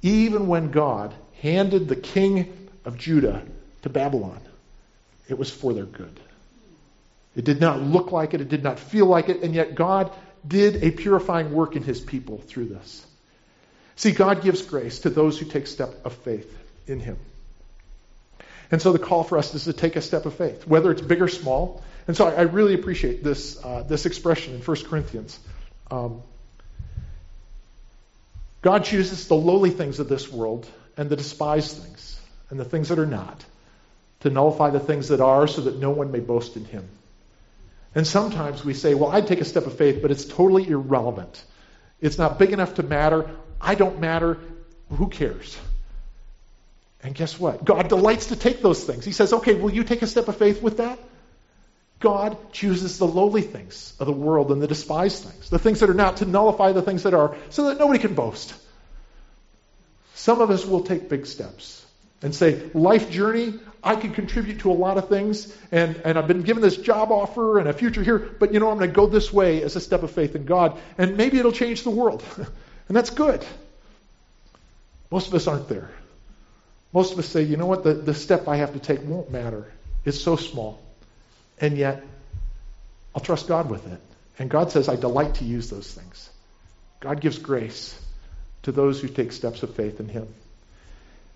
Even 0.01 0.47
when 0.47 0.71
God 0.71 1.13
handed 1.41 1.87
the 1.87 1.95
king 1.95 2.69
of 2.85 2.97
Judah 2.97 3.43
to 3.83 3.89
Babylon, 3.89 4.41
it 5.29 5.37
was 5.37 5.51
for 5.51 5.73
their 5.73 5.85
good. 5.85 6.19
It 7.35 7.45
did 7.45 7.61
not 7.61 7.81
look 7.81 8.11
like 8.11 8.33
it, 8.33 8.41
it 8.41 8.49
did 8.49 8.63
not 8.63 8.79
feel 8.79 9.05
like 9.05 9.29
it, 9.29 9.43
and 9.43 9.53
yet 9.53 9.75
God 9.75 10.11
did 10.45 10.83
a 10.83 10.89
purifying 10.89 11.53
work 11.53 11.75
in 11.75 11.83
his 11.83 12.01
people 12.01 12.39
through 12.39 12.69
this. 12.69 13.05
See, 13.95 14.11
God 14.11 14.41
gives 14.41 14.63
grace 14.63 14.99
to 15.01 15.11
those 15.11 15.37
who 15.37 15.45
take 15.45 15.67
step 15.67 16.03
of 16.03 16.13
faith 16.13 16.51
in 16.87 16.99
him. 16.99 17.19
And 18.71 18.81
so 18.81 18.93
the 18.93 18.99
call 18.99 19.23
for 19.23 19.37
us 19.37 19.53
is 19.53 19.65
to 19.65 19.73
take 19.73 19.97
a 19.97 20.01
step 20.01 20.25
of 20.25 20.33
faith, 20.33 20.65
whether 20.65 20.91
it's 20.91 21.01
big 21.01 21.21
or 21.21 21.27
small. 21.27 21.83
And 22.07 22.15
so 22.15 22.27
I, 22.27 22.33
I 22.33 22.41
really 22.43 22.73
appreciate 22.73 23.23
this, 23.23 23.63
uh, 23.63 23.83
this 23.83 24.05
expression 24.05 24.55
in 24.55 24.61
1 24.61 24.77
Corinthians. 24.85 25.37
Um, 25.91 26.21
God 28.61 28.85
chooses 28.85 29.27
the 29.27 29.35
lowly 29.35 29.71
things 29.71 29.99
of 29.99 30.07
this 30.07 30.31
world 30.31 30.67
and 30.95 31.09
the 31.09 31.17
despised 31.17 31.77
things 31.77 32.19
and 32.49 32.59
the 32.59 32.65
things 32.65 32.89
that 32.89 32.99
are 32.99 33.05
not 33.05 33.43
to 34.21 34.29
nullify 34.29 34.69
the 34.69 34.79
things 34.79 35.09
that 35.09 35.19
are 35.19 35.47
so 35.47 35.61
that 35.61 35.77
no 35.77 35.89
one 35.89 36.11
may 36.11 36.19
boast 36.19 36.55
in 36.55 36.63
him. 36.63 36.87
And 37.93 38.07
sometimes 38.07 38.63
we 38.63 38.73
say, 38.73 38.93
well, 38.93 39.11
I'd 39.11 39.27
take 39.27 39.41
a 39.41 39.45
step 39.45 39.65
of 39.65 39.77
faith, 39.77 40.01
but 40.01 40.11
it's 40.11 40.25
totally 40.25 40.67
irrelevant. 40.67 41.43
It's 41.99 42.17
not 42.17 42.39
big 42.39 42.53
enough 42.53 42.75
to 42.75 42.83
matter. 42.83 43.29
I 43.59 43.75
don't 43.75 43.99
matter. 43.99 44.37
Who 44.89 45.09
cares? 45.09 45.57
And 47.03 47.15
guess 47.15 47.39
what? 47.39 47.65
God 47.65 47.89
delights 47.89 48.27
to 48.27 48.35
take 48.35 48.61
those 48.61 48.83
things. 48.83 49.05
He 49.05 49.11
says, 49.11 49.33
okay, 49.33 49.55
will 49.55 49.73
you 49.73 49.83
take 49.83 50.01
a 50.01 50.07
step 50.07 50.27
of 50.27 50.37
faith 50.37 50.61
with 50.61 50.77
that? 50.77 50.99
God 51.99 52.51
chooses 52.51 52.97
the 52.97 53.07
lowly 53.07 53.41
things 53.41 53.93
of 53.99 54.07
the 54.07 54.13
world 54.13 54.51
and 54.51 54.61
the 54.61 54.67
despised 54.67 55.23
things, 55.23 55.49
the 55.49 55.59
things 55.59 55.79
that 55.79 55.89
are 55.89 55.95
not, 55.95 56.17
to 56.17 56.25
nullify 56.25 56.71
the 56.71 56.81
things 56.81 57.03
that 57.03 57.13
are, 57.13 57.35
so 57.49 57.69
that 57.69 57.79
nobody 57.79 57.99
can 57.99 58.15
boast. 58.15 58.53
Some 60.15 60.41
of 60.41 60.49
us 60.51 60.65
will 60.65 60.83
take 60.83 61.09
big 61.09 61.25
steps 61.27 61.85
and 62.23 62.33
say, 62.35 62.69
life 62.73 63.09
journey, 63.09 63.53
I 63.83 63.95
can 63.95 64.13
contribute 64.13 64.59
to 64.59 64.71
a 64.71 64.73
lot 64.73 64.97
of 64.97 65.09
things, 65.09 65.55
and, 65.71 65.95
and 66.05 66.17
I've 66.17 66.27
been 66.27 66.43
given 66.43 66.61
this 66.61 66.77
job 66.77 67.11
offer 67.11 67.57
and 67.57 67.67
a 67.67 67.73
future 67.73 68.03
here, 68.03 68.17
but 68.17 68.53
you 68.53 68.59
know, 68.59 68.69
I'm 68.69 68.77
going 68.77 68.89
to 68.89 68.95
go 68.95 69.07
this 69.07 69.33
way 69.33 69.63
as 69.63 69.75
a 69.75 69.79
step 69.79 70.03
of 70.03 70.11
faith 70.11 70.35
in 70.35 70.45
God, 70.45 70.79
and 70.97 71.17
maybe 71.17 71.39
it'll 71.39 71.51
change 71.51 71.83
the 71.83 71.89
world. 71.89 72.23
and 72.87 72.97
that's 72.97 73.09
good. 73.09 73.43
Most 75.09 75.27
of 75.27 75.33
us 75.33 75.47
aren't 75.47 75.67
there. 75.67 75.89
Most 76.93 77.13
of 77.13 77.19
us 77.19 77.27
say, 77.27 77.43
you 77.43 77.57
know 77.57 77.65
what, 77.65 77.83
the, 77.83 77.93
the 77.93 78.13
step 78.13 78.47
I 78.47 78.57
have 78.57 78.73
to 78.73 78.79
take 78.79 79.03
won't 79.03 79.31
matter. 79.31 79.71
It's 80.03 80.19
so 80.19 80.35
small. 80.35 80.81
And 81.59 81.77
yet, 81.77 82.03
I'll 83.15 83.21
trust 83.21 83.47
God 83.47 83.69
with 83.69 83.91
it. 83.91 84.01
And 84.39 84.49
God 84.49 84.71
says, 84.71 84.89
I 84.89 84.95
delight 84.95 85.35
to 85.35 85.45
use 85.45 85.69
those 85.69 85.91
things. 85.91 86.29
God 86.99 87.21
gives 87.21 87.37
grace 87.37 87.99
to 88.63 88.71
those 88.71 89.01
who 89.01 89.07
take 89.07 89.31
steps 89.31 89.63
of 89.63 89.75
faith 89.75 89.99
in 89.99 90.07
Him. 90.07 90.27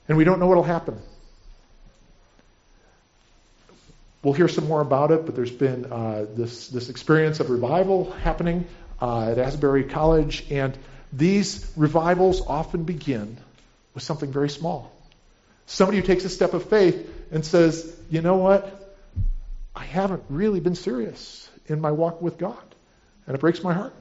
And 0.08 0.18
we 0.18 0.24
don't 0.24 0.40
know 0.40 0.48
what 0.48 0.58
will 0.58 0.64
happen. 0.64 1.00
We'll 4.24 4.34
hear 4.34 4.48
some 4.48 4.68
more 4.68 4.82
about 4.82 5.12
it, 5.12 5.26
but 5.26 5.36
there's 5.36 5.52
been 5.52 5.86
uh, 5.86 6.26
this, 6.34 6.68
this 6.70 6.90
experience 6.90 7.40
of 7.40 7.50
revival 7.50 8.12
happening 8.12 8.66
uh, 9.00 9.30
at 9.30 9.38
Asbury 9.38 9.84
College, 9.84 10.46
and 10.50 10.76
these 11.14 11.72
revivals 11.76 12.42
often 12.42 12.84
begin 12.84 13.38
with 13.94 14.04
something 14.04 14.32
very 14.32 14.50
small. 14.50 14.95
Somebody 15.66 16.00
who 16.00 16.06
takes 16.06 16.26
a 16.26 16.30
step 16.30 16.54
of 16.54 16.70
faith 16.70 17.10
and 17.32 17.46
says, 17.46 17.96
you 18.10 18.22
know 18.22 18.38
what? 18.38 18.98
I 19.76 19.84
haven't 19.84 20.24
really 20.30 20.60
been 20.60 20.76
serious 20.76 21.50
in 21.68 21.82
my 21.82 21.92
walk 21.92 22.22
with 22.22 22.38
God. 22.38 22.64
And 23.26 23.36
it 23.36 23.40
breaks 23.40 23.64
my 23.64 23.74
heart. 23.74 23.94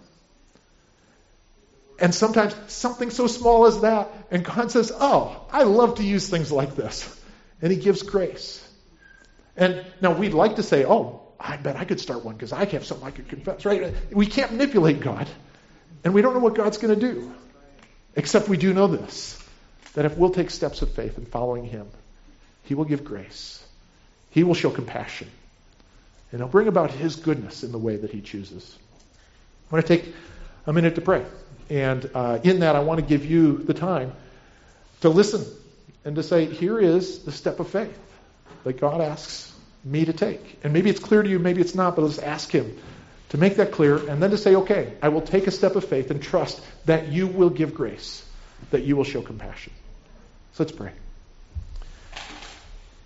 And 1.98 2.14
sometimes 2.14 2.54
something 2.68 3.10
so 3.10 3.26
small 3.26 3.66
as 3.66 3.80
that, 3.80 4.10
and 4.30 4.44
God 4.44 4.70
says, 4.70 4.92
Oh, 4.94 5.46
I 5.50 5.62
love 5.62 5.96
to 5.96 6.02
use 6.02 6.28
things 6.28 6.50
like 6.50 6.74
this. 6.74 7.08
And 7.62 7.72
He 7.72 7.78
gives 7.78 8.02
grace. 8.02 8.60
And 9.56 9.84
now 10.00 10.12
we'd 10.12 10.34
like 10.34 10.56
to 10.56 10.62
say, 10.62 10.84
Oh, 10.84 11.22
I 11.38 11.56
bet 11.56 11.76
I 11.76 11.84
could 11.84 12.00
start 12.00 12.24
one 12.24 12.34
because 12.34 12.52
I 12.52 12.64
have 12.64 12.84
something 12.84 13.06
I 13.06 13.10
could 13.10 13.28
confess, 13.28 13.64
right? 13.64 13.94
We 14.10 14.26
can't 14.26 14.52
manipulate 14.52 15.00
God. 15.00 15.28
And 16.02 16.14
we 16.14 16.20
don't 16.20 16.34
know 16.34 16.40
what 16.40 16.54
God's 16.54 16.78
going 16.78 16.98
to 16.98 17.12
do. 17.12 17.32
Except 18.16 18.48
we 18.48 18.56
do 18.56 18.72
know 18.74 18.86
this 18.86 19.40
that 19.94 20.04
if 20.04 20.16
we'll 20.16 20.30
take 20.30 20.50
steps 20.50 20.82
of 20.82 20.92
faith 20.92 21.18
in 21.18 21.24
following 21.24 21.64
Him, 21.64 21.88
He 22.64 22.74
will 22.74 22.84
give 22.84 23.04
grace, 23.04 23.64
He 24.30 24.44
will 24.44 24.54
show 24.54 24.70
compassion, 24.70 25.30
and 26.30 26.40
He'll 26.40 26.48
bring 26.48 26.68
about 26.68 26.90
His 26.90 27.16
goodness 27.16 27.64
in 27.64 27.72
the 27.72 27.78
way 27.78 27.96
that 27.96 28.10
He 28.10 28.20
chooses. 28.20 28.76
I 29.70 29.74
want 29.74 29.86
to 29.86 29.96
take 29.96 30.14
a 30.66 30.72
minute 30.72 30.96
to 30.96 31.00
pray. 31.00 31.24
And 31.70 32.08
uh, 32.14 32.40
in 32.42 32.60
that, 32.60 32.76
I 32.76 32.80
want 32.80 33.00
to 33.00 33.06
give 33.06 33.24
you 33.24 33.58
the 33.58 33.74
time 33.74 34.12
to 35.00 35.08
listen 35.08 35.44
and 36.04 36.16
to 36.16 36.22
say, 36.22 36.44
here 36.44 36.78
is 36.78 37.20
the 37.20 37.32
step 37.32 37.60
of 37.60 37.68
faith 37.68 37.98
that 38.64 38.74
God 38.80 39.00
asks 39.00 39.52
me 39.84 40.04
to 40.04 40.12
take. 40.12 40.58
And 40.62 40.72
maybe 40.72 40.90
it's 40.90 41.00
clear 41.00 41.22
to 41.22 41.28
you, 41.28 41.38
maybe 41.38 41.60
it's 41.60 41.74
not, 41.74 41.96
but 41.96 42.02
let's 42.02 42.18
ask 42.18 42.50
Him 42.50 42.78
to 43.30 43.38
make 43.38 43.56
that 43.56 43.72
clear 43.72 43.96
and 43.96 44.22
then 44.22 44.30
to 44.30 44.38
say, 44.38 44.54
okay, 44.56 44.94
I 45.02 45.08
will 45.08 45.22
take 45.22 45.46
a 45.46 45.50
step 45.50 45.76
of 45.76 45.84
faith 45.84 46.10
and 46.10 46.22
trust 46.22 46.60
that 46.84 47.08
you 47.08 47.26
will 47.26 47.50
give 47.50 47.74
grace, 47.74 48.24
that 48.70 48.82
you 48.82 48.96
will 48.96 49.04
show 49.04 49.22
compassion. 49.22 49.72
So 50.54 50.62
let's 50.62 50.72
pray. 50.72 50.92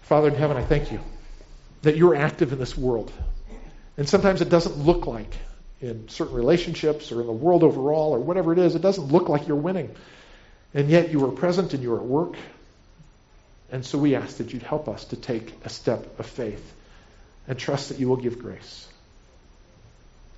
Father 0.03 0.29
in 0.29 0.35
heaven, 0.35 0.59
I 0.59 0.63
thank 0.63 0.93
you 0.93 1.01
that 1.81 1.97
you're 1.97 2.15
active 2.15 2.53
in 2.53 2.59
this 2.59 2.77
world. 2.77 3.11
And 3.97 4.07
sometimes 4.07 4.43
it 4.43 4.51
doesn't 4.51 4.77
look 4.77 5.07
like 5.07 5.33
in 5.81 6.11
certain 6.11 6.35
relationships 6.35 7.11
or 7.11 7.23
in 7.23 7.27
the 7.27 7.33
world 7.33 7.63
overall 7.63 8.15
or 8.15 8.19
whatever 8.19 8.53
it 8.53 8.59
is, 8.59 8.75
it 8.75 8.83
doesn't 8.83 9.11
look 9.11 9.31
like 9.31 9.49
you're 9.49 9.57
winning. 9.57 9.95
And 10.75 10.91
yet 10.91 11.11
you 11.11 11.25
are 11.25 11.33
present 11.33 11.73
and 11.73 11.83
you're 11.83 11.97
at 11.97 12.05
work. 12.05 12.37
And 13.73 13.85
so 13.85 13.97
we 13.97 14.15
ask 14.15 14.37
that 14.39 14.53
you'd 14.53 14.63
help 14.63 14.87
us 14.87 15.07
to 15.07 15.17
take 15.17 15.55
a 15.65 15.71
step 15.71 16.19
of 16.19 16.27
faith 16.27 16.75
and 17.47 17.59
trust 17.59 17.89
that 17.89 17.99
you 17.99 18.09
will 18.09 18.17
give 18.17 18.39
grace. 18.39 18.87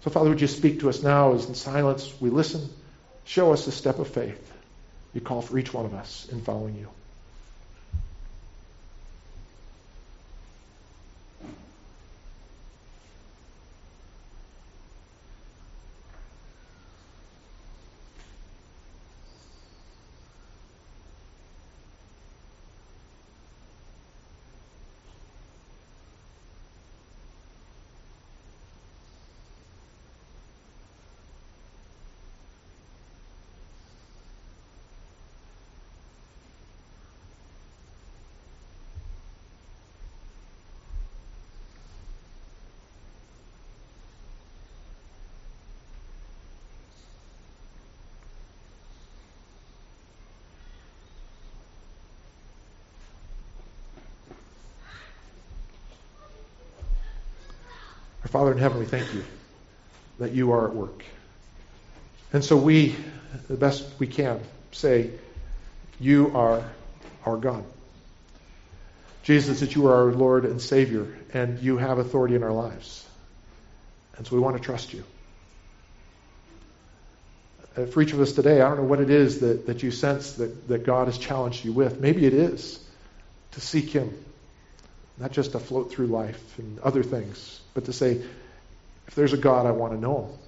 So, 0.02 0.10
Father, 0.10 0.30
would 0.30 0.40
you 0.40 0.46
speak 0.46 0.80
to 0.80 0.88
us 0.88 1.02
now 1.02 1.34
as 1.34 1.46
in 1.46 1.56
silence 1.56 2.12
we 2.20 2.30
listen? 2.30 2.68
Show 3.24 3.52
us 3.52 3.66
a 3.66 3.72
step 3.72 3.98
of 3.98 4.06
faith 4.06 4.52
you 5.12 5.20
call 5.20 5.42
for 5.42 5.58
each 5.58 5.74
one 5.74 5.84
of 5.84 5.94
us 5.94 6.28
in 6.30 6.40
following 6.42 6.76
you. 6.76 6.88
Father 58.50 58.58
in 58.58 58.62
heaven, 58.64 58.78
we 58.80 58.86
thank 58.86 59.14
you 59.14 59.22
that 60.18 60.32
you 60.32 60.50
are 60.50 60.66
at 60.66 60.74
work. 60.74 61.04
And 62.32 62.44
so 62.44 62.56
we, 62.56 62.96
the 63.46 63.56
best 63.56 63.88
we 64.00 64.08
can, 64.08 64.40
say, 64.72 65.12
You 66.00 66.32
are 66.34 66.64
our 67.24 67.36
God. 67.36 67.64
Jesus, 69.22 69.60
that 69.60 69.76
you 69.76 69.86
are 69.86 69.94
our 69.94 70.12
Lord 70.12 70.44
and 70.46 70.60
Savior, 70.60 71.16
and 71.32 71.60
you 71.60 71.76
have 71.76 71.98
authority 71.98 72.34
in 72.34 72.42
our 72.42 72.52
lives. 72.52 73.06
And 74.16 74.26
so 74.26 74.34
we 74.34 74.42
want 74.42 74.56
to 74.56 74.62
trust 74.62 74.92
you. 74.92 75.04
For 77.92 78.02
each 78.02 78.12
of 78.12 78.20
us 78.20 78.32
today, 78.32 78.62
I 78.62 78.68
don't 78.68 78.78
know 78.78 78.82
what 78.82 79.00
it 79.00 79.10
is 79.10 79.40
that, 79.40 79.66
that 79.66 79.84
you 79.84 79.92
sense 79.92 80.32
that, 80.34 80.66
that 80.66 80.84
God 80.84 81.06
has 81.06 81.18
challenged 81.18 81.64
you 81.64 81.72
with. 81.72 82.00
Maybe 82.00 82.26
it 82.26 82.34
is 82.34 82.84
to 83.52 83.60
seek 83.60 83.90
Him 83.90 84.12
not 85.20 85.32
just 85.32 85.52
to 85.52 85.58
float 85.58 85.92
through 85.92 86.06
life 86.06 86.58
and 86.58 86.80
other 86.80 87.02
things, 87.02 87.60
but 87.74 87.84
to 87.84 87.92
say, 87.92 88.22
if 89.06 89.14
there's 89.14 89.34
a 89.34 89.36
God, 89.36 89.66
I 89.66 89.72
want 89.72 89.92
to 89.92 90.00
know 90.00 90.22
him. 90.24 90.38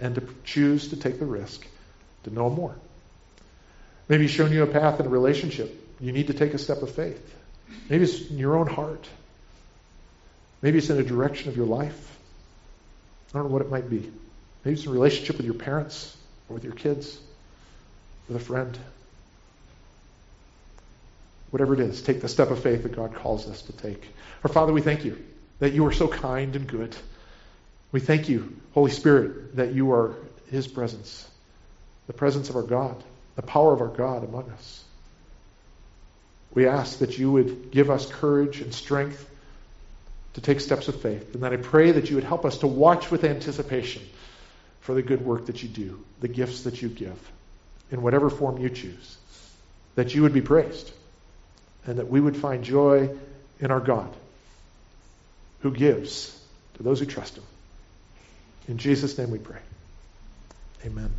And 0.00 0.14
to 0.14 0.28
choose 0.44 0.88
to 0.88 0.96
take 0.96 1.18
the 1.18 1.26
risk 1.26 1.66
to 2.24 2.30
know 2.30 2.48
more. 2.48 2.74
Maybe 4.08 4.24
he's 4.24 4.30
shown 4.30 4.52
you 4.52 4.62
a 4.62 4.66
path 4.66 5.00
in 5.00 5.06
a 5.06 5.08
relationship. 5.08 5.86
You 6.00 6.12
need 6.12 6.28
to 6.28 6.34
take 6.34 6.54
a 6.54 6.58
step 6.58 6.82
of 6.82 6.90
faith. 6.94 7.34
Maybe 7.90 8.04
it's 8.04 8.30
in 8.30 8.38
your 8.38 8.56
own 8.56 8.68
heart. 8.68 9.06
Maybe 10.62 10.78
it's 10.78 10.88
in 10.88 10.98
a 10.98 11.02
direction 11.02 11.50
of 11.50 11.56
your 11.56 11.66
life. 11.66 12.16
I 13.34 13.38
don't 13.38 13.48
know 13.48 13.52
what 13.52 13.62
it 13.62 13.70
might 13.70 13.90
be. 13.90 14.10
Maybe 14.64 14.76
it's 14.76 14.86
a 14.86 14.90
relationship 14.90 15.36
with 15.36 15.46
your 15.46 15.54
parents 15.54 16.16
or 16.48 16.54
with 16.54 16.64
your 16.64 16.72
kids, 16.72 17.18
with 18.28 18.36
a 18.36 18.40
friend. 18.40 18.78
Whatever 21.50 21.74
it 21.74 21.80
is, 21.80 22.02
take 22.02 22.20
the 22.20 22.28
step 22.28 22.50
of 22.50 22.62
faith 22.62 22.82
that 22.82 22.94
God 22.94 23.14
calls 23.14 23.48
us 23.48 23.62
to 23.62 23.72
take. 23.72 24.06
Our 24.44 24.52
Father, 24.52 24.72
we 24.72 24.82
thank 24.82 25.04
you 25.04 25.24
that 25.60 25.72
you 25.72 25.86
are 25.86 25.92
so 25.92 26.08
kind 26.08 26.54
and 26.54 26.66
good. 26.66 26.94
We 27.90 28.00
thank 28.00 28.28
you, 28.28 28.56
Holy 28.74 28.90
Spirit, 28.90 29.56
that 29.56 29.72
you 29.72 29.92
are 29.92 30.14
His 30.50 30.68
presence, 30.68 31.26
the 32.06 32.12
presence 32.12 32.50
of 32.50 32.56
our 32.56 32.62
God, 32.62 33.02
the 33.36 33.42
power 33.42 33.72
of 33.72 33.80
our 33.80 33.88
God 33.88 34.24
among 34.24 34.50
us. 34.50 34.84
We 36.52 36.66
ask 36.66 36.98
that 36.98 37.18
you 37.18 37.32
would 37.32 37.70
give 37.70 37.90
us 37.90 38.06
courage 38.06 38.60
and 38.60 38.74
strength 38.74 39.28
to 40.34 40.40
take 40.40 40.60
steps 40.60 40.88
of 40.88 41.00
faith. 41.00 41.34
And 41.34 41.42
then 41.42 41.52
I 41.52 41.56
pray 41.56 41.92
that 41.92 42.10
you 42.10 42.16
would 42.16 42.24
help 42.24 42.44
us 42.44 42.58
to 42.58 42.66
watch 42.66 43.10
with 43.10 43.24
anticipation 43.24 44.02
for 44.80 44.94
the 44.94 45.02
good 45.02 45.24
work 45.24 45.46
that 45.46 45.62
you 45.62 45.68
do, 45.68 46.04
the 46.20 46.28
gifts 46.28 46.62
that 46.62 46.82
you 46.82 46.88
give, 46.88 47.18
in 47.90 48.02
whatever 48.02 48.28
form 48.28 48.58
you 48.58 48.68
choose, 48.68 49.16
that 49.94 50.14
you 50.14 50.22
would 50.22 50.34
be 50.34 50.42
praised 50.42 50.92
and 51.88 51.98
that 51.98 52.08
we 52.08 52.20
would 52.20 52.36
find 52.36 52.62
joy 52.62 53.08
in 53.60 53.70
our 53.70 53.80
God 53.80 54.14
who 55.60 55.70
gives 55.70 56.38
to 56.74 56.82
those 56.82 57.00
who 57.00 57.06
trust 57.06 57.38
him. 57.38 57.44
In 58.68 58.76
Jesus' 58.76 59.16
name 59.16 59.30
we 59.30 59.38
pray. 59.38 59.60
Amen. 60.84 61.10